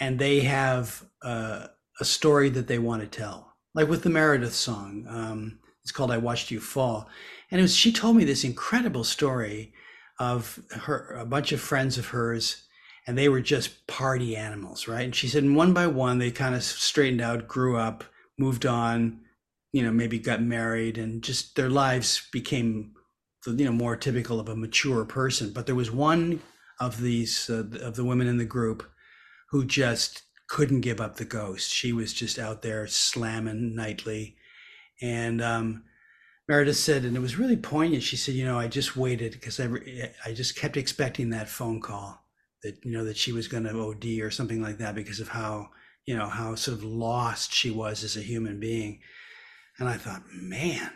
[0.00, 1.68] and they have uh,
[2.00, 5.06] a story that they want to tell, like with the Meredith song.
[5.08, 7.08] Um, it's called "I Watched You Fall,"
[7.50, 9.72] and it was she told me this incredible story
[10.18, 12.64] of her a bunch of friends of hers
[13.06, 16.54] and they were just party animals right and she said one by one they kind
[16.54, 18.04] of straightened out grew up
[18.36, 19.20] moved on
[19.72, 22.92] you know maybe got married and just their lives became
[23.46, 26.40] you know more typical of a mature person but there was one
[26.80, 28.88] of these uh, of the women in the group
[29.50, 34.36] who just couldn't give up the ghost she was just out there slamming nightly
[35.00, 35.84] and um
[36.48, 38.02] Meredith said, and it was really poignant.
[38.02, 39.68] She said, "You know, I just waited because I,
[40.24, 42.24] I just kept expecting that phone call
[42.62, 45.28] that you know that she was going to OD or something like that because of
[45.28, 45.68] how
[46.06, 49.00] you know how sort of lost she was as a human being."
[49.78, 50.90] And I thought, man,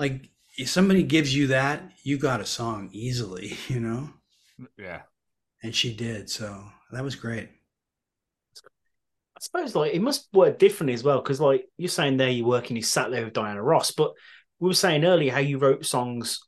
[0.00, 4.10] like if somebody gives you that, you got a song easily, you know.
[4.76, 5.02] Yeah.
[5.62, 7.48] And she did, so that was great.
[8.56, 12.46] I suppose like it must work differently as well because like you're saying there you're
[12.46, 14.12] working, you sat there with Diana Ross, but
[14.58, 16.40] we were saying earlier how you wrote songs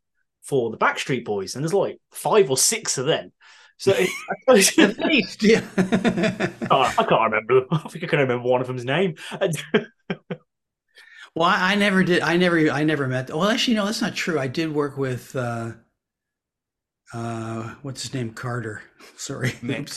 [0.43, 3.33] for the Backstreet Boys, and there's like five or six of them.
[3.79, 4.09] So I
[4.41, 5.65] suppose, At least, yeah.
[6.71, 7.67] Oh, I can't remember.
[7.71, 9.15] I think I can remember one of them's name.
[11.35, 12.23] Well, I, I never did.
[12.23, 12.59] I never.
[12.71, 13.31] I never met.
[13.31, 14.39] Well, actually, no, that's not true.
[14.39, 15.35] I did work with.
[15.37, 15.73] uh
[17.13, 18.33] uh What's his name?
[18.33, 18.83] Carter.
[19.17, 19.91] Sorry, Nick.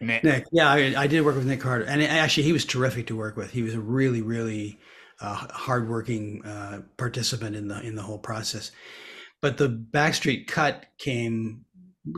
[0.00, 0.24] Nick.
[0.24, 0.44] Nick.
[0.52, 3.36] Yeah, I, I did work with Nick Carter, and actually, he was terrific to work
[3.36, 3.50] with.
[3.50, 4.78] He was a really, really
[5.20, 8.70] uh, hardworking uh, participant in the in the whole process.
[9.42, 11.64] But the Backstreet cut came.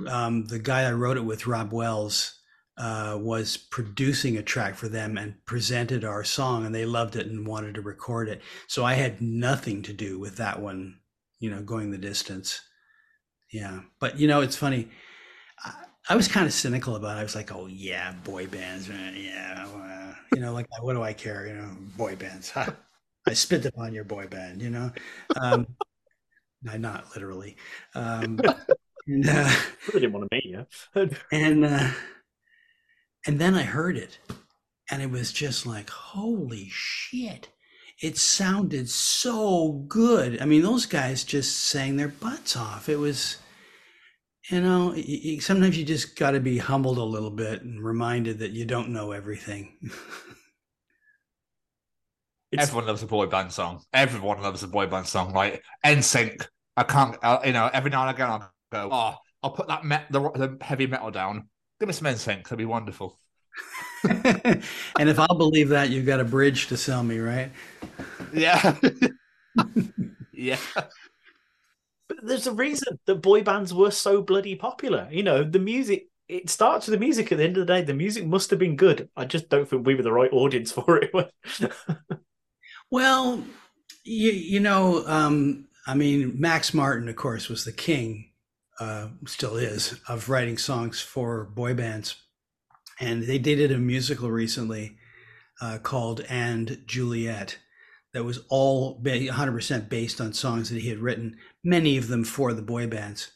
[0.06, 2.37] Um, the guy I wrote it with, Rob Wells,
[2.78, 7.26] uh, was producing a track for them and presented our song, and they loved it
[7.26, 8.40] and wanted to record it.
[8.68, 11.00] So I had nothing to do with that one,
[11.40, 12.60] you know, going the distance.
[13.52, 14.88] Yeah, but you know, it's funny.
[15.64, 15.72] I,
[16.10, 17.20] I was kind of cynical about it.
[17.20, 21.02] I was like, "Oh yeah, boy bands, uh, yeah, uh, you know, like what do
[21.02, 21.46] I care?
[21.48, 22.52] You know, boy bands.
[22.54, 24.92] I spit upon your boy band, you know."
[25.40, 25.66] Um,
[26.62, 27.56] no, not literally.
[27.94, 28.38] Um,
[29.08, 29.50] and, uh,
[29.92, 30.66] want to meet you.
[31.32, 31.90] and uh,
[33.28, 34.18] and then I heard it,
[34.90, 37.50] and it was just like, holy shit!
[38.00, 40.40] It sounded so good.
[40.40, 42.88] I mean, those guys just sang their butts off.
[42.88, 43.36] It was,
[44.50, 44.94] you know,
[45.40, 48.94] sometimes you just got to be humbled a little bit and reminded that you don't
[48.94, 49.76] know everything.
[52.58, 53.82] Everyone loves a boy band song.
[53.92, 55.34] Everyone loves a boy band song.
[55.34, 56.46] Like NSYNC.
[56.78, 57.14] I can't.
[57.22, 58.88] Uh, you know, every now and again I'll go.
[58.90, 61.50] Oh, I'll put that met the, the heavy metal down.
[61.80, 62.44] Give me some NSYNC.
[62.44, 63.18] That'd be wonderful.
[64.08, 64.62] and
[65.08, 67.50] if I'll believe that, you've got a bridge to sell me, right?
[68.32, 68.76] Yeah.
[70.32, 70.58] yeah.
[72.08, 75.08] But there's a reason that boy bands were so bloody popular.
[75.10, 76.08] You know, the music.
[76.28, 77.32] It starts with the music.
[77.32, 79.08] At the end of the day, the music must have been good.
[79.16, 81.12] I just don't think we were the right audience for it.
[82.90, 83.44] Well,
[84.04, 88.27] you, you know, um, I mean, Max Martin, of course, was the king,
[88.80, 92.16] uh, still is, of writing songs for boy bands.
[93.00, 94.96] and they did a musical recently
[95.60, 97.58] uh, called "And Juliet."
[98.14, 102.54] That was all 100% based on songs that he had written, many of them for
[102.54, 103.30] the boy bands.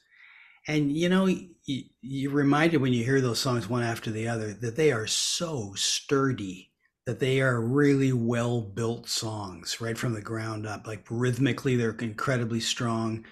[0.67, 4.53] And you know, you, you're reminded when you hear those songs one after the other
[4.53, 6.73] that they are so sturdy,
[7.07, 10.87] that they are really well built songs right from the ground up.
[10.87, 13.25] Like rhythmically, they're incredibly strong.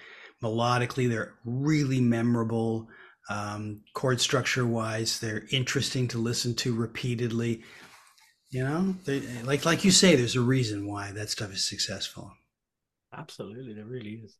[0.42, 2.88] Melodically, they're really memorable.
[3.28, 7.62] Um, chord structure wise, they're interesting to listen to repeatedly.
[8.48, 12.32] You know, they, like like you say, there's a reason why that stuff is successful.
[13.16, 14.36] Absolutely, there really is.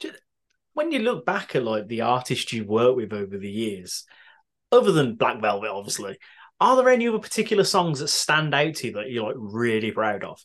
[0.00, 0.18] Just,
[0.72, 4.04] when you look back at like the artists you've worked with over the years,
[4.72, 6.18] other than Black Velvet, obviously,
[6.60, 9.92] are there any other particular songs that stand out to you that you're like really
[9.92, 10.40] proud of?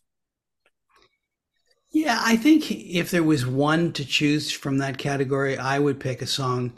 [1.92, 6.22] Yeah, I think if there was one to choose from that category, I would pick
[6.22, 6.74] a song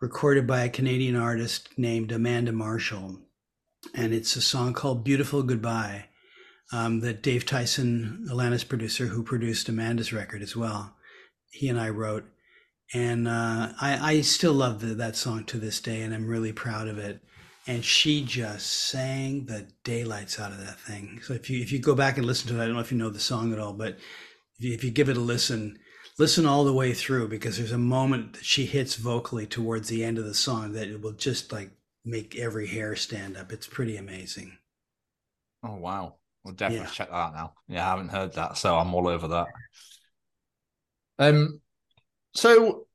[0.00, 3.18] recorded by a Canadian artist named Amanda Marshall.
[3.94, 6.06] And it's a song called Beautiful Goodbye
[6.72, 10.94] um, that Dave Tyson, Alannah's producer, who produced Amanda's record as well,
[11.50, 12.24] he and I wrote.
[12.94, 16.52] And uh, I, I still love the, that song to this day, and I'm really
[16.52, 17.20] proud of it.
[17.66, 21.20] And she just sang the daylights out of that thing.
[21.22, 22.90] So if you if you go back and listen to it, I don't know if
[22.90, 23.98] you know the song at all, but
[24.64, 25.78] if you, give it a listen,
[26.18, 30.04] listen all the way through because there's a moment that she hits vocally towards the
[30.04, 31.70] end of the song that it will just like
[32.04, 33.52] make every hair stand up.
[33.52, 34.58] It's pretty amazing.
[35.62, 36.16] Oh wow.
[36.44, 36.90] We'll definitely Yeah.
[36.90, 37.54] check that out now.
[37.68, 39.48] Yeah, I haven't heard that, so I'm all over that.
[41.18, 41.60] Um
[42.34, 42.86] so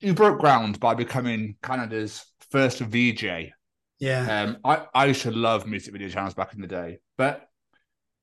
[0.00, 3.52] you broke ground by becoming Canada's first VJ.
[3.98, 4.30] Yeah.
[4.44, 7.48] Um I, I used to love music video channels back in the day, but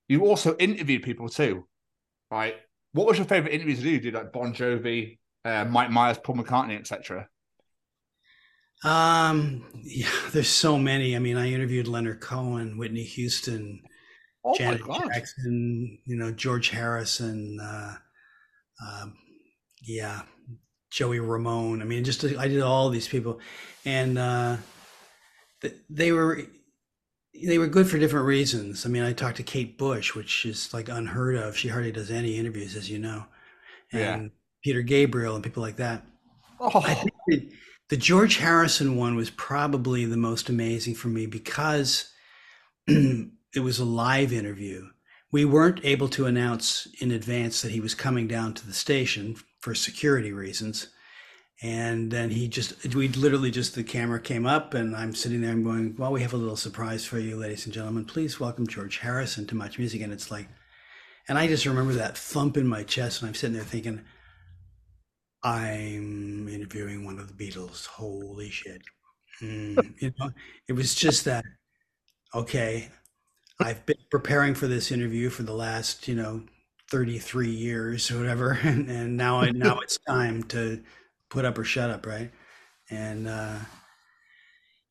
[0.08, 1.68] you also interviewed people too,
[2.32, 2.56] right?
[2.94, 4.00] What was your favorite interview to do?
[4.00, 7.28] Did like Bon Jovi, uh, Mike Myers, Paul McCartney, etc.
[8.84, 11.16] Um, yeah, there's so many.
[11.16, 13.82] I mean, I interviewed Leonard Cohen, Whitney Houston,
[14.44, 14.82] Oh Janet
[15.14, 17.96] Jackson, you know, George Harrison, uh,
[18.84, 19.16] um,
[19.84, 20.24] yeah,
[20.90, 21.82] Joey Ramone.
[21.82, 23.40] I mean, just I did all these people,
[23.86, 24.58] and uh,
[25.90, 26.42] they were
[27.34, 28.86] they were good for different reasons.
[28.86, 31.58] I mean, I talked to Kate Bush, which is like unheard of.
[31.58, 33.26] She hardly does any interviews, as you know,
[33.94, 34.16] Yeah.
[34.16, 34.32] and
[34.64, 36.06] Peter Gabriel and people like that.
[36.60, 36.82] Oh.
[36.84, 37.50] I think the,
[37.90, 42.12] the George Harrison one was probably the most amazing for me because
[42.88, 44.88] it was a live interview.
[45.32, 49.38] We weren't able to announce in advance that he was coming down to the station
[49.62, 50.88] for security reasons.
[51.64, 55.52] And then he just, we literally just, the camera came up and I'm sitting there
[55.52, 58.06] and going, well, we have a little surprise for you, ladies and gentlemen.
[58.06, 60.02] Please welcome George Harrison to Much Music.
[60.02, 60.48] And it's like,
[61.28, 64.02] and I just remember that thump in my chest and I'm sitting there thinking,
[65.44, 67.86] I'm interviewing one of the Beatles.
[67.86, 68.82] Holy shit.
[69.40, 70.32] Mm, you know,
[70.68, 71.46] it was just that,
[72.34, 72.90] okay,
[73.60, 76.44] I've been preparing for this interview for the last, you know,
[76.90, 78.54] 33 years or whatever.
[78.64, 80.82] And, and now, I, now it's time to
[81.32, 82.06] put up or shut up.
[82.06, 82.32] Right.
[82.92, 83.58] And, uh,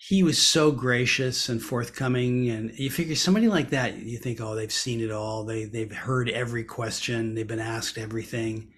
[0.02, 2.48] he was so gracious and forthcoming.
[2.48, 5.44] And you figure somebody like that you think oh they've seen it all.
[5.44, 7.34] They they've heard every question.
[7.34, 8.72] They've been asked everything.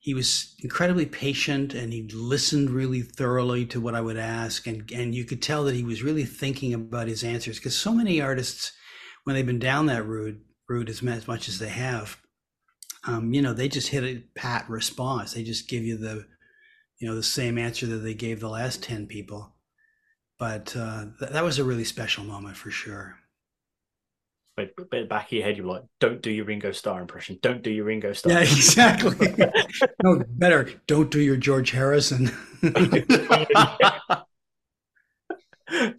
[0.00, 4.66] He was incredibly patient and he listened really thoroughly to what I would ask.
[4.66, 7.94] And and you could tell that he was really thinking about his answers because so
[7.94, 8.72] many artists
[9.22, 12.18] when they've been down that route route as much, as they have
[13.06, 15.34] um, you know they just hit a pat response.
[15.34, 16.26] They just give you the
[17.00, 19.54] you know the same answer that they gave the last 10 people
[20.38, 23.16] but uh, th- that was a really special moment for sure
[24.56, 27.38] But, but back of your head, you're like, don't do your Ringo Starr impression.
[27.40, 28.32] Don't do your Ringo Starr.
[28.32, 29.34] yeah exactly
[30.02, 32.30] no better don't do your George Harrison
[32.62, 33.06] it's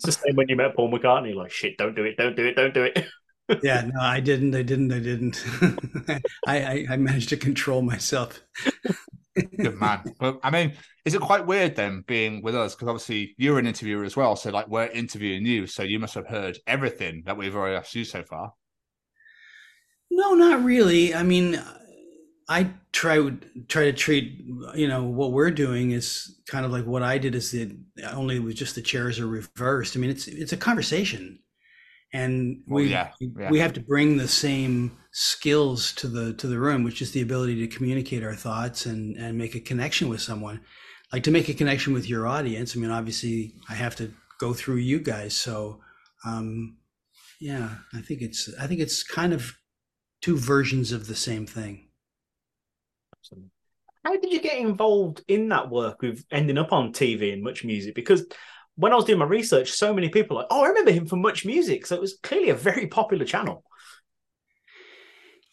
[0.05, 1.33] the same when you met Paul McCartney.
[1.35, 3.05] Like, shit, don't do it, don't do it, don't do it.
[3.63, 4.55] yeah, no, I didn't.
[4.55, 4.91] I didn't.
[4.93, 5.43] I didn't.
[6.47, 8.41] I, I I managed to control myself.
[9.35, 10.03] Good man.
[10.19, 10.73] but I mean,
[11.05, 12.75] is it quite weird then being with us?
[12.75, 14.35] Because obviously you're an interviewer as well.
[14.35, 15.67] So, like, we're interviewing you.
[15.67, 18.53] So, you must have heard everything that we've already asked you so far.
[20.09, 21.15] No, not really.
[21.15, 21.61] I mean,
[22.49, 23.31] I try
[23.69, 24.43] try to treat
[24.75, 27.77] you know what we're doing is kind of like what I did is the
[28.11, 29.95] only with just the chairs are reversed.
[29.95, 31.39] I mean, it's it's a conversation,
[32.13, 33.49] and Well, we yeah, yeah.
[33.49, 37.21] we have to bring the same skills to the to the room, which is the
[37.21, 40.61] ability to communicate our thoughts and and make a connection with someone.
[41.13, 42.75] Like to make a connection with your audience.
[42.75, 45.81] I mean, obviously, I have to go through you guys, so
[46.25, 46.77] um,
[47.39, 49.53] yeah, I think it's I think it's kind of
[50.21, 51.87] two versions of the same thing.
[54.03, 57.63] How did you get involved in that work with ending up on TV and much
[57.63, 57.93] music?
[57.93, 58.25] Because
[58.81, 61.05] when I was doing my research, so many people were like, oh, I remember him
[61.05, 61.85] from Much Music.
[61.85, 63.63] So it was clearly a very popular channel.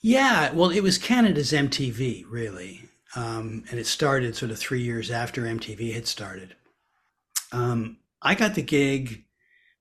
[0.00, 2.88] Yeah, well, it was Canada's MTV, really.
[3.14, 6.56] Um, and it started sort of three years after MTV had started.
[7.52, 9.24] Um, I got the gig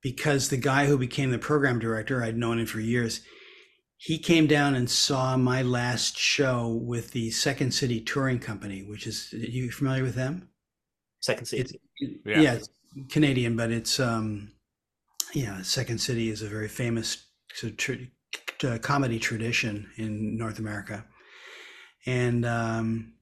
[0.01, 3.21] because the guy who became the program director, I'd known him for years,
[3.95, 9.07] he came down and saw my last show with the Second City Touring Company, which
[9.07, 10.49] is, are you familiar with them?
[11.21, 11.79] Second City.
[12.25, 12.69] Yeah, yeah it's
[13.09, 14.51] Canadian, but it's, um,
[15.33, 17.25] yeah, Second City is a very famous
[17.63, 17.93] of tr-
[18.63, 21.05] uh, comedy tradition in North America.
[22.05, 23.13] And um,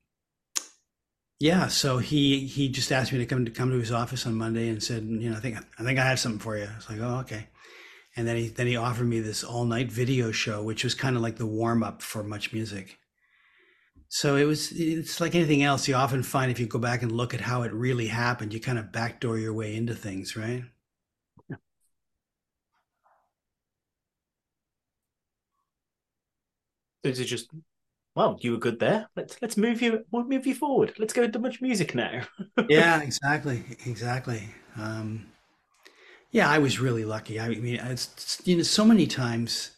[1.39, 4.35] yeah, so he he just asked me to come to come to his office on
[4.35, 6.65] Monday and said, you know, I think I think I have something for you.
[6.65, 7.47] I was like, oh, okay.
[8.15, 11.15] And then he then he offered me this all night video show, which was kind
[11.15, 12.97] of like the warm up for much music.
[14.07, 15.87] So it was it's like anything else.
[15.87, 18.59] You often find if you go back and look at how it really happened, you
[18.59, 20.63] kind of backdoor your way into things, right?
[27.03, 27.49] Is it just
[28.15, 29.09] well, you were good there.
[29.15, 30.93] Let's let's move you we'll move you forward.
[30.97, 32.23] Let's go into much music now.
[32.69, 34.49] yeah, exactly, exactly.
[34.77, 35.27] Um,
[36.31, 37.39] yeah, I was really lucky.
[37.39, 39.71] I mean, it's you know, so many times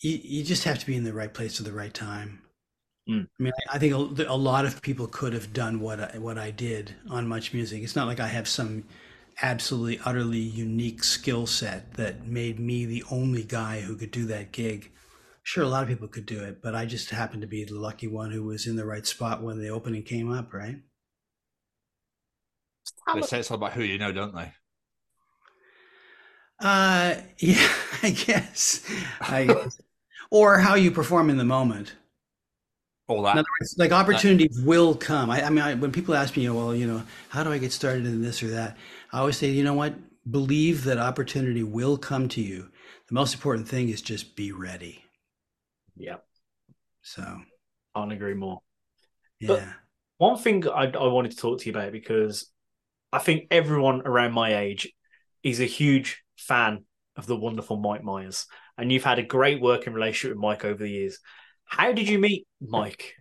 [0.00, 2.41] you you just have to be in the right place at the right time.
[3.08, 3.26] Mm.
[3.38, 6.38] I mean, I think a, a lot of people could have done what I, what
[6.38, 7.82] I did on Much Music.
[7.82, 8.84] It's not like I have some
[9.42, 14.52] absolutely utterly unique skill set that made me the only guy who could do that
[14.52, 14.90] gig
[15.42, 17.74] sure a lot of people could do it but i just happened to be the
[17.74, 20.76] lucky one who was in the right spot when the opening came up right
[23.12, 24.52] They say it's all about who you know, don't they?
[26.60, 27.68] uh yeah
[28.02, 28.88] i guess
[29.20, 29.78] i guess
[30.30, 31.94] or how you perform in the moment
[33.16, 33.32] All that.
[33.32, 36.44] in other words, like opportunities will come i, I mean I, when people ask me
[36.44, 38.76] you know, well you know how do i get started in this or that
[39.12, 39.94] i always say you know what
[40.30, 42.68] believe that opportunity will come to you
[43.08, 45.04] the most important thing is just be ready
[45.96, 46.24] Yep.
[47.02, 47.40] so
[47.94, 48.60] Can't agree more.
[49.40, 49.62] yeah But
[50.18, 52.48] one thing I, I wanted to talk to you about because
[53.12, 54.92] I think everyone around my age
[55.42, 56.84] is a huge fan
[57.16, 58.46] of the wonderful Mike Myers,
[58.78, 61.18] and you've had a great working relationship with Mike over the years.
[61.72, 63.14] How did you meet Mike?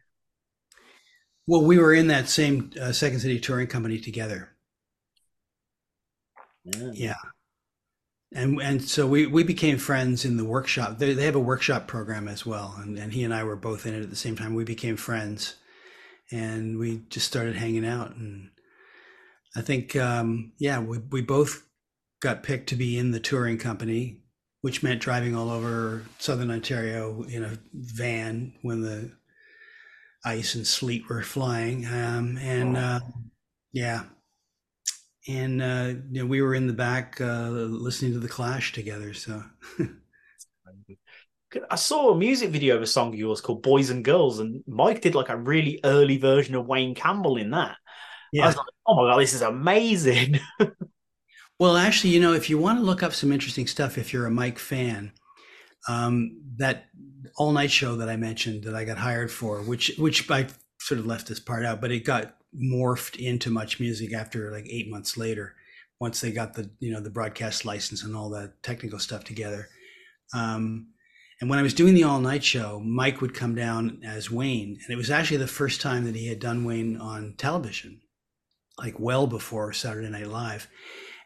[1.48, 4.50] Well, we were in that same uh, Second City touring company together.
[6.66, 7.16] Yeah.
[8.34, 10.98] And and so we, we became friends in the workshop.
[10.98, 12.76] They, they have a workshop program as well.
[12.78, 14.54] And, and he and I were both in it at the same time.
[14.54, 15.56] We became friends
[16.30, 18.16] and we just started hanging out.
[18.16, 18.50] And
[19.56, 21.66] I think, um, yeah, we, we both
[22.20, 24.21] got picked to be in the touring company,
[24.62, 29.12] which meant driving all over Southern Ontario in a van when the
[30.24, 31.86] ice and sleet were flying.
[31.86, 33.00] Um, and uh,
[33.74, 34.04] yeah,
[35.28, 39.14] and uh, you know, we were in the back uh, listening to the Clash together.
[39.14, 39.44] So
[41.70, 44.64] I saw a music video of a song of yours called Boys and Girls, and
[44.68, 47.78] Mike did like a really early version of Wayne Campbell in that.
[48.42, 50.40] I was like, oh my God, this is amazing.
[51.62, 54.26] Well, actually, you know, if you want to look up some interesting stuff, if you're
[54.26, 55.12] a Mike fan,
[55.88, 56.86] um, that
[57.38, 60.48] all night show that I mentioned that I got hired for, which which I
[60.80, 64.66] sort of left this part out, but it got morphed into much music after like
[64.68, 65.54] eight months later,
[66.00, 69.70] once they got the you know the broadcast license and all that technical stuff together.
[70.34, 70.88] Um,
[71.42, 74.80] and when I was doing the all night show, Mike would come down as Wayne,
[74.82, 78.02] and it was actually the first time that he had done Wayne on television,
[78.80, 80.68] like well before Saturday Night Live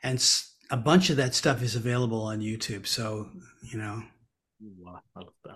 [0.06, 2.88] and s- a bunch of that stuff is available on YouTube.
[2.88, 3.30] So
[3.64, 4.04] you know,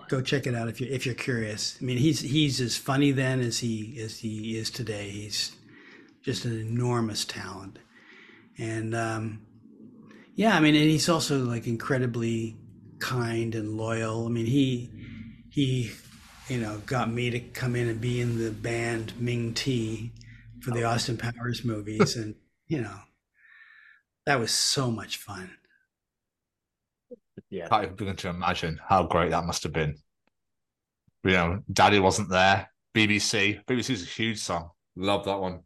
[0.07, 1.77] go check it out if you if you're curious.
[1.81, 5.09] I mean, he's he's as funny then as he as he is today.
[5.09, 5.55] He's
[6.23, 7.79] just an enormous talent,
[8.57, 9.41] and um,
[10.35, 12.57] yeah, I mean, and he's also like incredibly
[12.99, 14.25] kind and loyal.
[14.27, 14.91] I mean, he
[15.49, 15.91] he
[16.49, 20.13] you know got me to come in and be in the band Ming Tea
[20.61, 22.35] for the Austin Powers movies, and
[22.67, 22.97] you know
[24.29, 25.49] that was so much fun.
[27.49, 27.67] Yeah.
[27.67, 29.95] Can't even begin to imagine how great that must have been.
[31.23, 32.69] You know, Daddy wasn't there.
[32.95, 33.65] BBC.
[33.65, 34.69] BBC's a huge song.
[34.95, 35.61] Love that one.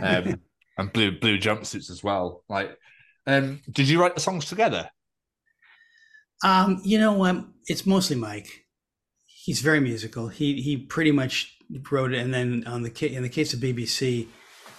[0.00, 0.40] Um,
[0.78, 2.44] and blue blue jumpsuits as well.
[2.48, 2.78] Like,
[3.26, 4.88] um, did you write the songs together?
[6.42, 8.64] Um, you know, um, it's mostly Mike.
[9.26, 10.28] He's very musical.
[10.28, 11.58] He he pretty much
[11.90, 14.28] wrote it, and then on the in the case of BBC,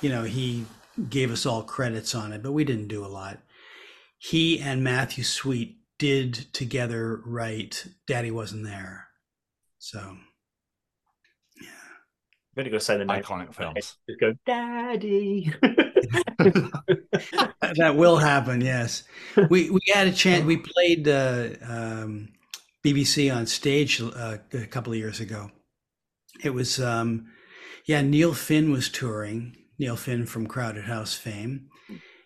[0.01, 0.65] you know, he
[1.07, 3.39] gave us all credits on it, but we didn't do a lot.
[4.17, 9.07] He and Matthew Sweet did together write "Daddy Wasn't There,"
[9.77, 9.99] so
[11.61, 11.67] yeah.
[11.67, 13.21] I'm going to go say the name.
[13.21, 13.95] Iconic films.
[14.09, 15.53] Just go, Daddy.
[17.75, 18.61] that will happen.
[18.61, 19.03] Yes,
[19.49, 20.43] we we had a chance.
[20.43, 22.29] We played uh, um,
[22.83, 25.51] BBC on stage uh, a couple of years ago.
[26.43, 27.27] It was um,
[27.85, 28.01] yeah.
[28.01, 29.55] Neil Finn was touring.
[29.79, 31.69] Neil Finn from Crowded House fame.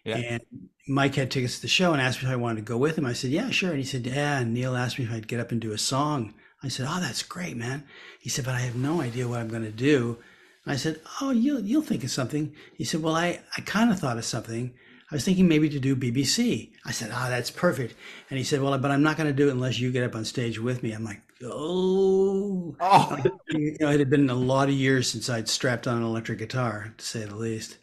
[0.03, 0.17] Yeah.
[0.17, 0.41] And
[0.88, 2.97] Mike had tickets to the show and asked me if I wanted to go with
[2.97, 3.05] him.
[3.05, 3.69] I said, yeah, sure.
[3.69, 4.39] And he said, yeah.
[4.39, 6.34] And Neil asked me if I'd get up and do a song.
[6.61, 7.84] I said, oh, that's great, man.
[8.19, 10.17] He said, but I have no idea what I'm going to do.
[10.65, 12.53] I said, oh, you'll, you'll think of something.
[12.77, 14.73] He said, well, I, I kind of thought of something.
[15.11, 16.71] I was thinking maybe to do BBC.
[16.85, 17.95] I said, oh, that's perfect.
[18.30, 20.15] And he said, well, but I'm not going to do it unless you get up
[20.15, 20.93] on stage with me.
[20.93, 22.75] I'm like, oh.
[22.79, 23.17] Oh,
[23.49, 26.39] you know, it had been a lot of years since I'd strapped on an electric
[26.39, 27.77] guitar, to say the least.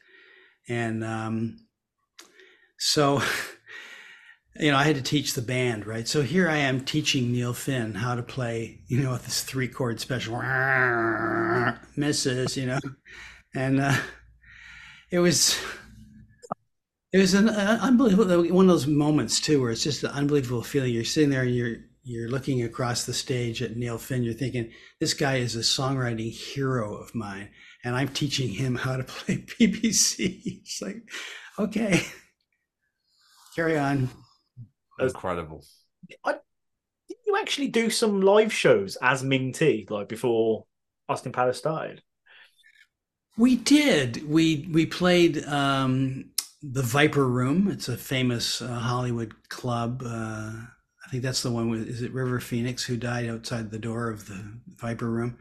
[0.69, 1.59] And um,
[2.79, 3.23] so,
[4.57, 6.07] you know, I had to teach the band, right?
[6.07, 10.01] So here I am teaching Neil Finn how to play, you know, this three chord
[10.01, 10.37] special,
[11.97, 12.81] misses, you know,
[13.55, 13.97] and uh,
[15.11, 15.59] it was.
[17.13, 20.63] It was an uh, unbelievable one of those moments too, where it's just an unbelievable
[20.63, 20.95] feeling.
[20.95, 24.23] You're sitting there and you're you're looking across the stage at Neil Finn.
[24.23, 27.51] You're thinking, this guy is a songwriting hero of mine,
[27.85, 30.41] and I'm teaching him how to play BBC.
[30.45, 31.03] It's like,
[31.59, 32.03] okay,
[33.57, 34.09] carry on.
[34.99, 35.65] incredible.
[36.25, 36.33] I,
[37.09, 40.67] did you actually do some live shows as Ming Tea, like before
[41.09, 42.03] Austin Powers started?
[43.37, 44.29] We did.
[44.29, 46.31] We we played um,
[46.63, 47.69] the Viper Room.
[47.69, 50.03] It's a famous uh, Hollywood club.
[50.05, 50.53] Uh,
[51.11, 54.11] I think that's the one with is it River Phoenix who died outside the door
[54.11, 54.45] of the
[54.77, 55.39] Viper Room.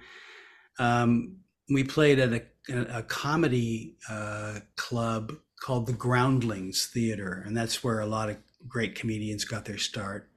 [0.79, 7.83] Um, we played at a, a comedy uh, club called the Groundlings Theater, and that's
[7.83, 8.37] where a lot of
[8.67, 10.27] great comedians got their start.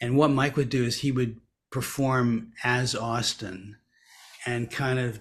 [0.00, 1.38] And what Mike would do is he would
[1.70, 3.76] perform as Austin,
[4.46, 5.20] and kind of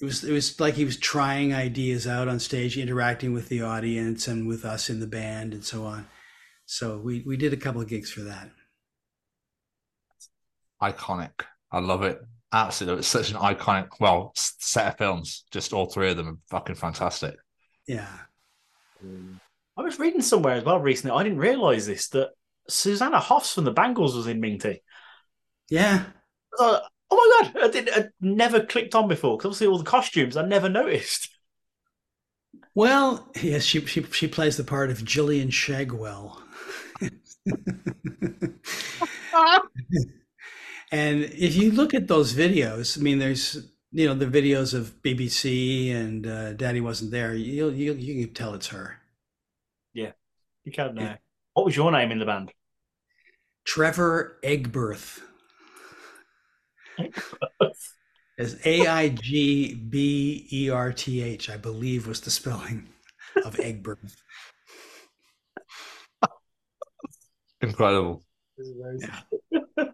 [0.00, 3.60] it was it was like he was trying ideas out on stage, interacting with the
[3.60, 6.06] audience and with us in the band and so on.
[6.66, 8.50] So we we did a couple of gigs for that.
[10.82, 11.42] Iconic.
[11.70, 12.20] I love it.
[12.52, 13.00] Absolutely.
[13.00, 15.44] It's such an iconic, well, set of films.
[15.50, 17.36] Just all three of them are fucking fantastic.
[17.86, 18.08] Yeah.
[19.76, 21.16] I was reading somewhere as well recently.
[21.16, 22.30] I didn't realize this that
[22.68, 24.82] Susanna Hoffs from the Bangles was in Ming Tea.
[25.70, 26.04] Yeah.
[26.58, 29.78] I like, oh my god, I, did, I never clicked on before because obviously all
[29.78, 31.30] the costumes I never noticed.
[32.74, 36.40] Well, yes, she she she plays the part of Gillian Shagwell.
[40.92, 45.02] and if you look at those videos, I mean, there's you know the videos of
[45.02, 47.34] BBC and uh, Daddy wasn't there.
[47.34, 48.98] You you you can tell it's her.
[49.92, 50.12] Yeah,
[50.64, 51.18] you can now.
[51.54, 52.52] What was your name in the band?
[53.64, 55.20] Trevor Aigburth.
[58.38, 62.88] As A I G B E R T H, I believe was the spelling
[63.44, 64.16] of Aigburth.
[67.62, 68.22] Incredible.
[68.62, 69.92] I'm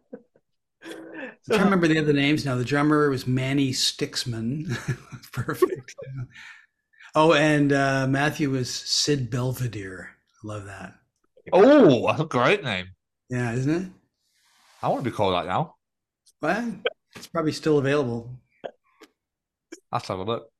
[1.46, 2.56] trying to remember the other names now.
[2.56, 4.76] The drummer was Manny Stixman.
[5.32, 5.94] Perfect.
[7.14, 10.10] Oh, and uh, Matthew was Sid Belvedere.
[10.44, 10.92] I love that.
[11.52, 12.88] Oh, that's a great name.
[13.30, 13.90] Yeah, isn't it?
[14.82, 15.76] I want to be called that now.
[16.42, 16.74] Well,
[17.16, 18.30] it's probably still available.
[19.90, 20.50] Let's have a look.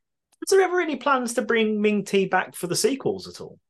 [0.41, 3.61] Was there ever any plans to bring Ming Tea back for the sequels at all?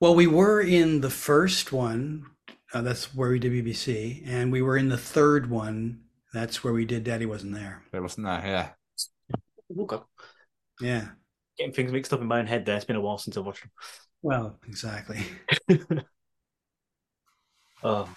[0.00, 2.26] Well, we were in the first one.
[2.72, 6.02] Uh, that's where we did BBC, and we were in the third one.
[6.34, 7.82] That's where we did Daddy wasn't there.
[7.92, 9.38] It wasn't there, yeah.
[9.78, 10.02] Okay.
[10.80, 11.08] Yeah.
[11.56, 12.76] Getting things mixed up in my own head there.
[12.76, 13.70] It's been a while since I watched them.
[14.22, 15.20] Well, exactly.
[17.82, 18.08] Oh.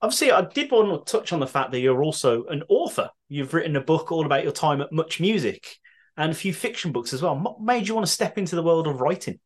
[0.00, 3.10] Obviously, I did want to touch on the fact that you're also an author.
[3.28, 5.76] You've written a book all about your time at Much Music
[6.16, 7.38] and a few fiction books as well.
[7.38, 9.40] What made you want to step into the world of writing?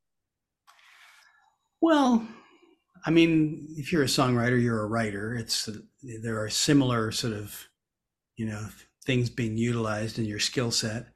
[1.86, 2.26] Well,
[3.04, 5.36] I mean, if you're a songwriter, you're a writer.
[5.36, 5.68] It's
[6.02, 7.68] there are similar sort of,
[8.34, 8.66] you know,
[9.04, 11.06] things being utilized in your skill set.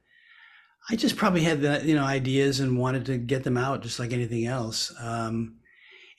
[0.89, 3.99] I just probably had the you know ideas and wanted to get them out, just
[3.99, 4.93] like anything else.
[5.01, 5.57] Um,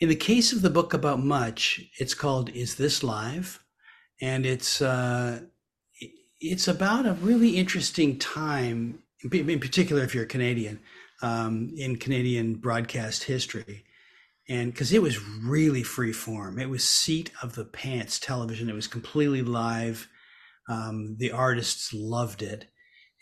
[0.01, 3.65] in the case of the book about much, it's called "Is This Live,"
[4.21, 5.41] and it's uh,
[6.41, 10.79] it's about a really interesting time, in in particular if you're Canadian,
[11.23, 13.85] um, in Canadian broadcast history
[14.49, 18.69] and because it was really free form it was seat of the pants television.
[18.69, 20.09] It was completely live.
[20.69, 22.67] Um, the artists loved it.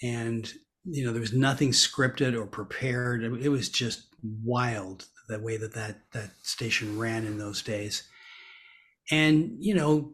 [0.02, 0.50] And
[0.84, 3.22] you know there was nothing scripted or prepared.
[3.22, 8.08] It was just wild the way that that, that station ran in those days.
[9.10, 10.12] And you know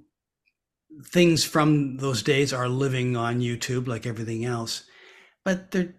[1.13, 4.85] things from those days are living on youtube like everything else.
[5.45, 5.95] But they're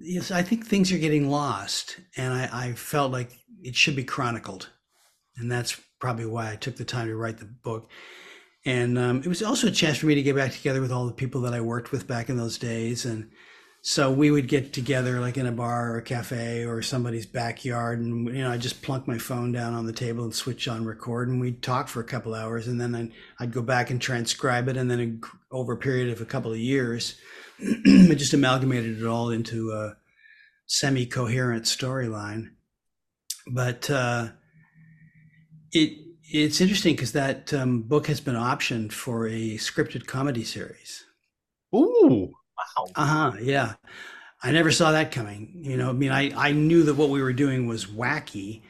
[0.00, 3.30] yes, I think things are getting lost, and I, I felt like
[3.62, 4.70] it should be chronicled,
[5.36, 7.88] and that's probably why I took the time to write the book.
[8.64, 11.06] And um, it was also a chance for me to get back together with all
[11.06, 13.30] the people that I worked with back in those days, and
[13.82, 18.00] so we would get together like in a bar or a cafe or somebody's backyard,
[18.00, 20.84] and you know I just plunk my phone down on the table and switch on
[20.84, 24.00] record, and we'd talk for a couple hours, and then I'd, I'd go back and
[24.00, 25.20] transcribe it, and then
[25.52, 27.16] over a period of a couple of years,
[27.60, 29.96] I just amalgamated it all into a
[30.66, 32.50] semi-coherent storyline.
[33.50, 34.28] But uh,
[35.72, 35.98] it
[36.30, 41.04] it's interesting because that um, book has been optioned for a scripted comedy series.
[41.74, 42.86] Ooh, wow.
[42.94, 43.32] Uh huh.
[43.40, 43.74] Yeah,
[44.42, 45.52] I never saw that coming.
[45.62, 48.62] You know, I mean, I I knew that what we were doing was wacky,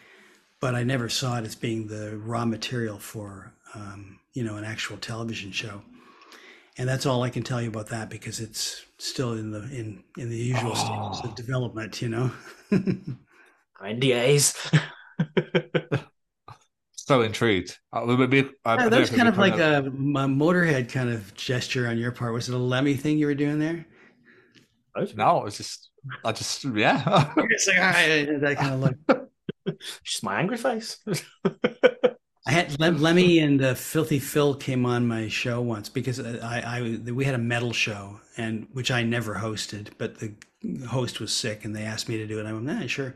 [0.60, 4.64] but I never saw it as being the raw material for um, you know an
[4.64, 5.82] actual television show.
[6.76, 10.04] And that's all I can tell you about that because it's still in the in
[10.16, 12.00] in the usual stages of development.
[12.00, 12.30] You know.
[13.80, 14.54] NDAs.
[16.94, 17.78] So intrigued.
[17.92, 20.90] Uh, maybe, I- I Yeah, that was kind it'd of be like a, m- motorhead
[20.92, 22.34] kind of gesture on your part.
[22.34, 23.86] Was it a Lemmy thing you were doing there?
[25.14, 25.90] No, it was just,
[26.24, 27.32] I just, yeah.
[27.36, 27.92] It's like, ah,
[28.40, 28.96] that kind of look.
[30.02, 30.98] Just my angry face.
[32.46, 36.60] I had Lem- Lemmy and uh, Filthy Phil came on my show once because I,
[36.60, 40.32] I we had a metal show and which I never hosted, but the
[40.86, 42.46] host was sick and they asked me to do it.
[42.46, 43.14] I went, nah, sure.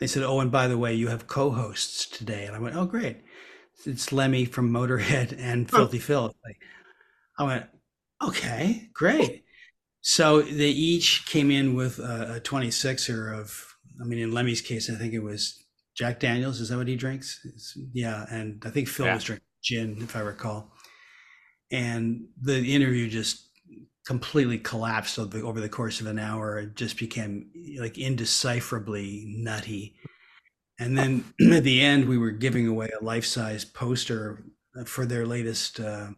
[0.00, 2.84] They said, oh, and by the way, you have co-hosts today, and I went, oh,
[2.86, 3.18] great.
[3.86, 6.34] It's Lemmy from Motorhead and Filthy Phil.
[6.44, 6.58] Like,
[7.38, 7.66] I went,
[8.22, 9.44] okay, great.
[10.00, 14.90] So they each came in with a, a 26er of, I mean, in Lemmy's case,
[14.90, 15.64] I think it was
[15.96, 16.60] Jack Daniels.
[16.60, 17.40] Is that what he drinks?
[17.44, 18.26] It's- yeah.
[18.30, 19.14] And I think Phil Yeah.
[19.14, 20.72] was drinking gin, if I recall.
[21.70, 23.43] And the interview just
[24.04, 26.58] completely collapsed over the, over the course of an hour.
[26.58, 29.94] It just became like indecipherably nutty.
[30.78, 34.44] And then at the end, we were giving away a life size poster
[34.86, 36.08] for their latest uh,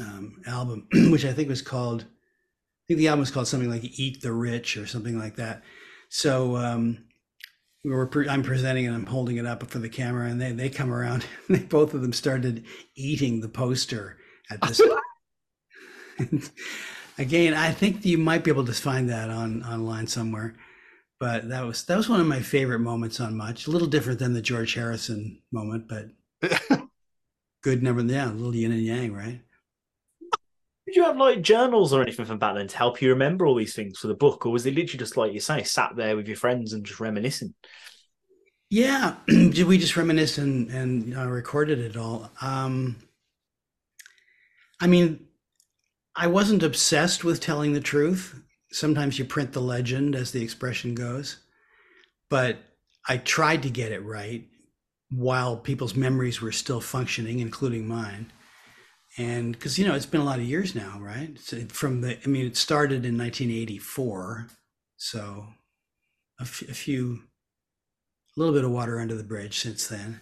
[0.00, 3.84] um, album, which I think was called, I think the album was called something like
[3.84, 5.62] Eat the Rich or something like that.
[6.08, 7.04] So um,
[7.84, 10.52] we were, pre- I'm presenting and I'm holding it up for the camera, and they,
[10.52, 11.26] they come around.
[11.48, 14.18] And they, both of them started eating the poster
[14.50, 14.80] at this.
[17.18, 20.54] Again, I think you might be able to find that on online somewhere.
[21.20, 23.66] But that was that was one of my favorite moments on Much.
[23.66, 26.10] A little different than the George Harrison moment, but
[27.62, 28.02] good number.
[28.02, 29.40] Yeah, a little yin and yang, right?
[30.86, 33.56] Did you have like journals or anything from back then to help you remember all
[33.56, 36.16] these things for the book, or was it literally just like you say, sat there
[36.16, 37.52] with your friends and just reminiscing?
[38.70, 42.30] Yeah, did we just reminisce and and uh, recorded it all?
[42.40, 42.96] Um,
[44.80, 45.27] I mean,
[46.18, 48.42] I wasn't obsessed with telling the truth.
[48.72, 51.36] Sometimes you print the legend, as the expression goes,
[52.28, 52.58] but
[53.08, 54.44] I tried to get it right
[55.10, 58.32] while people's memories were still functioning, including mine.
[59.16, 61.38] And because you know, it's been a lot of years now, right?
[61.38, 64.48] So from the, I mean, it started in 1984,
[64.96, 65.46] so
[66.40, 67.22] a f- a few
[68.36, 70.20] a little bit of water under the bridge since then.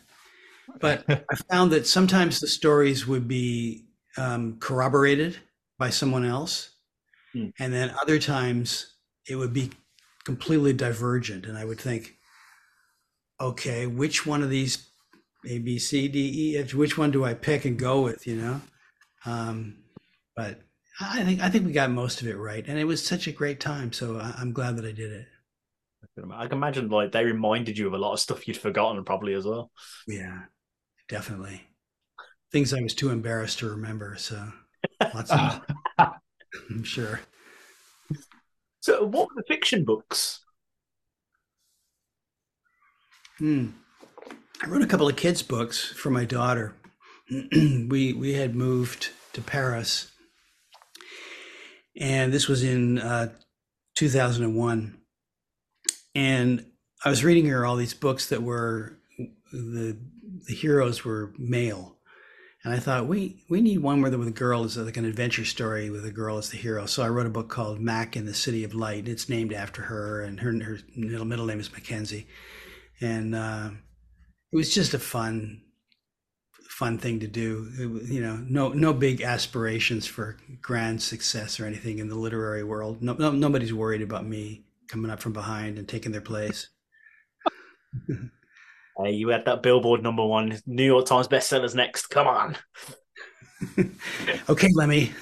[0.78, 3.86] But I found that sometimes the stories would be
[4.18, 5.38] um, corroborated
[5.78, 6.70] by someone else,
[7.58, 8.94] and then other times
[9.28, 9.70] it would be
[10.24, 11.46] completely divergent.
[11.46, 12.16] And I would think,
[13.40, 14.88] okay, which one of these
[15.46, 18.26] A, B, C, D, E, F, which one do I pick and go with?
[18.26, 18.60] You know,
[19.24, 19.78] um,
[20.34, 20.60] but
[21.00, 23.32] I think I think we got most of it right, and it was such a
[23.32, 23.92] great time.
[23.92, 25.26] So I, I'm glad that I did it.
[26.32, 29.34] I can imagine like they reminded you of a lot of stuff you'd forgotten probably
[29.34, 29.70] as well.
[30.06, 30.44] Yeah,
[31.08, 31.62] definitely.
[32.52, 34.16] Things I was too embarrassed to remember.
[34.16, 34.50] So
[35.14, 35.60] lots of,
[35.98, 37.20] I'm sure.
[38.80, 40.40] So, what were the fiction books?
[43.38, 43.68] Hmm.
[44.62, 46.74] I wrote a couple of kids' books for my daughter.
[47.30, 50.10] we we had moved to Paris,
[52.00, 53.32] and this was in uh,
[53.96, 54.98] 2001.
[56.14, 56.66] And
[57.04, 58.98] I was reading her all these books that were
[59.52, 59.98] the
[60.46, 61.95] the heroes were male,
[62.66, 65.88] and I thought we we need one where the, girl is like an adventure story
[65.88, 66.84] with a girl as the hero.
[66.86, 69.06] So I wrote a book called Mac in the City of Light.
[69.06, 72.26] It's named after her, and her her middle, middle name is Mackenzie,
[73.00, 73.70] and uh,
[74.50, 75.62] it was just a fun
[76.68, 77.68] fun thing to do.
[77.78, 82.64] It, you know, no no big aspirations for grand success or anything in the literary
[82.64, 83.00] world.
[83.00, 86.68] No, no nobody's worried about me coming up from behind and taking their place.
[88.98, 92.06] Hey, you had that Billboard number one, New York Times bestsellers next.
[92.08, 92.56] Come on.
[94.50, 95.12] Okay, Lemmy.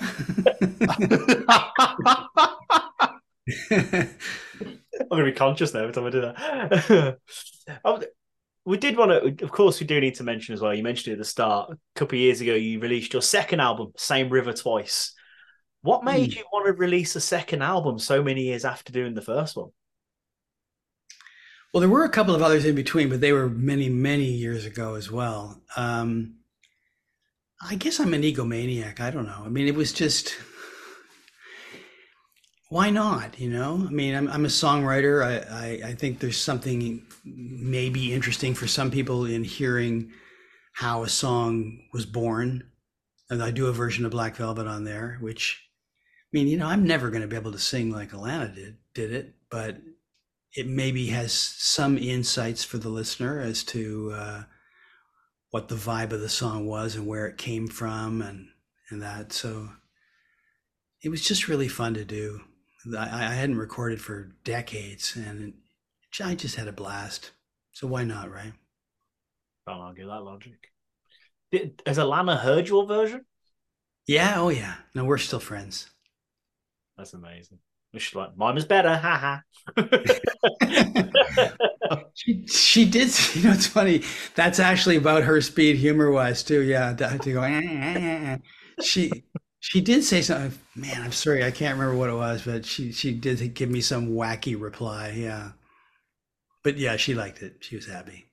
[3.70, 4.09] I'm
[5.10, 7.18] going to be conscious now every time I do that.
[7.84, 8.02] Um,
[8.64, 10.74] we did want to, of course, we do need to mention as well.
[10.74, 11.70] You mentioned it at the start.
[11.70, 15.14] A couple of years ago, you released your second album, Same River Twice.
[15.82, 16.38] What made Hmm.
[16.38, 19.70] you want to release a second album so many years after doing the first one?
[21.74, 24.64] Well, there were a couple of others in between, but they were many, many years
[24.64, 25.60] ago as well.
[25.76, 26.36] Um,
[27.60, 29.01] I guess I'm an egomaniac.
[29.01, 29.42] I don't know.
[29.44, 30.36] I mean, it was just,
[32.68, 33.40] why not?
[33.40, 35.24] You know, I mean, I'm, I'm a songwriter.
[35.24, 40.12] I, I, I think there's something maybe interesting for some people in hearing
[40.74, 42.70] how a song was born.
[43.30, 45.60] And I do a version of Black Velvet on there, which,
[46.22, 48.76] I mean, you know, I'm never going to be able to sing like Alannah did,
[48.94, 49.78] did it, but
[50.55, 54.43] it maybe has some insights for the listener as to uh,
[55.51, 58.48] what the vibe of the song was and where it came from and
[58.90, 59.32] and that.
[59.32, 59.70] So
[61.02, 62.40] it was just really fun to do.
[62.97, 65.55] I, I hadn't recorded for decades, and
[66.20, 67.32] I just had a blast.
[67.72, 68.52] So why not, right?
[69.66, 70.70] Can't argue that logic.
[71.51, 73.24] Did, has Alannah heard your version?
[74.06, 74.35] Yeah.
[74.36, 74.74] Oh yeah.
[74.94, 75.90] No, we're still friends.
[76.97, 77.59] That's amazing.
[77.98, 78.96] She's like, mine was better.
[78.96, 79.42] Ha
[82.14, 83.10] she, she did.
[83.34, 84.02] You know, it's funny.
[84.34, 86.62] That's actually about her speed humor wise too.
[86.62, 87.42] Yeah, to, to go.
[87.42, 88.38] "Eh, eh, eh, eh."
[88.80, 89.24] She
[89.60, 90.58] she did say something.
[90.76, 93.80] Man, I'm sorry, I can't remember what it was, but she she did give me
[93.80, 95.14] some wacky reply.
[95.16, 95.52] Yeah,
[96.64, 97.58] but yeah, she liked it.
[97.60, 98.26] She was happy.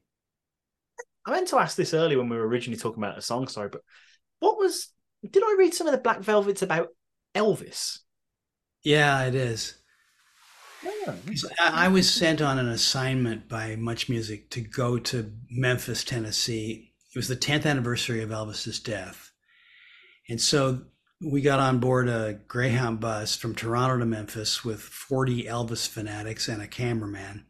[1.25, 3.69] I meant to ask this earlier when we were originally talking about the song, sorry,
[3.69, 3.81] but
[4.41, 4.89] what was
[5.29, 6.89] did I read some of the Black Velvets about
[7.35, 8.00] Elvis?
[8.83, 9.75] Yeah, it is.
[10.83, 16.93] I I was sent on an assignment by Much Music to go to Memphis, Tennessee.
[17.13, 19.31] It was the 10th anniversary of Elvis's death.
[20.27, 20.81] And so
[21.21, 26.47] we got on board a Greyhound bus from Toronto to Memphis with 40 Elvis fanatics
[26.47, 27.45] and a cameraman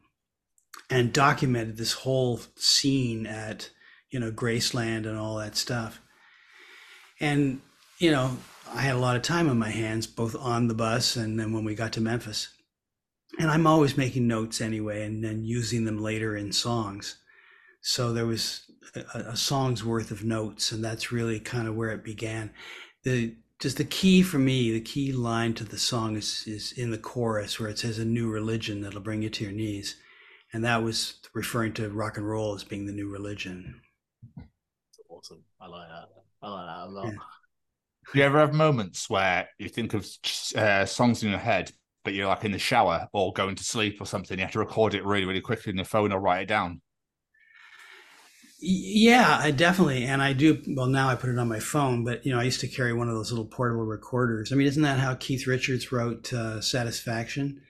[0.90, 3.70] and documented this whole scene at,
[4.10, 6.02] you know, Graceland and all that stuff.
[7.22, 7.62] And,
[7.98, 8.38] you know,
[8.74, 11.52] I had a lot of time on my hands, both on the bus and then
[11.52, 12.50] when we got to Memphis.
[13.40, 17.18] And I'm always making notes anyway and then using them later in songs.
[17.82, 18.62] So there was
[18.96, 22.52] a, a song's worth of notes, and that's really kind of where it began.
[23.04, 26.92] The just the key for me, the key line to the song is is in
[26.92, 29.96] the chorus where it says a new religion that'll bring you to your knees.
[30.54, 33.82] And that was referring to rock and roll as being the new religion.
[35.10, 35.44] Awesome.
[35.62, 36.10] I like that.
[36.42, 37.14] I like that a lot.
[38.12, 40.06] Do you ever have moments where you think of
[40.56, 41.72] uh, songs in your head,
[42.04, 44.38] but you're like in the shower or going to sleep or something?
[44.38, 46.82] You have to record it really, really quickly in your phone or write it down.
[48.60, 50.62] Yeah, I definitely, and I do.
[50.68, 52.94] Well, now I put it on my phone, but you know, I used to carry
[52.94, 54.52] one of those little portable recorders.
[54.52, 57.62] I mean, isn't that how Keith Richards wrote uh, "Satisfaction"?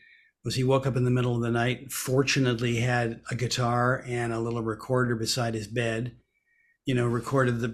[0.44, 1.92] Was he woke up in the middle of the night?
[1.94, 6.18] Fortunately, had a guitar and a little recorder beside his bed.
[6.84, 7.70] You know, recorded the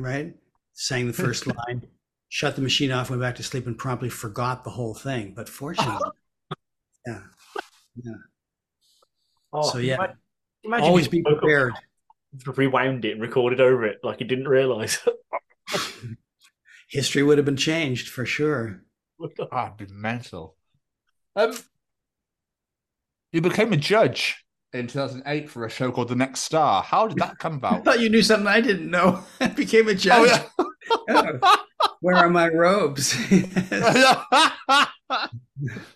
[0.00, 0.34] right?
[0.74, 1.86] Sang the first line,
[2.28, 5.32] shut the machine off, went back to sleep, and promptly forgot the whole thing.
[5.34, 6.10] But fortunately,
[7.06, 7.20] yeah,
[7.96, 8.12] yeah.
[9.52, 10.16] Oh, so yeah, ima-
[10.64, 11.74] imagine always if be you woke up, prepared.
[12.56, 14.98] rewound it and recorded over it like you didn't realize.
[16.88, 18.82] History would have been changed for sure.
[19.52, 20.56] Ah, it'd be mental.
[21.36, 21.56] Um,
[23.32, 24.43] you became a judge
[24.74, 26.82] in 2008 for a show called The Next Star.
[26.82, 27.84] How did that come I about?
[27.84, 29.20] thought you knew something I didn't know.
[29.40, 30.30] I became a judge.
[30.58, 30.70] Oh,
[31.08, 31.64] Oh,
[32.00, 33.14] Where are my robes?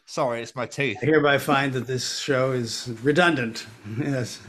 [0.06, 0.98] Sorry, it's my teeth.
[1.02, 3.66] I hereby find that this show is redundant.
[4.00, 4.40] Yes.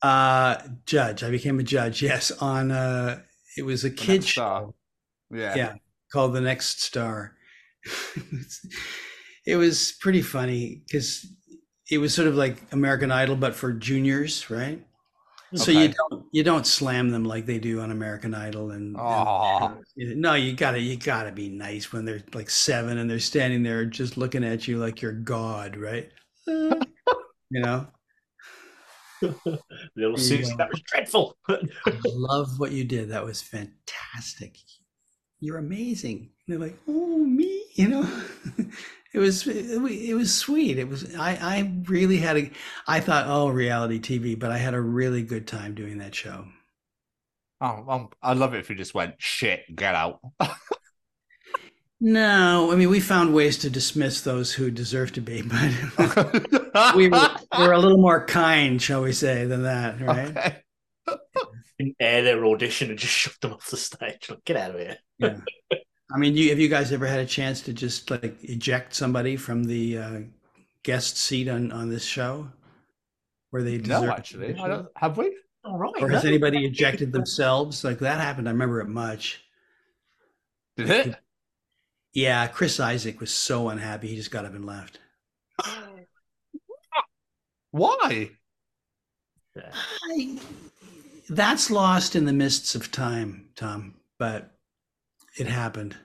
[0.00, 0.56] Uh,
[0.86, 1.22] judge.
[1.22, 2.00] I became a judge.
[2.02, 3.20] Yes, on uh,
[3.58, 4.74] it was a kid show.
[5.30, 5.54] Yeah.
[5.54, 5.74] yeah,
[6.10, 7.34] called The Next Star.
[9.46, 11.26] it was pretty funny because
[11.92, 14.82] it was sort of like American Idol, but for juniors, right?
[15.54, 20.16] So you don't you don't slam them like they do on American Idol, and, and-
[20.16, 23.84] no, you gotta you gotta be nice when they're like seven and they're standing there
[23.84, 26.10] just looking at you like you're God, right?
[26.46, 26.80] you
[27.50, 27.86] know,
[29.94, 31.36] Little Susie, that was dreadful.
[31.50, 31.58] I
[32.06, 33.10] love what you did.
[33.10, 34.56] That was fantastic.
[35.40, 36.30] You're amazing.
[36.46, 38.22] And they're like, oh me, you know.
[39.14, 40.78] It was it, was sweet.
[40.78, 42.50] It was I I really had a
[42.86, 46.46] I thought oh reality TV, but I had a really good time doing that show.
[47.60, 50.20] Oh, um, I love it if you just went, shit, get out.
[52.04, 55.42] No, I mean we found ways to dismiss those who deserve to be,
[55.96, 60.36] but we were, we were a little more kind, shall we say, than that, right?
[60.36, 60.56] Okay.
[62.00, 64.30] Air their audition and just shoved them off the stage.
[64.30, 64.98] Like, get out of here.
[65.18, 65.36] Yeah.
[66.14, 69.36] I mean, you, have you guys ever had a chance to just like eject somebody
[69.36, 70.20] from the uh,
[70.82, 72.48] guest seat on on this show,
[73.50, 75.36] where they No, deserve actually, I don't, have we?
[75.64, 75.92] All right.
[76.00, 76.30] or has no.
[76.30, 77.84] anybody ejected themselves?
[77.84, 78.48] Like that happened.
[78.48, 79.44] I remember it much.
[80.76, 81.16] Did it?
[82.14, 84.98] Yeah, Chris Isaak was so unhappy he just got up and left.
[87.70, 88.30] Why?
[90.10, 90.38] I,
[91.28, 93.94] that's lost in the mists of time, Tom.
[94.18, 94.50] But
[95.38, 95.96] it happened.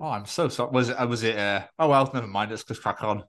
[0.00, 0.70] Oh, I'm so sorry.
[0.72, 1.08] Was it?
[1.08, 1.36] Was it?
[1.38, 2.50] Uh, oh well, never mind.
[2.50, 3.24] Let's just crack on.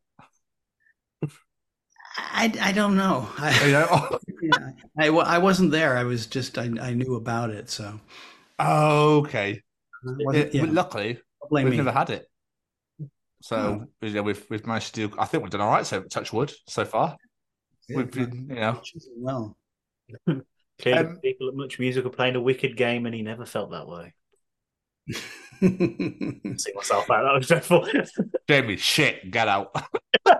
[2.17, 3.27] I, I don't know.
[3.37, 3.87] I, You know?
[3.89, 5.97] Oh, yeah, I, I wasn't there.
[5.97, 7.69] I was just I, I knew about it.
[7.69, 7.99] So
[8.59, 9.61] okay.
[10.31, 11.77] it yeah, luckily, blame we've me.
[11.77, 12.27] never had it.
[13.41, 15.15] So yeah, we've we've managed to do.
[15.19, 15.85] I think we've done all right.
[15.85, 17.17] So touch wood so far.
[17.87, 18.81] Yeah, we've been, you know.
[19.15, 19.57] well.
[20.79, 23.71] Clearly, Um, people at Much Music are playing a wicked game, and he never felt
[23.71, 24.13] that way.
[25.61, 27.23] See myself out.
[27.23, 27.87] That was dreadful.
[28.47, 29.75] Jamie, shit, get out.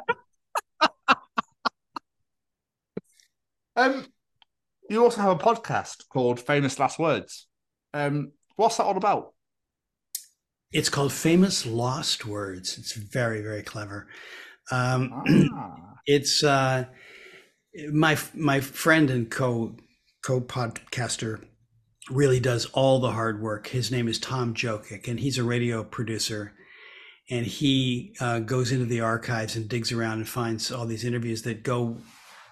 [3.76, 4.06] um,
[4.90, 7.48] you also have a podcast called Famous Last Words.
[7.94, 9.34] Um, what's that all about?
[10.72, 12.78] It's called Famous Lost Words.
[12.78, 14.08] It's very, very clever.
[14.72, 15.12] Um,
[15.54, 16.86] Ah, it's uh,
[17.92, 19.76] my my friend and co
[20.24, 21.44] co podcaster
[22.10, 23.68] really does all the hard work.
[23.68, 26.54] His name is Tom Jokic, and he's a radio producer.
[27.30, 31.42] And he uh, goes into the archives and digs around and finds all these interviews
[31.42, 31.98] that go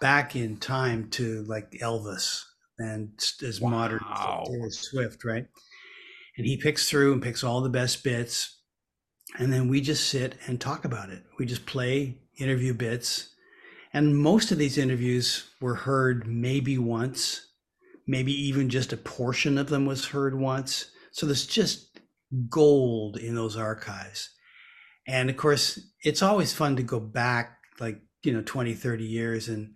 [0.01, 2.41] back in time to like Elvis
[2.77, 3.11] and
[3.41, 5.45] as modern as Taylor Swift, right?
[6.37, 8.59] And he picks through and picks all the best bits,
[9.39, 11.23] and then we just sit and talk about it.
[11.39, 13.29] We just play interview bits,
[13.93, 17.47] and most of these interviews were heard maybe once,
[18.07, 20.91] maybe even just a portion of them was heard once.
[21.11, 21.99] So there's just
[22.49, 24.29] gold in those archives.
[25.07, 29.49] And of course, it's always fun to go back like, you know, 20, 30 years
[29.49, 29.73] and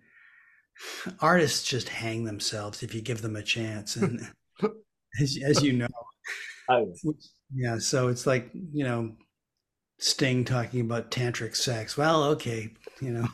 [1.20, 3.96] artists just hang themselves if you give them a chance.
[3.96, 4.20] And
[5.20, 5.88] as, as you know,
[6.68, 6.94] oh,
[7.54, 9.12] yeah, so it's like, you know,
[9.98, 11.96] Sting talking about tantric sex.
[11.96, 13.28] Well, okay, you know,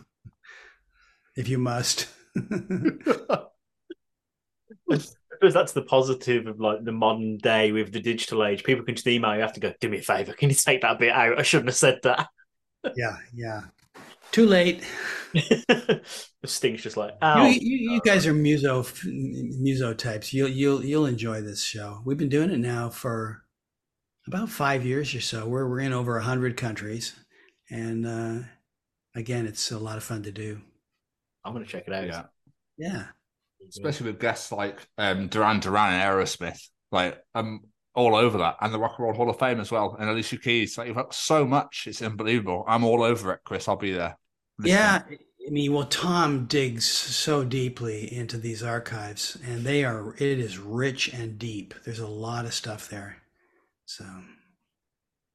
[1.36, 2.08] if you must.
[4.90, 8.64] I suppose that's the positive of like the modern day with the digital age.
[8.64, 9.40] People can just email you.
[9.40, 9.72] Have to go.
[9.80, 10.32] Do me a favor.
[10.32, 11.38] Can you take that bit out?
[11.38, 12.28] I shouldn't have said that.
[12.96, 13.60] yeah, yeah.
[14.32, 14.82] Too late.
[16.44, 20.32] Sting's just like, You, you, you guys are muso muso types.
[20.32, 22.00] You'll you'll you'll enjoy this show.
[22.04, 23.42] We've been doing it now for
[24.26, 25.46] about five years or so.
[25.46, 27.14] We're we're in over a hundred countries,
[27.70, 28.46] and uh,
[29.14, 30.60] again, it's a lot of fun to do.
[31.44, 32.06] I'm gonna check it out.
[32.06, 32.22] yeah.
[32.78, 33.04] Yeah,
[33.68, 36.60] Especially with guests like um, Duran Duran and Aerosmith.
[36.92, 37.60] Like, I'm
[37.94, 38.56] all over that.
[38.60, 39.96] And the Rock and Roll Hall of Fame as well.
[39.98, 40.78] And Alicia Keys.
[40.78, 41.84] Like, you've got so much.
[41.86, 42.64] It's unbelievable.
[42.66, 43.68] I'm all over it, Chris.
[43.68, 44.16] I'll be there.
[44.58, 44.76] listening.
[44.76, 45.02] yeah.
[45.46, 50.58] I mean, well, Tom digs so deeply into these archives, and they are it is
[50.58, 51.72] rich and deep.
[51.84, 53.18] There's a lot of stuff there.
[53.84, 54.04] So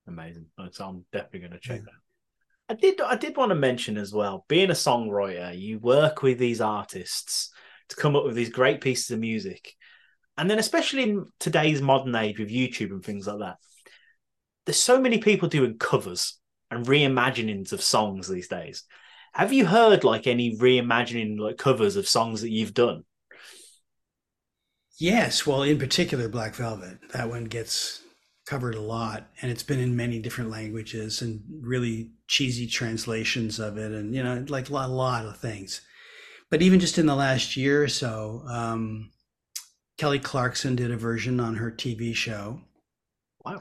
[0.07, 0.45] Amazing.
[0.71, 1.91] So I'm definitely going to check that.
[2.69, 3.01] I did.
[3.01, 4.45] I did want to mention as well.
[4.47, 7.51] Being a songwriter, you work with these artists
[7.91, 9.75] to come up with these great pieces of music,
[10.37, 13.57] and then especially in today's modern age with YouTube and things like that,
[14.65, 16.39] there's so many people doing covers
[16.69, 18.83] and reimaginings of songs these days.
[19.33, 23.03] Have you heard like any reimagining like covers of songs that you've done?
[24.97, 26.99] Yes, well, in particular, Black Velvet.
[27.13, 28.03] That one gets
[28.45, 33.77] covered a lot, and it's been in many different languages and really cheesy translations of
[33.77, 35.81] it, and you know, like a lot, a lot of things.
[36.51, 39.09] But even just in the last year or so, um,
[39.97, 42.59] Kelly Clarkson did a version on her TV show.
[43.43, 43.59] Wow.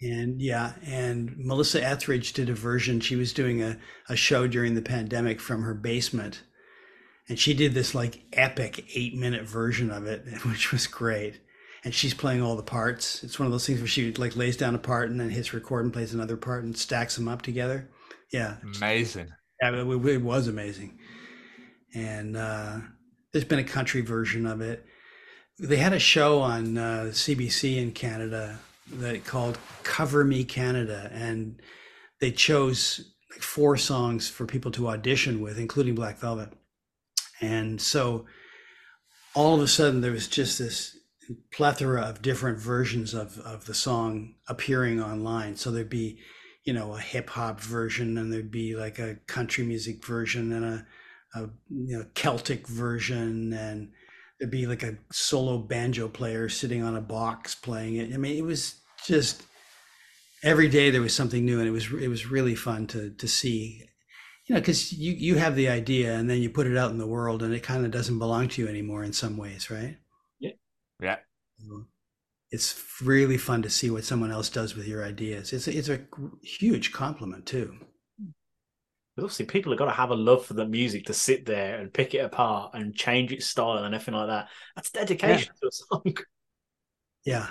[0.00, 3.00] And yeah, and Melissa Etheridge did a version.
[3.00, 6.42] She was doing a, a show during the pandemic from her basement.
[7.28, 11.40] And she did this like epic eight minute version of it, which was great.
[11.84, 13.22] And she's playing all the parts.
[13.22, 15.52] It's one of those things where she like lays down a part and then hits
[15.52, 17.90] record and plays another part and stacks them up together.
[18.32, 18.56] Yeah.
[18.76, 19.28] Amazing.
[19.60, 20.99] Yeah, it, it was amazing.
[21.94, 22.78] And uh,
[23.32, 24.84] there's been a country version of it.
[25.58, 28.58] They had a show on uh, CBC in Canada
[28.92, 31.60] that called Cover Me Canada, and
[32.20, 36.52] they chose like four songs for people to audition with, including Black Velvet.
[37.40, 38.26] And so
[39.34, 40.96] all of a sudden there was just this
[41.52, 45.56] plethora of different versions of, of the song appearing online.
[45.56, 46.18] So there'd be,
[46.64, 50.64] you know, a hip hop version and there'd be like a country music version and
[50.64, 50.86] a,
[51.34, 53.92] a you know Celtic version and
[54.40, 58.12] there'd be like a solo banjo player sitting on a box playing it.
[58.12, 59.42] I mean, it was just
[60.42, 63.28] every day there was something new, and it was it was really fun to to
[63.28, 63.84] see.
[64.46, 66.98] You know, because you you have the idea, and then you put it out in
[66.98, 69.98] the world, and it kind of doesn't belong to you anymore in some ways, right?
[70.40, 70.52] Yeah.
[71.00, 71.16] yeah.
[72.50, 75.52] It's really fun to see what someone else does with your ideas.
[75.52, 76.00] It's a, it's a
[76.42, 77.76] huge compliment too.
[79.16, 81.78] But obviously, people have got to have a love for the music to sit there
[81.80, 84.48] and pick it apart and change its style and everything like that.
[84.76, 86.16] That's dedication to a song.
[87.26, 87.48] Yeah.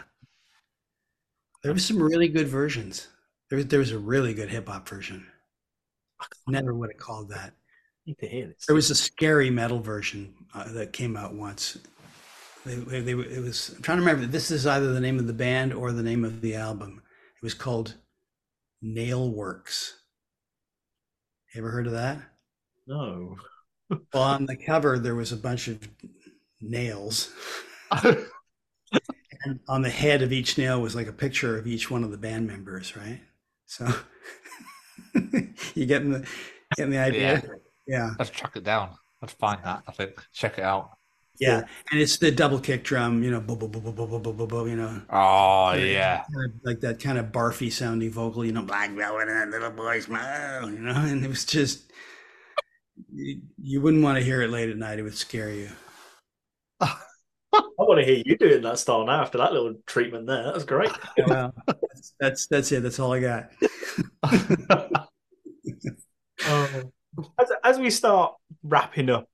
[1.61, 3.07] There was some really good versions.
[3.49, 5.27] There was there was a really good hip hop version.
[6.47, 7.53] Never would have called that.
[8.05, 8.65] need to hear this.
[8.65, 11.77] There was a scary metal version uh, that came out once.
[12.65, 13.73] They, they, they, it was.
[13.75, 14.25] I'm trying to remember.
[14.25, 17.01] This is either the name of the band or the name of the album.
[17.35, 17.95] It was called
[18.81, 19.98] Nail Works.
[21.53, 22.19] You ever heard of that?
[22.87, 23.37] No.
[24.13, 25.79] Well, on the cover there was a bunch of
[26.61, 27.33] nails,
[28.03, 32.11] and on the head of each nail was like a picture of each one of
[32.11, 33.19] the band members, right?
[33.65, 33.91] So
[35.73, 36.27] you getting the
[36.77, 37.41] getting the idea?
[37.87, 38.11] Yeah.
[38.19, 38.91] Let's track it down.
[39.23, 39.81] Let's find that.
[39.87, 40.23] I think.
[40.33, 40.91] Check it out.
[41.39, 44.19] Yeah, and it's the double kick drum, you know, bo- bo- bo- bo- bo- bo-
[44.19, 45.01] bo- bo- bo- you know.
[45.09, 46.23] Oh yeah.
[46.33, 49.49] kind of like that kind of barfy sounding vocal, you know, black velvet and that
[49.49, 51.91] little boy's mouth, you know, and it was just
[53.13, 55.69] you, you wouldn't want to hear it late at night; it would scare you.
[56.81, 56.93] I
[57.77, 60.43] want to hear you doing that style now after that little treatment there.
[60.43, 60.91] That was great.
[61.25, 62.83] Well, that's, that's that's it.
[62.83, 63.49] That's all I got.
[66.47, 66.93] Um,
[67.37, 68.33] as, as we start
[68.63, 69.27] wrapping up,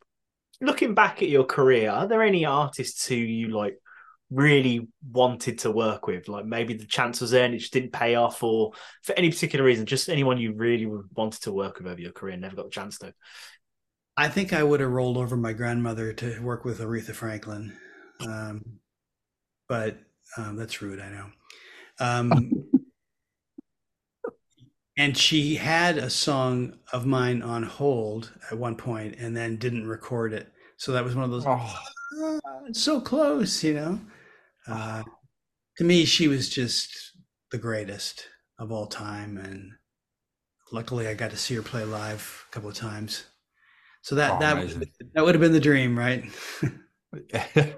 [0.61, 3.77] looking back at your career, are there any artists who you like
[4.30, 6.27] really wanted to work with?
[6.27, 8.72] Like maybe the chance was there and it just didn't pay off, or
[9.03, 12.34] for any particular reason, just anyone you really wanted to work with over your career
[12.34, 13.14] and never got the chance to?
[14.18, 17.76] I think I would have rolled over my grandmother to work with Aretha Franklin,
[18.22, 18.64] um,
[19.68, 19.98] but
[20.38, 21.27] um, that's rude, I know.
[21.99, 22.69] Um,
[24.98, 29.88] and she had a song of mine on hold at one point, and then didn't
[29.88, 30.52] record it.
[30.78, 31.46] So that was one of those.
[31.46, 31.84] "Ah,
[32.68, 34.00] it's so close, you know.
[34.68, 35.04] Uh,
[35.78, 37.18] to me, she was just
[37.52, 38.28] the greatest
[38.60, 39.72] of all time, and
[40.72, 43.26] luckily, I got to see her play live a couple of times.
[44.02, 44.92] So that Oh, that amazing.
[45.14, 46.24] that would have been the dream, right?
[47.34, 47.76] I can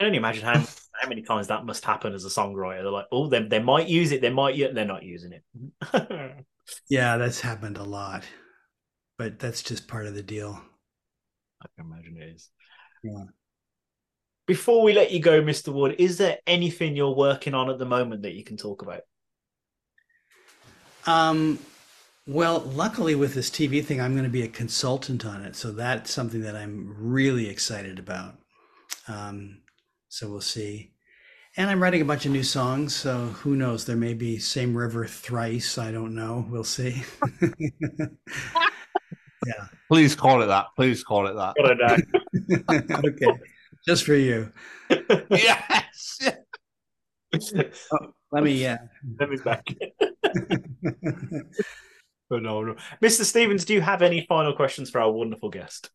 [0.00, 0.58] only imagine how
[1.00, 2.82] how many times that must happen as a songwriter.
[2.82, 5.44] They're like, oh, they, they might use it, they might, they're not using it.
[6.88, 8.24] yeah, that's happened a lot,
[9.18, 10.60] but that's just part of the deal.
[11.62, 12.50] I can imagine it is.
[13.02, 13.24] Yeah.
[14.46, 15.72] Before we let you go, Mr.
[15.72, 19.00] Wood, is there anything you're working on at the moment that you can talk about?
[21.06, 21.58] Um,
[22.26, 25.72] well, luckily with this TV thing, I'm going to be a consultant on it, so
[25.72, 28.36] that's something that I'm really excited about.
[29.08, 29.62] Um,
[30.08, 30.92] so we'll see.
[31.58, 33.86] And I'm writing a bunch of new songs, so who knows?
[33.86, 35.78] There may be Same River thrice.
[35.78, 36.44] I don't know.
[36.50, 37.02] We'll see.
[39.46, 39.68] yeah.
[39.88, 40.66] Please call it that.
[40.76, 41.54] Please call it that.
[43.06, 43.40] okay.
[43.88, 44.52] Just for you.
[45.30, 46.20] yes.
[47.90, 48.76] Oh, let me, yeah.
[49.18, 49.66] Let me back.
[52.28, 52.76] Phenomenal.
[53.02, 53.24] Mr.
[53.24, 55.90] Stevens, do you have any final questions for our wonderful guest?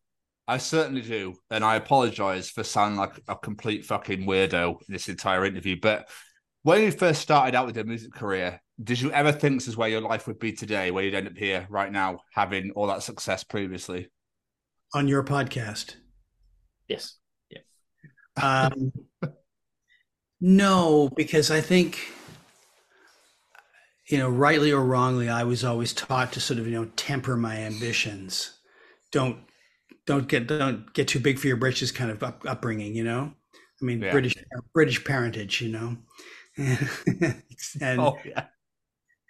[0.52, 5.08] I certainly do, and I apologize for sounding like a complete fucking weirdo in this
[5.08, 5.76] entire interview.
[5.80, 6.10] But
[6.62, 9.78] when you first started out with your music career, did you ever think this is
[9.78, 12.86] where your life would be today, where you'd end up here right now, having all
[12.88, 14.10] that success previously?
[14.92, 15.94] On your podcast.
[16.86, 17.16] Yes.
[17.48, 17.60] Yeah.
[18.42, 18.92] Um,
[20.42, 21.98] no, because I think,
[24.06, 27.38] you know, rightly or wrongly, I was always taught to sort of, you know, temper
[27.38, 28.58] my ambitions.
[29.12, 29.38] Don't,
[30.06, 33.32] don't get, don't get too big for your britches kind of up, upbringing, you know?
[33.80, 34.12] I mean, Yeah.
[34.12, 34.34] British,
[34.74, 35.96] British parentage, you know?
[36.58, 38.46] and, Oh yeah.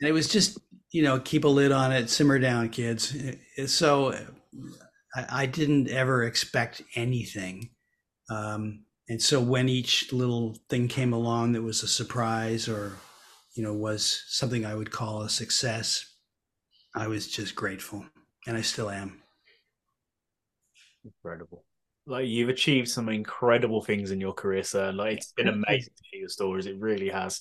[0.01, 0.59] and it was just,
[0.91, 3.17] you know, keep a lid on it, simmer down, kids.
[3.67, 4.13] So
[5.15, 7.71] I, I didn't ever expect anything.
[8.31, 12.93] Um, and so when each little thing came along that was a surprise or,
[13.55, 16.07] you know, was something I would call a success,
[16.95, 18.05] I was just grateful.
[18.47, 19.22] And I still am.
[21.05, 21.65] Incredible.
[22.07, 24.93] Like you've achieved some incredible things in your career, sir.
[24.93, 26.67] Like it's been amazing to hear your stories.
[26.67, 27.41] It really has.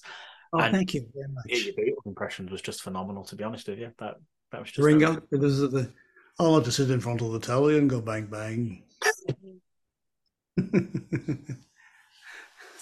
[0.53, 1.45] Oh, And thank you very much.
[1.47, 3.23] your Beatles impressions was just phenomenal.
[3.25, 4.15] To be honest with you, that
[4.51, 5.91] that was just Ringo, this is the,
[6.39, 8.83] I want to sit in front of the telly and go bang bang.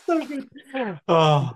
[0.06, 0.48] so good.
[1.08, 1.52] Oh,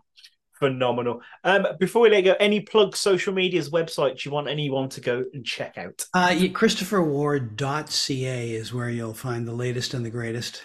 [0.63, 1.21] phenomenal.
[1.43, 5.23] Um, before we let go, any plug social medias, websites you want anyone to go
[5.33, 6.05] and check out?
[6.13, 10.63] Uh, yeah, ChristopherWard.ca is where you'll find the latest and the greatest.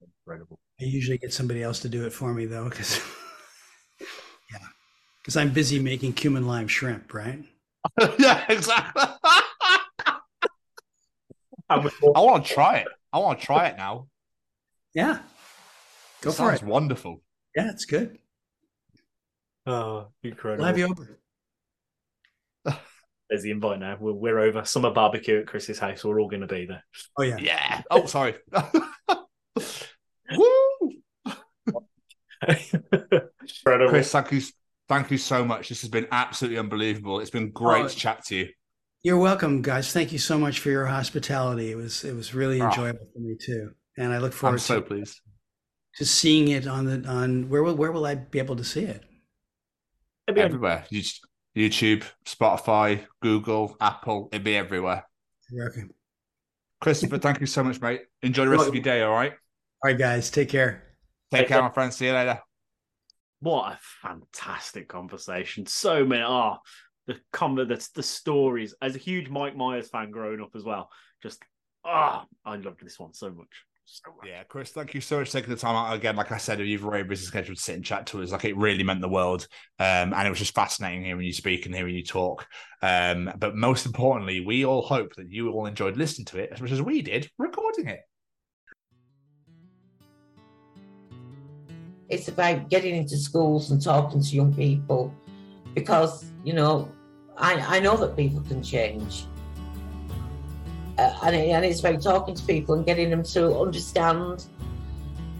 [0.00, 0.58] Incredible.
[0.80, 2.96] I usually get somebody else to do it for me though, because
[4.00, 4.58] yeah,
[5.22, 7.42] Because I'm busy making cumin lime shrimp, right?
[8.18, 9.02] yeah, exactly.
[11.68, 11.76] I
[12.20, 12.88] want to try it.
[13.12, 14.08] I want to try it now.
[14.94, 15.20] Yeah.
[16.20, 16.66] Go It for sounds it.
[16.66, 17.22] wonderful.
[17.56, 18.18] Yeah, it's good.
[19.70, 20.62] Oh, incredible.
[20.64, 21.18] We'll have you over.
[23.28, 23.96] There's the invite now.
[24.00, 24.64] We're, we're over.
[24.64, 26.04] Summer barbecue at Chris's house.
[26.04, 26.82] We're all going to be there.
[27.16, 27.36] Oh yeah.
[27.38, 27.82] Yeah.
[27.90, 28.34] Oh, sorry.
[30.36, 30.92] Woo!
[33.64, 34.40] Chris, thank you,
[34.88, 35.68] thank you so much.
[35.68, 37.20] This has been absolutely unbelievable.
[37.20, 37.88] It's been great Oh.
[37.88, 38.48] to chat to you.
[39.02, 39.92] You're welcome, guys.
[39.92, 41.70] Thank you so much for your hospitality.
[41.70, 42.66] It was it was really Oh.
[42.68, 45.20] enjoyable for me too, and I look forward I'm so to, pleased.
[45.96, 48.82] to seeing it on the on where will where will I be able to see
[48.84, 49.04] it?
[50.28, 50.84] Everywhere.
[50.90, 51.02] You-
[51.56, 54.28] YouTube, Spotify, Google, Apple.
[54.32, 55.04] It'd be everywhere.
[55.52, 55.82] Okay.
[56.80, 58.02] Christopher, thank you so much, mate.
[58.22, 59.02] Enjoy the rest of your day.
[59.02, 59.32] All right.
[59.32, 60.30] All right, guys.
[60.30, 60.94] Take care.
[61.32, 61.96] Take care, my friends.
[61.96, 62.40] See you later.
[63.40, 65.66] What a fantastic conversation.
[65.66, 66.22] So many.
[66.22, 66.58] Oh,
[67.06, 68.74] the comment, the, the stories.
[68.80, 70.88] As a huge Mike Myers fan growing up as well.
[71.22, 71.42] Just,
[71.84, 73.64] ah, I loved this one so much.
[73.92, 74.28] So much.
[74.28, 76.14] Yeah, Chris, thank you so much for taking the time out again.
[76.14, 78.30] Like I said, you've already very busy schedule to sit and chat to us.
[78.30, 79.48] Like it really meant the world.
[79.80, 82.46] Um, and it was just fascinating hearing you speak and hearing you talk.
[82.82, 86.60] Um, but most importantly, we all hope that you all enjoyed listening to it as
[86.60, 88.00] much as we did recording it.
[92.08, 95.12] It's about getting into schools and talking to young people
[95.74, 96.92] because, you know,
[97.36, 99.24] I, I know that people can change.
[101.22, 104.44] And, it, and it's about talking to people and getting them to understand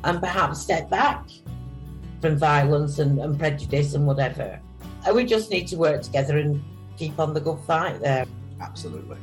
[0.05, 1.27] and perhaps step back
[2.21, 4.61] from violence and, and prejudice and whatever.
[5.07, 6.63] And we just need to work together and
[6.97, 8.27] keep on the good fight there.
[8.61, 9.17] Absolutely.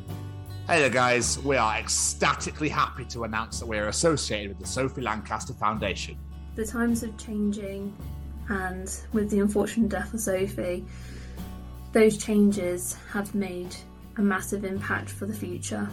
[0.68, 1.40] Hey there, guys.
[1.40, 6.18] We are ecstatically happy to announce that we're associated with the Sophie Lancaster Foundation.
[6.56, 7.96] The times are changing,
[8.50, 10.84] and with the unfortunate death of Sophie,
[11.94, 13.76] those changes have made
[14.18, 15.88] a massive impact for the future.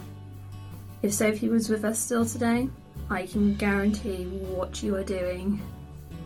[1.05, 2.67] If Sophie was with us still today,
[3.11, 5.61] I can guarantee what you are doing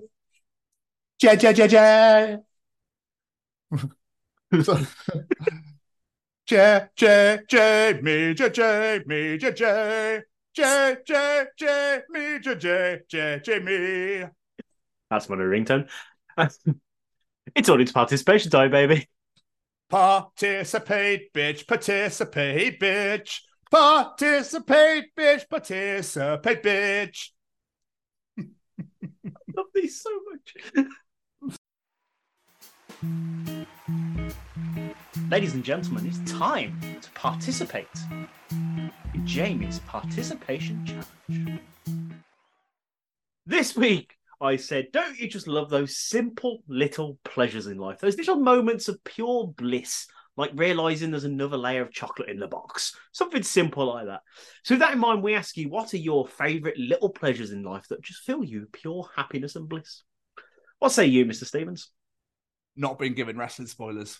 [1.18, 2.38] J, J, J, J.
[6.46, 10.22] J, J, J, me, J, J, me, J, J.
[10.54, 14.24] J, J, J, me, J, J, J, J, me.
[15.10, 15.88] That's my new ringtone.
[17.54, 19.08] it's audience participation time, baby.
[19.88, 21.66] Participate, bitch.
[21.66, 23.40] Participate, bitch.
[23.70, 25.48] Participate, bitch.
[25.48, 27.30] Participate, bitch.
[28.38, 28.44] I
[29.56, 30.56] love these so much.
[35.30, 37.86] Ladies and gentlemen, it's time to participate
[38.50, 38.90] in
[39.26, 41.60] Jamie's participation challenge.
[43.44, 47.98] This week, I said, don't you just love those simple little pleasures in life?
[47.98, 50.06] Those little moments of pure bliss,
[50.38, 52.96] like realizing there's another layer of chocolate in the box.
[53.12, 54.22] Something simple like that.
[54.64, 57.62] So, with that in mind, we ask you, what are your favorite little pleasures in
[57.62, 60.04] life that just fill you pure happiness and bliss?
[60.78, 61.44] What say you, Mr.
[61.44, 61.90] Stevens?
[62.76, 64.18] Not being given wrestling spoilers.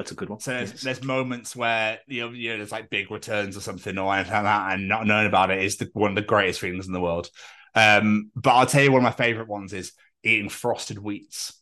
[0.00, 0.40] That's a good one.
[0.40, 0.82] So there's, Yes.
[0.82, 4.32] there's moments where you know, you know there's like big returns or something or anything
[4.32, 6.94] like that, and not knowing about it is the, one of the greatest feelings in
[6.94, 7.28] the world.
[7.74, 9.92] Um, but I'll tell you one of my favorite ones is
[10.24, 11.52] eating frosted wheats.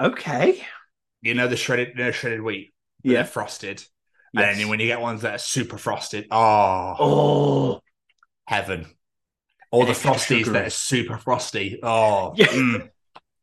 [0.00, 0.64] Okay.
[1.20, 2.72] You know the shredded, you know, shredded wheat.
[3.02, 3.24] Yeah.
[3.24, 3.84] frosted.
[4.32, 4.52] Yes.
[4.52, 7.80] And then when you get ones that are super frosted, oh, Oh,
[8.46, 8.86] heaven!
[9.70, 11.78] Or the frosties that are super frosty.
[11.82, 12.46] Oh, Yeah.
[12.46, 12.88] mm,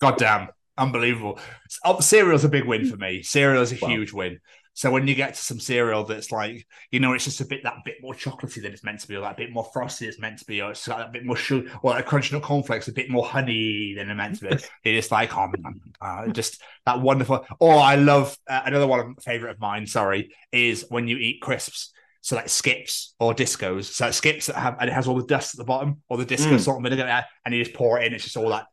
[0.02, 1.40] goddamn, unbelievable!
[1.86, 3.22] Oh, cereal's a big win for me.
[3.24, 3.90] Cereal is a Wow.
[3.90, 4.40] huge win.
[4.74, 7.64] So when you get to some cereal that's like, you know, it's just a bit
[7.64, 10.20] that bit more chocolatey than it's meant to be, or that bit more frosty it's
[10.20, 12.88] meant to be, or it's got that bit more sugar, or like crunching up cornflakes
[12.88, 14.64] a bit more honey than it's meant to be.
[14.90, 17.46] it is like, oh, man, uh, just that wonderful.
[17.60, 19.86] Oh, I love uh, another one of favorite of mine.
[19.86, 21.92] Sorry, is when you eat crisps.
[22.22, 23.86] So like skips or discos.
[23.86, 26.18] So like skips that have and it has all the dust at the bottom, or
[26.18, 26.60] the disco Mm.
[26.60, 28.14] salt and vinegar, and you just pour it in.
[28.14, 28.68] It's just all that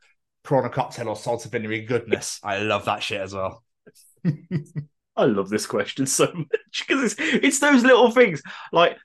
[0.47, 2.41] prawn cocktail or salted vinegary goodness.
[2.43, 3.63] I love that shit as well.
[5.17, 8.43] I love this question so much because it's it's those little things
[8.73, 8.97] like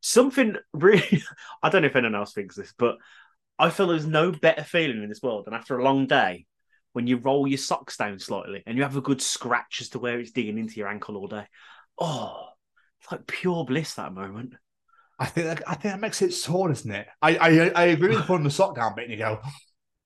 [0.00, 1.22] something really.
[1.62, 2.96] I don't know if anyone else thinks this, but
[3.58, 6.46] I feel there's no better feeling in this world than after a long day
[6.92, 9.98] when you roll your socks down slightly and you have a good scratch as to
[9.98, 11.46] where it's digging into your ankle all day.
[11.98, 12.48] Oh,
[13.00, 14.54] it's like pure bliss that moment.
[15.20, 17.06] I think that, I think that makes it sore, doesn't it?
[17.22, 19.40] I I, I agree with putting the sock down bit and you go,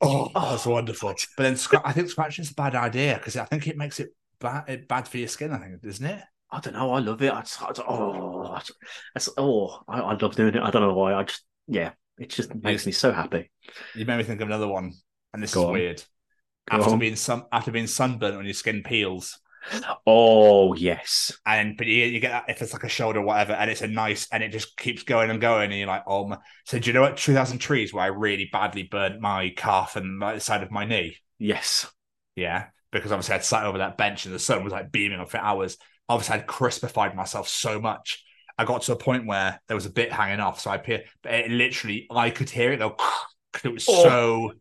[0.03, 1.15] Oh, oh, that's wonderful.
[1.37, 4.11] But then I think scratching is a bad idea because I think it makes it
[4.41, 5.53] bad bad for your skin.
[5.53, 6.23] I think, isn't it?
[6.51, 6.93] I don't know.
[6.93, 7.33] I love it.
[7.33, 8.73] I just, I just- oh, I just-
[9.15, 10.63] that's, oh, I, I love doing it.
[10.63, 11.15] I don't know why.
[11.15, 13.51] I just, yeah, it just makes me so happy.
[13.95, 14.93] You made me think of another one,
[15.33, 15.73] and this Go is on.
[15.73, 16.05] weird.
[16.71, 16.99] Go after on.
[16.99, 19.39] being sun after being sunburnt when your skin peels,
[20.07, 23.53] Oh yes, and but you, you get that if it's like a shoulder or whatever,
[23.53, 26.27] and it's a nice, and it just keeps going and going, and you're like, oh
[26.29, 26.39] my.
[26.65, 27.17] So do you know what?
[27.17, 30.85] Two thousand trees where I really badly burnt my calf and the side of my
[30.85, 31.17] knee.
[31.39, 31.87] yes.
[32.35, 35.27] Yeah, because obviously I'd sat over that bench and the sun was like beaming on
[35.27, 35.77] for hours.
[36.09, 38.25] Obviously, I'd crispified myself so much.
[38.59, 41.33] I got to a point where there was a bit hanging off, so I but
[41.33, 42.97] it literally I could hear it though,
[43.53, 44.03] because it was Oh.
[44.03, 44.53] so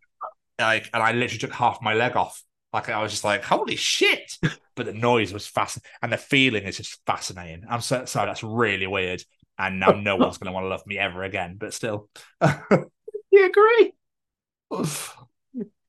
[0.60, 2.44] like, and I literally took half my leg off.
[2.73, 4.38] Like I was just like, holy shit!
[4.76, 7.65] But the noise was fascinating, and the feeling is just fascinating.
[7.69, 9.22] I'm so sorry, that's really weird.
[9.60, 11.57] And now no one's going to want to love me ever again.
[11.60, 12.10] But still,
[13.31, 13.93] You agree?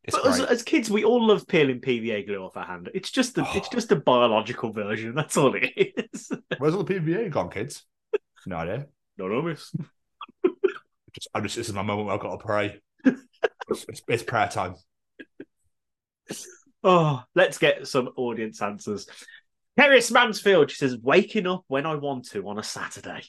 [0.05, 2.91] It's but as, as kids, we all love peeling PVA glue off our hand.
[2.95, 3.73] It's just a, it's oh.
[3.73, 5.15] just a biological version.
[5.15, 6.31] That's all it is.
[6.59, 7.85] where's all the PVA gone, kids?
[8.47, 8.87] No idea.
[9.19, 9.73] No, no, miss.
[11.13, 12.81] Just, I'm just, this is my moment where I've got to pray.
[13.05, 14.75] it's, it's, it's prayer time.
[16.85, 19.07] Oh, let's get some audience answers.
[19.77, 23.23] Harris Mansfield, she says, waking up when I want to on a Saturday.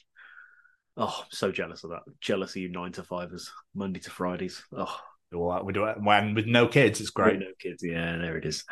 [0.96, 2.02] Oh, I'm so jealous of that.
[2.20, 4.62] Jealous of you nine to fivers, Monday to Fridays.
[4.72, 5.00] Oh,
[5.32, 7.00] We do it when with no kids.
[7.00, 7.40] It's great.
[7.40, 7.82] no kids.
[7.84, 8.64] Yeah, there it is.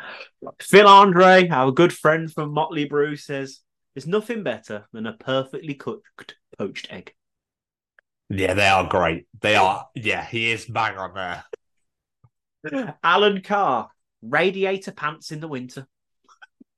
[0.61, 3.59] Phil Andre, our good friend from Motley Brew, says,
[3.95, 7.13] there's nothing better than a perfectly cooked poached egg.
[8.29, 9.27] Yeah, they are great.
[9.41, 9.87] They are.
[9.93, 12.95] Yeah, he is bang on there.
[13.03, 13.89] Alan Carr,
[14.23, 15.87] radiator pants in the winter.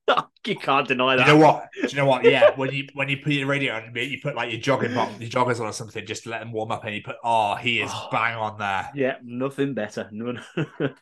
[0.45, 1.27] you can't deny that.
[1.27, 1.67] You know what?
[1.73, 2.23] Do you know what?
[2.23, 5.19] Yeah, when you when you put your radio on, you put like your jogging bottom,
[5.21, 7.15] your joggers on or something, just to let them warm up, and you put.
[7.23, 8.89] Oh, he is bang on there.
[8.93, 10.09] Yeah, nothing better.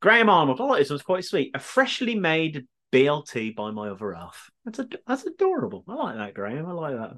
[0.00, 1.50] Graham Arnold, I like this one's quite sweet.
[1.54, 4.50] A freshly made BLT by my other half.
[4.64, 5.84] That's that's adorable.
[5.88, 6.66] I like that, Graham.
[6.66, 7.16] I like that.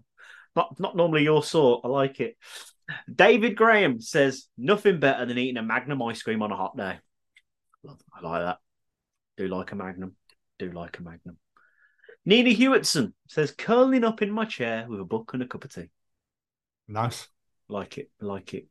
[0.56, 1.82] Not not normally your sort.
[1.84, 2.36] I like it.
[3.12, 6.98] David Graham says nothing better than eating a Magnum ice cream on a hot day.
[7.86, 8.58] I like that.
[9.36, 10.14] Do like a Magnum.
[10.58, 11.38] Do like a Magnum.
[12.26, 15.74] Nina Hewitson says curling up in my chair with a book and a cup of
[15.74, 15.88] tea.
[16.86, 17.28] Nice.
[17.68, 18.10] Like it.
[18.20, 18.66] Like it.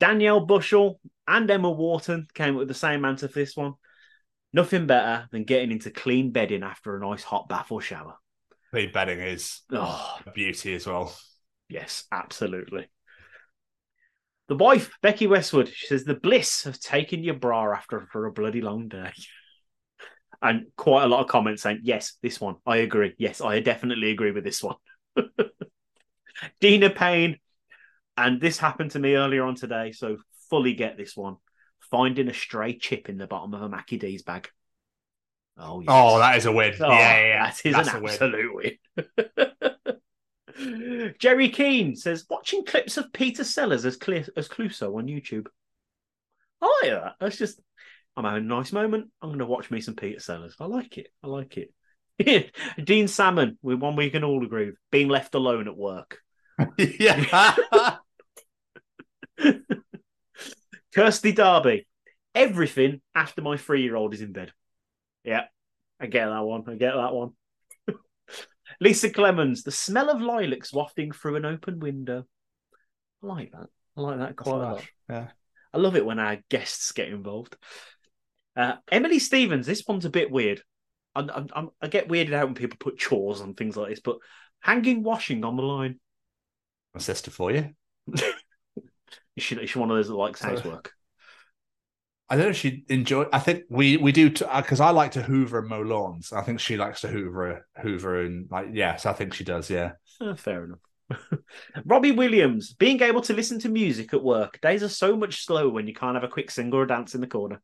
[0.00, 3.74] Danielle Bushell and Emma Wharton came up with the same answer for this one.
[4.52, 8.14] Nothing better than getting into clean bedding after a nice hot bath or shower.
[8.70, 10.18] Clean bedding is Oh.
[10.34, 11.14] beauty as well.
[11.68, 12.88] Yes, absolutely.
[14.48, 18.32] The wife, Becky Westwood, she says the bliss of taking your bra after for a
[18.32, 19.12] bloody long day.
[20.42, 22.56] And quite a lot of comments saying, yes, this one.
[22.66, 23.14] I agree.
[23.16, 24.76] Yes, I definitely agree with this one.
[26.60, 27.38] Dina Payne,
[28.18, 30.18] and this happened to me earlier on today, so
[30.50, 31.36] fully get this one.
[31.90, 34.48] Finding a stray chip in the bottom of a Mackie D's bag.
[35.56, 35.88] Oh, yes.
[35.90, 36.74] Oh, that is a win.
[36.80, 37.46] Oh, yeah, yeah, yeah.
[37.46, 38.12] That is That's an a win.
[38.12, 39.06] absolute win.
[41.18, 45.46] Jerry Keane says, watching clips of Peter Sellers as, Cl- as Clouseau on YouTube.
[46.60, 47.14] I like that.
[47.20, 47.60] That's just,
[48.16, 49.10] I'm having a nice moment.
[49.20, 50.56] I'm going to watch me some Peter Sellers.
[50.58, 51.08] I like it.
[51.22, 51.72] I like it.
[52.84, 56.18] Dean Salmon, with one we can all agree, with, being left alone at work.
[56.78, 57.96] yeah.
[60.94, 61.86] Kirsty Darby,
[62.34, 64.52] everything after my three year old is in bed.
[65.24, 65.44] Yeah,
[66.00, 66.64] I get that one.
[66.66, 67.32] I get that one.
[68.80, 72.24] Lisa Clemens, the smell of lilacs wafting through an open window.
[73.22, 73.68] I like that.
[73.96, 74.84] I like that quite a lot.
[75.08, 75.28] Yeah.
[75.72, 77.56] I love it when our guests get involved.
[78.56, 80.62] Uh, Emily Stevens, this one's a bit weird.
[81.14, 84.00] I, I, I'm- I get weirded out when people put chores on things like this,
[84.00, 84.18] but
[84.60, 85.98] hanging washing on the line.
[86.94, 87.70] My sister for you.
[89.36, 90.92] Is she, is she one of those that likes housework?
[92.28, 93.26] I don't know if she enjoy.
[93.32, 96.32] I think we we do because I like to hoover and mow lawns.
[96.32, 99.70] I think she likes to hoover, hoover and like yes, I think she does.
[99.70, 99.92] Yeah.
[100.20, 100.80] Uh, fair enough.
[101.84, 104.60] Robbie Williams, being able to listen to music at work.
[104.60, 107.14] Days are so much slower when you can't have a quick sing or a dance
[107.14, 107.62] in the corner.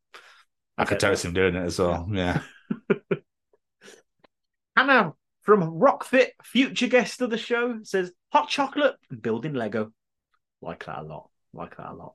[0.78, 2.08] I could totally see him doing it as well.
[2.10, 2.42] Yeah.
[4.76, 5.12] Hannah
[5.42, 9.92] from Rockfit, future guest of the show, says hot chocolate and building Lego.
[10.60, 11.30] Like that a lot.
[11.52, 12.14] Like that a lot.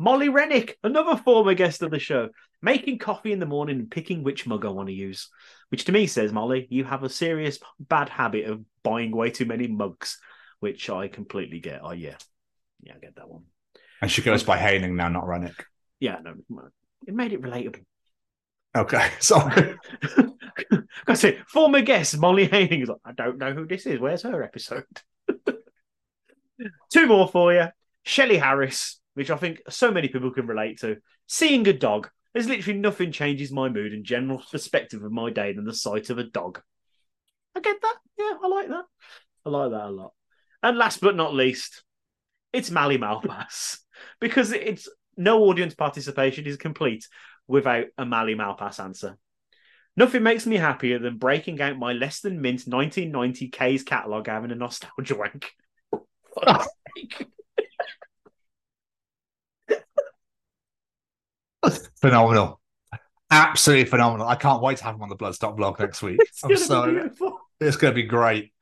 [0.00, 2.30] Molly Rennick, another former guest of the show,
[2.62, 5.28] making coffee in the morning and picking which mug I want to use.
[5.68, 9.44] Which to me says, Molly, you have a serious bad habit of buying way too
[9.44, 10.18] many mugs,
[10.58, 11.80] which I completely get.
[11.84, 12.16] Oh, yeah.
[12.82, 13.42] Yeah, I get that one.
[14.00, 15.66] And she goes by Haining now, not Rennick.
[15.98, 16.32] Yeah, no,
[17.06, 17.84] it made it relatable.
[18.74, 19.76] Okay, sorry.
[21.06, 24.00] I say, former guest Molly Haining is like, I don't know who this is.
[24.00, 24.86] Where's her episode?
[26.90, 27.66] Two more for you.
[28.02, 30.98] Shelley Harris, which I think so many people can relate to.
[31.26, 32.08] Seeing a dog.
[32.32, 36.10] There's literally nothing changes my mood and general perspective of my day than the sight
[36.10, 36.60] of a dog.
[37.56, 37.96] I get that.
[38.16, 38.84] Yeah, I like that.
[39.44, 40.12] I like that a lot.
[40.62, 41.82] And last but not least,
[42.52, 43.78] it's Mally Malpass
[44.20, 47.08] because it's no audience participation is complete
[47.48, 49.18] without a Mally Malpass answer.
[49.96, 54.52] Nothing makes me happier than breaking out my less than mint 1990 Kays catalogue having
[54.52, 55.50] a nostalgia wank.
[56.42, 57.26] Fuck's sake.
[62.00, 62.60] Phenomenal.
[63.30, 64.26] Absolutely phenomenal.
[64.26, 66.18] I can't wait to have him on the Bloodstock blog next week.
[66.28, 67.40] It's I'm gonna be so beautiful.
[67.60, 68.52] it's going to be great.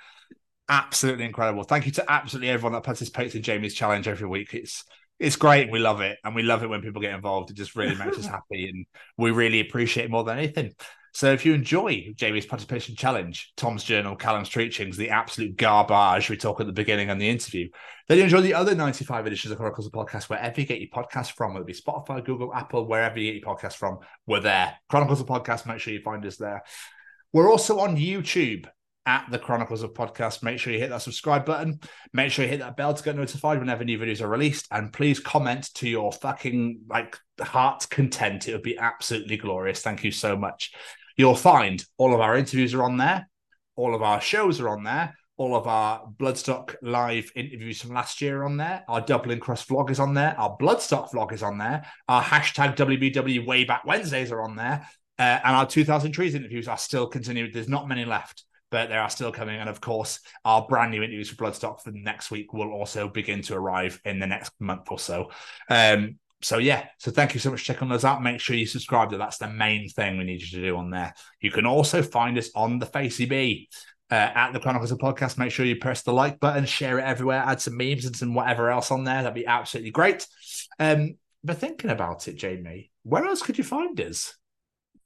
[0.68, 1.62] Absolutely incredible.
[1.62, 4.52] Thank you to absolutely everyone that participates in Jamie's challenge every week.
[4.52, 4.84] It's
[5.18, 5.70] it's great.
[5.72, 7.50] We love it, and we love it when people get involved.
[7.50, 8.86] It just really makes us happy, and
[9.16, 10.72] we really appreciate it more than anything.
[11.12, 16.36] So if you enjoy Jamie's participation challenge, Tom's journal, Callum's preachings, the absolute garbage we
[16.36, 17.68] talk at the beginning and the interview,
[18.08, 20.90] then you enjoy the other 95 editions of Chronicles of Podcast, wherever you get your
[20.90, 24.40] podcast from, whether it be Spotify, Google, Apple, wherever you get your podcast from, we're
[24.40, 24.74] there.
[24.88, 26.62] Chronicles of Podcast, make sure you find us there.
[27.32, 28.66] We're also on YouTube
[29.08, 30.42] at the Chronicles of Podcast.
[30.42, 31.80] Make sure you hit that subscribe button.
[32.12, 34.68] Make sure you hit that bell to get notified whenever new videos are released.
[34.70, 38.46] And please comment to your fucking like heart's content.
[38.46, 39.80] It would be absolutely glorious.
[39.80, 40.74] Thank you so much.
[41.16, 43.30] You'll find all of our interviews are on there,
[43.76, 45.16] all of our shows are on there.
[45.38, 48.82] All of our Bloodstock live interviews from last year on there.
[48.88, 50.34] Our Dublin Cross vlog is on there.
[50.36, 51.86] Our Bloodstock vlog is on there.
[52.08, 54.88] Our hashtag WBW Way Back Wednesdays are on there.
[55.16, 57.52] Uh, and our 2000 Trees interviews are still continuing.
[57.52, 59.58] There's not many left, but they are still coming.
[59.60, 63.42] And of course, our brand new interviews for Bloodstock for next week will also begin
[63.42, 65.30] to arrive in the next month or so.
[65.68, 68.22] Um, so yeah, so thank you so much for checking those out.
[68.22, 70.90] Make sure you subscribe to that's the main thing we need you to do on
[70.90, 71.14] there.
[71.40, 73.68] You can also find us on the Facey B.
[74.10, 77.04] Uh, at the Chronicles of Podcast, make sure you press the like button, share it
[77.04, 79.22] everywhere, add some memes and some whatever else on there.
[79.22, 80.26] That'd be absolutely great.
[80.78, 84.34] Um, but thinking about it, Jamie, where else could you find us?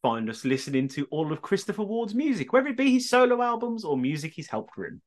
[0.03, 3.85] Find us listening to all of Christopher Ward's music, whether it be his solo albums
[3.85, 5.01] or music he's helped written.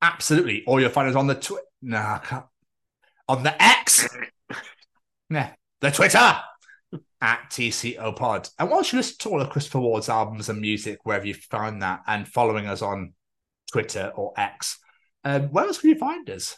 [0.00, 0.64] Absolutely.
[0.66, 1.64] Or you'll find us on the Twitter.
[1.82, 2.44] nah, I can't.
[3.28, 4.08] on the X.
[5.30, 6.40] yeah, the Twitter
[7.20, 8.48] at TCO Pod.
[8.58, 11.82] And once you listen to all of Christopher Ward's albums and music, wherever you find
[11.82, 13.12] that, and following us on
[13.70, 14.78] Twitter or X,
[15.24, 16.56] um, where else can you find us?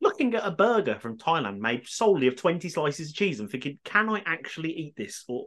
[0.00, 3.78] Looking at a burger from Thailand made solely of 20 slices of cheese and thinking,
[3.84, 5.24] can I actually eat this?
[5.28, 5.46] Or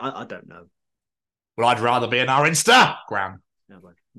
[0.00, 0.66] I, I don't know.
[1.58, 3.38] Well, I'd rather be in our Instagram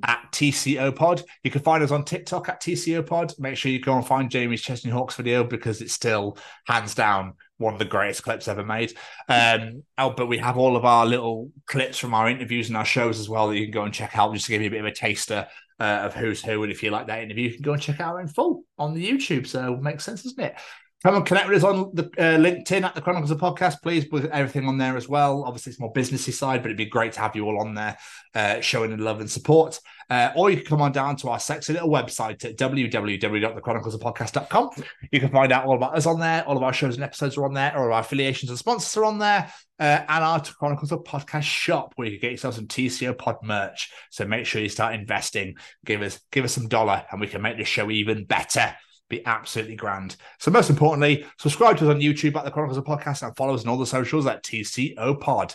[0.03, 1.23] at TCO Pod.
[1.41, 3.33] You can find us on TikTok at TCO Pod.
[3.39, 6.37] Make sure you go and find Jamie's Chesney Hawks video because it's still
[6.67, 8.93] hands down one of the greatest clips ever made.
[9.29, 12.83] Um, oh, but we have all of our little clips from our interviews and our
[12.83, 14.71] shows as well that you can go and check out just to give you a
[14.71, 15.47] bit of a taster
[15.79, 16.63] uh, of who's who.
[16.63, 18.93] And if you like that interview, you can go and check out in full on
[18.93, 19.47] the YouTube.
[19.47, 20.55] So it makes sense, doesn't it?
[21.03, 24.05] Come and connect with us on the uh, LinkedIn at the Chronicles of Podcast, please,
[24.11, 25.45] with everything on there as well.
[25.45, 27.97] Obviously, it's more businessy side, but it'd be great to have you all on there
[28.35, 29.79] uh, showing love and support.
[30.09, 34.69] Uh, or you can come on down to our sexy little website at www.thechroniclesofpodcast.com.
[35.09, 36.45] You can find out all about us on there.
[36.45, 37.77] All of our shows and episodes are on there.
[37.77, 39.49] All of our affiliations and sponsors are on there.
[39.79, 43.37] Uh, and our Chronicles of Podcast shop, where you can get yourself some TCO Pod
[43.41, 43.89] merch.
[44.09, 45.55] So make sure you start investing.
[45.85, 48.75] Give us give us some dollar, and we can make this show even better
[49.09, 50.15] be absolutely grand.
[50.39, 53.55] So most importantly, subscribe to us on YouTube at the Chronicles of Podcast and follow
[53.55, 55.53] us on all the socials at TCO Pod.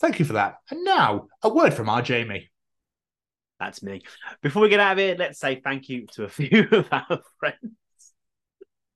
[0.00, 0.56] Thank you for that.
[0.70, 2.50] And now a word from our Jamie.
[3.58, 4.02] That's me.
[4.42, 7.20] Before we get out of here, let's say thank you to a few of our
[7.38, 7.76] friends.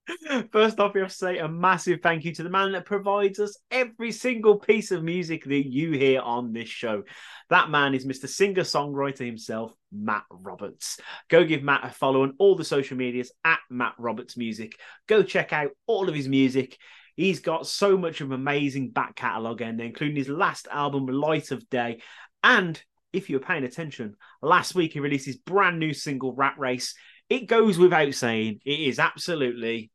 [0.52, 3.38] First off, we have to say a massive thank you to the man that provides
[3.38, 7.04] us every single piece of music that you hear on this show.
[7.50, 8.28] That man is Mr.
[8.28, 11.00] Singer Songwriter himself, Matt Roberts.
[11.28, 14.72] Go give Matt a follow on all the social medias at Matt Roberts Music.
[15.06, 16.78] Go check out all of his music.
[17.16, 21.50] He's got so much of an amazing back catalogue there, including his last album, Light
[21.50, 22.00] of Day.
[22.42, 22.80] And
[23.12, 26.94] if you're paying attention, last week he released his brand new single, Rat Race.
[27.30, 29.90] It goes without saying, it is absolutely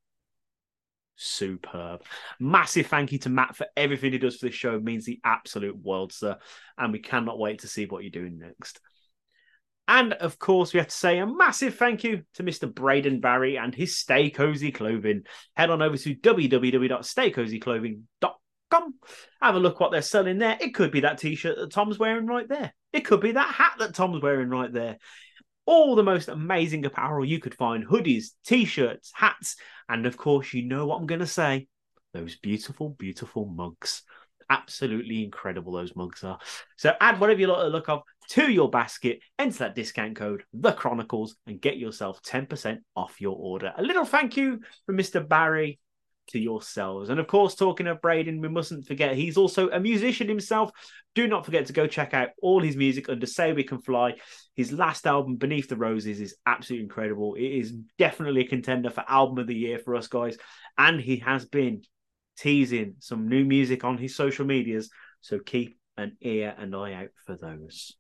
[1.20, 2.02] superb.
[2.40, 4.74] Massive thank you to Matt for everything he does for this show.
[4.76, 6.38] It means the absolute world, sir.
[6.78, 8.80] And we cannot wait to see what you're doing next.
[9.88, 12.72] And of course, we have to say a massive thank you to Mr.
[12.72, 15.24] Braden Barry and his Stay Cozy Clothing.
[15.56, 18.94] Head on over to www.staycozyclothing.com.
[19.42, 20.60] Have a look what they're selling there.
[20.62, 22.72] It could be that t-shirt that Tom's wearing right there.
[22.94, 25.00] It could be that hat that Tom's wearing right there.
[25.70, 29.56] All the most amazing apparel you could find hoodies, t shirts, hats,
[29.88, 31.68] and of course, you know what I'm going to say
[32.12, 34.02] those beautiful, beautiful mugs.
[34.50, 36.40] Absolutely incredible, those mugs are.
[36.76, 40.42] So add whatever you like to look of to your basket, enter that discount code,
[40.54, 43.72] The Chronicles, and get yourself 10% off your order.
[43.78, 45.28] A little thank you from Mr.
[45.28, 45.80] Barry
[46.30, 47.10] to yourselves.
[47.10, 50.72] And of course, talking of Braden, we mustn't forget he's also a musician himself.
[51.16, 54.16] Do not forget to go check out all his music under Say We Can Fly.
[54.56, 57.36] His last album, Beneath the Roses, is absolutely incredible.
[57.36, 60.38] It is definitely a contender for album of the year for us guys.
[60.78, 61.84] And he has been
[62.38, 64.90] teasing some new music on his social medias.
[65.22, 67.96] So keep an ear and eye out for those.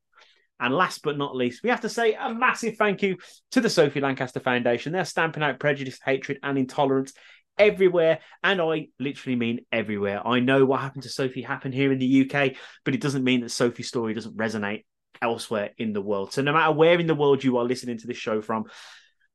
[0.61, 3.17] And last but not least, we have to say a massive thank you
[3.51, 4.91] to the Sophie Lancaster Foundation.
[4.91, 7.13] They're stamping out prejudice, hatred, and intolerance
[7.59, 8.19] everywhere.
[8.43, 10.25] And I literally mean everywhere.
[10.25, 12.53] I know what happened to Sophie happened here in the UK,
[12.85, 14.85] but it doesn't mean that Sophie's story doesn't resonate
[15.21, 16.33] elsewhere in the world.
[16.33, 18.65] So no matter where in the world you are listening to this show from,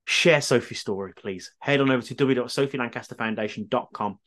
[0.06, 1.52] share Sophie's story, please.
[1.60, 4.18] Head on over to www.sophielancasterfoundation.com.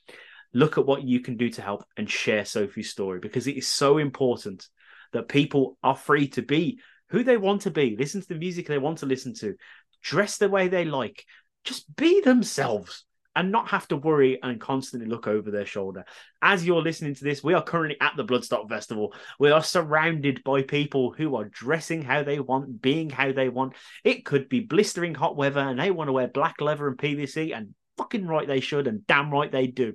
[0.54, 3.68] Look at what you can do to help and share Sophie's story because it is
[3.68, 4.66] so important
[5.14, 6.80] that people are free to be
[7.10, 9.56] who they want to be, listen to the music they want to listen to,
[10.02, 11.26] dress the way they like,
[11.64, 13.06] just be themselves
[13.38, 16.04] and not have to worry and constantly look over their shoulder.
[16.42, 19.14] As you're listening to this, we are currently at the Bloodstock Festival.
[19.40, 23.74] We are surrounded by people who are dressing how they want, being how they want.
[24.04, 27.56] It could be blistering hot weather and they want to wear black leather and PVC,
[27.56, 29.94] and fucking right they should, and damn right they do.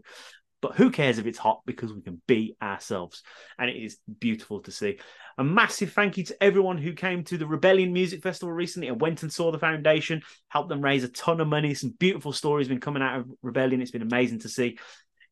[0.62, 3.22] But who cares if it's hot because we can be ourselves.
[3.58, 5.00] And it is beautiful to see.
[5.36, 9.00] A massive thank you to everyone who came to the Rebellion Music Festival recently and
[9.00, 11.74] went and saw the foundation, helped them raise a ton of money.
[11.74, 13.82] Some beautiful stories been coming out of Rebellion.
[13.82, 14.78] It's been amazing to see.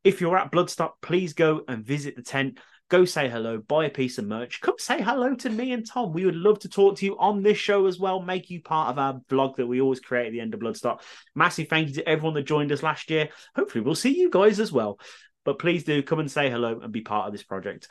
[0.02, 2.59] If you're at Bloodstock, please go and visit the tent.
[2.91, 4.61] Go say hello, buy a piece of merch.
[4.61, 6.12] Come say hello to me and Tom.
[6.12, 8.21] We would love to talk to you on this show as well.
[8.21, 11.01] Make you part of our vlog that we always create at the end of Bloodstock.
[11.37, 13.29] Massive thank you to everyone that joined us last year.
[13.55, 14.99] Hopefully, we'll see you guys as well.
[15.45, 17.87] But please do come and say hello and be part of this project.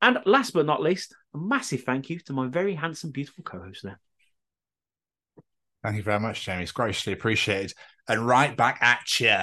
[0.00, 3.60] And last but not least, a massive thank you to my very handsome, beautiful co
[3.60, 4.00] host there.
[5.82, 6.62] Thank you very much, Jamie.
[6.62, 7.74] It's graciously appreciated.
[8.08, 9.36] And right back at you.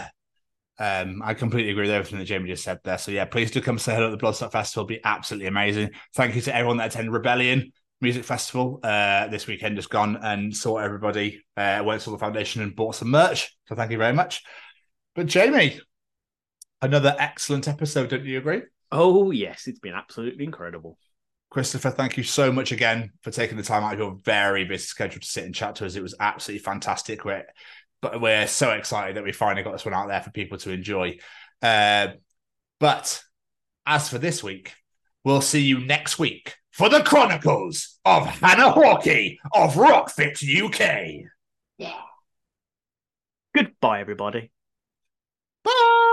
[0.80, 2.98] Um, I completely agree with everything that Jamie just said there.
[2.98, 4.84] So yeah, please do come say hello at the Bloodstock Festival.
[4.84, 5.92] It'll be absolutely amazing.
[6.16, 10.56] Thank you to everyone that attended Rebellion Music Festival uh, this weekend just gone and
[10.56, 11.44] saw everybody.
[11.56, 13.56] Uh, went to the foundation and bought some merch.
[13.68, 14.44] So thank you very much.
[15.16, 15.80] But Jamie,
[16.82, 18.10] another excellent episode.
[18.10, 18.62] Don't you agree?
[18.92, 20.98] Oh yes, it's been absolutely incredible.
[21.50, 24.84] Christopher, thank you so much again for taking the time out of your very busy
[24.84, 25.96] schedule to sit and chat to us.
[25.96, 27.24] It was absolutely fantastic.
[27.24, 27.46] We're,
[28.02, 30.72] but we're so excited that we finally got this one out there for people to
[30.72, 31.18] enjoy.
[31.62, 32.10] Uh,
[32.80, 33.22] but
[33.86, 34.74] as for this week,
[35.24, 41.26] we'll see you next week for the Chronicles of Hannah Hawkey of Rockfit UK.
[41.78, 42.02] Yeah.
[43.56, 44.52] Goodbye, everybody.
[45.64, 46.04] Bye.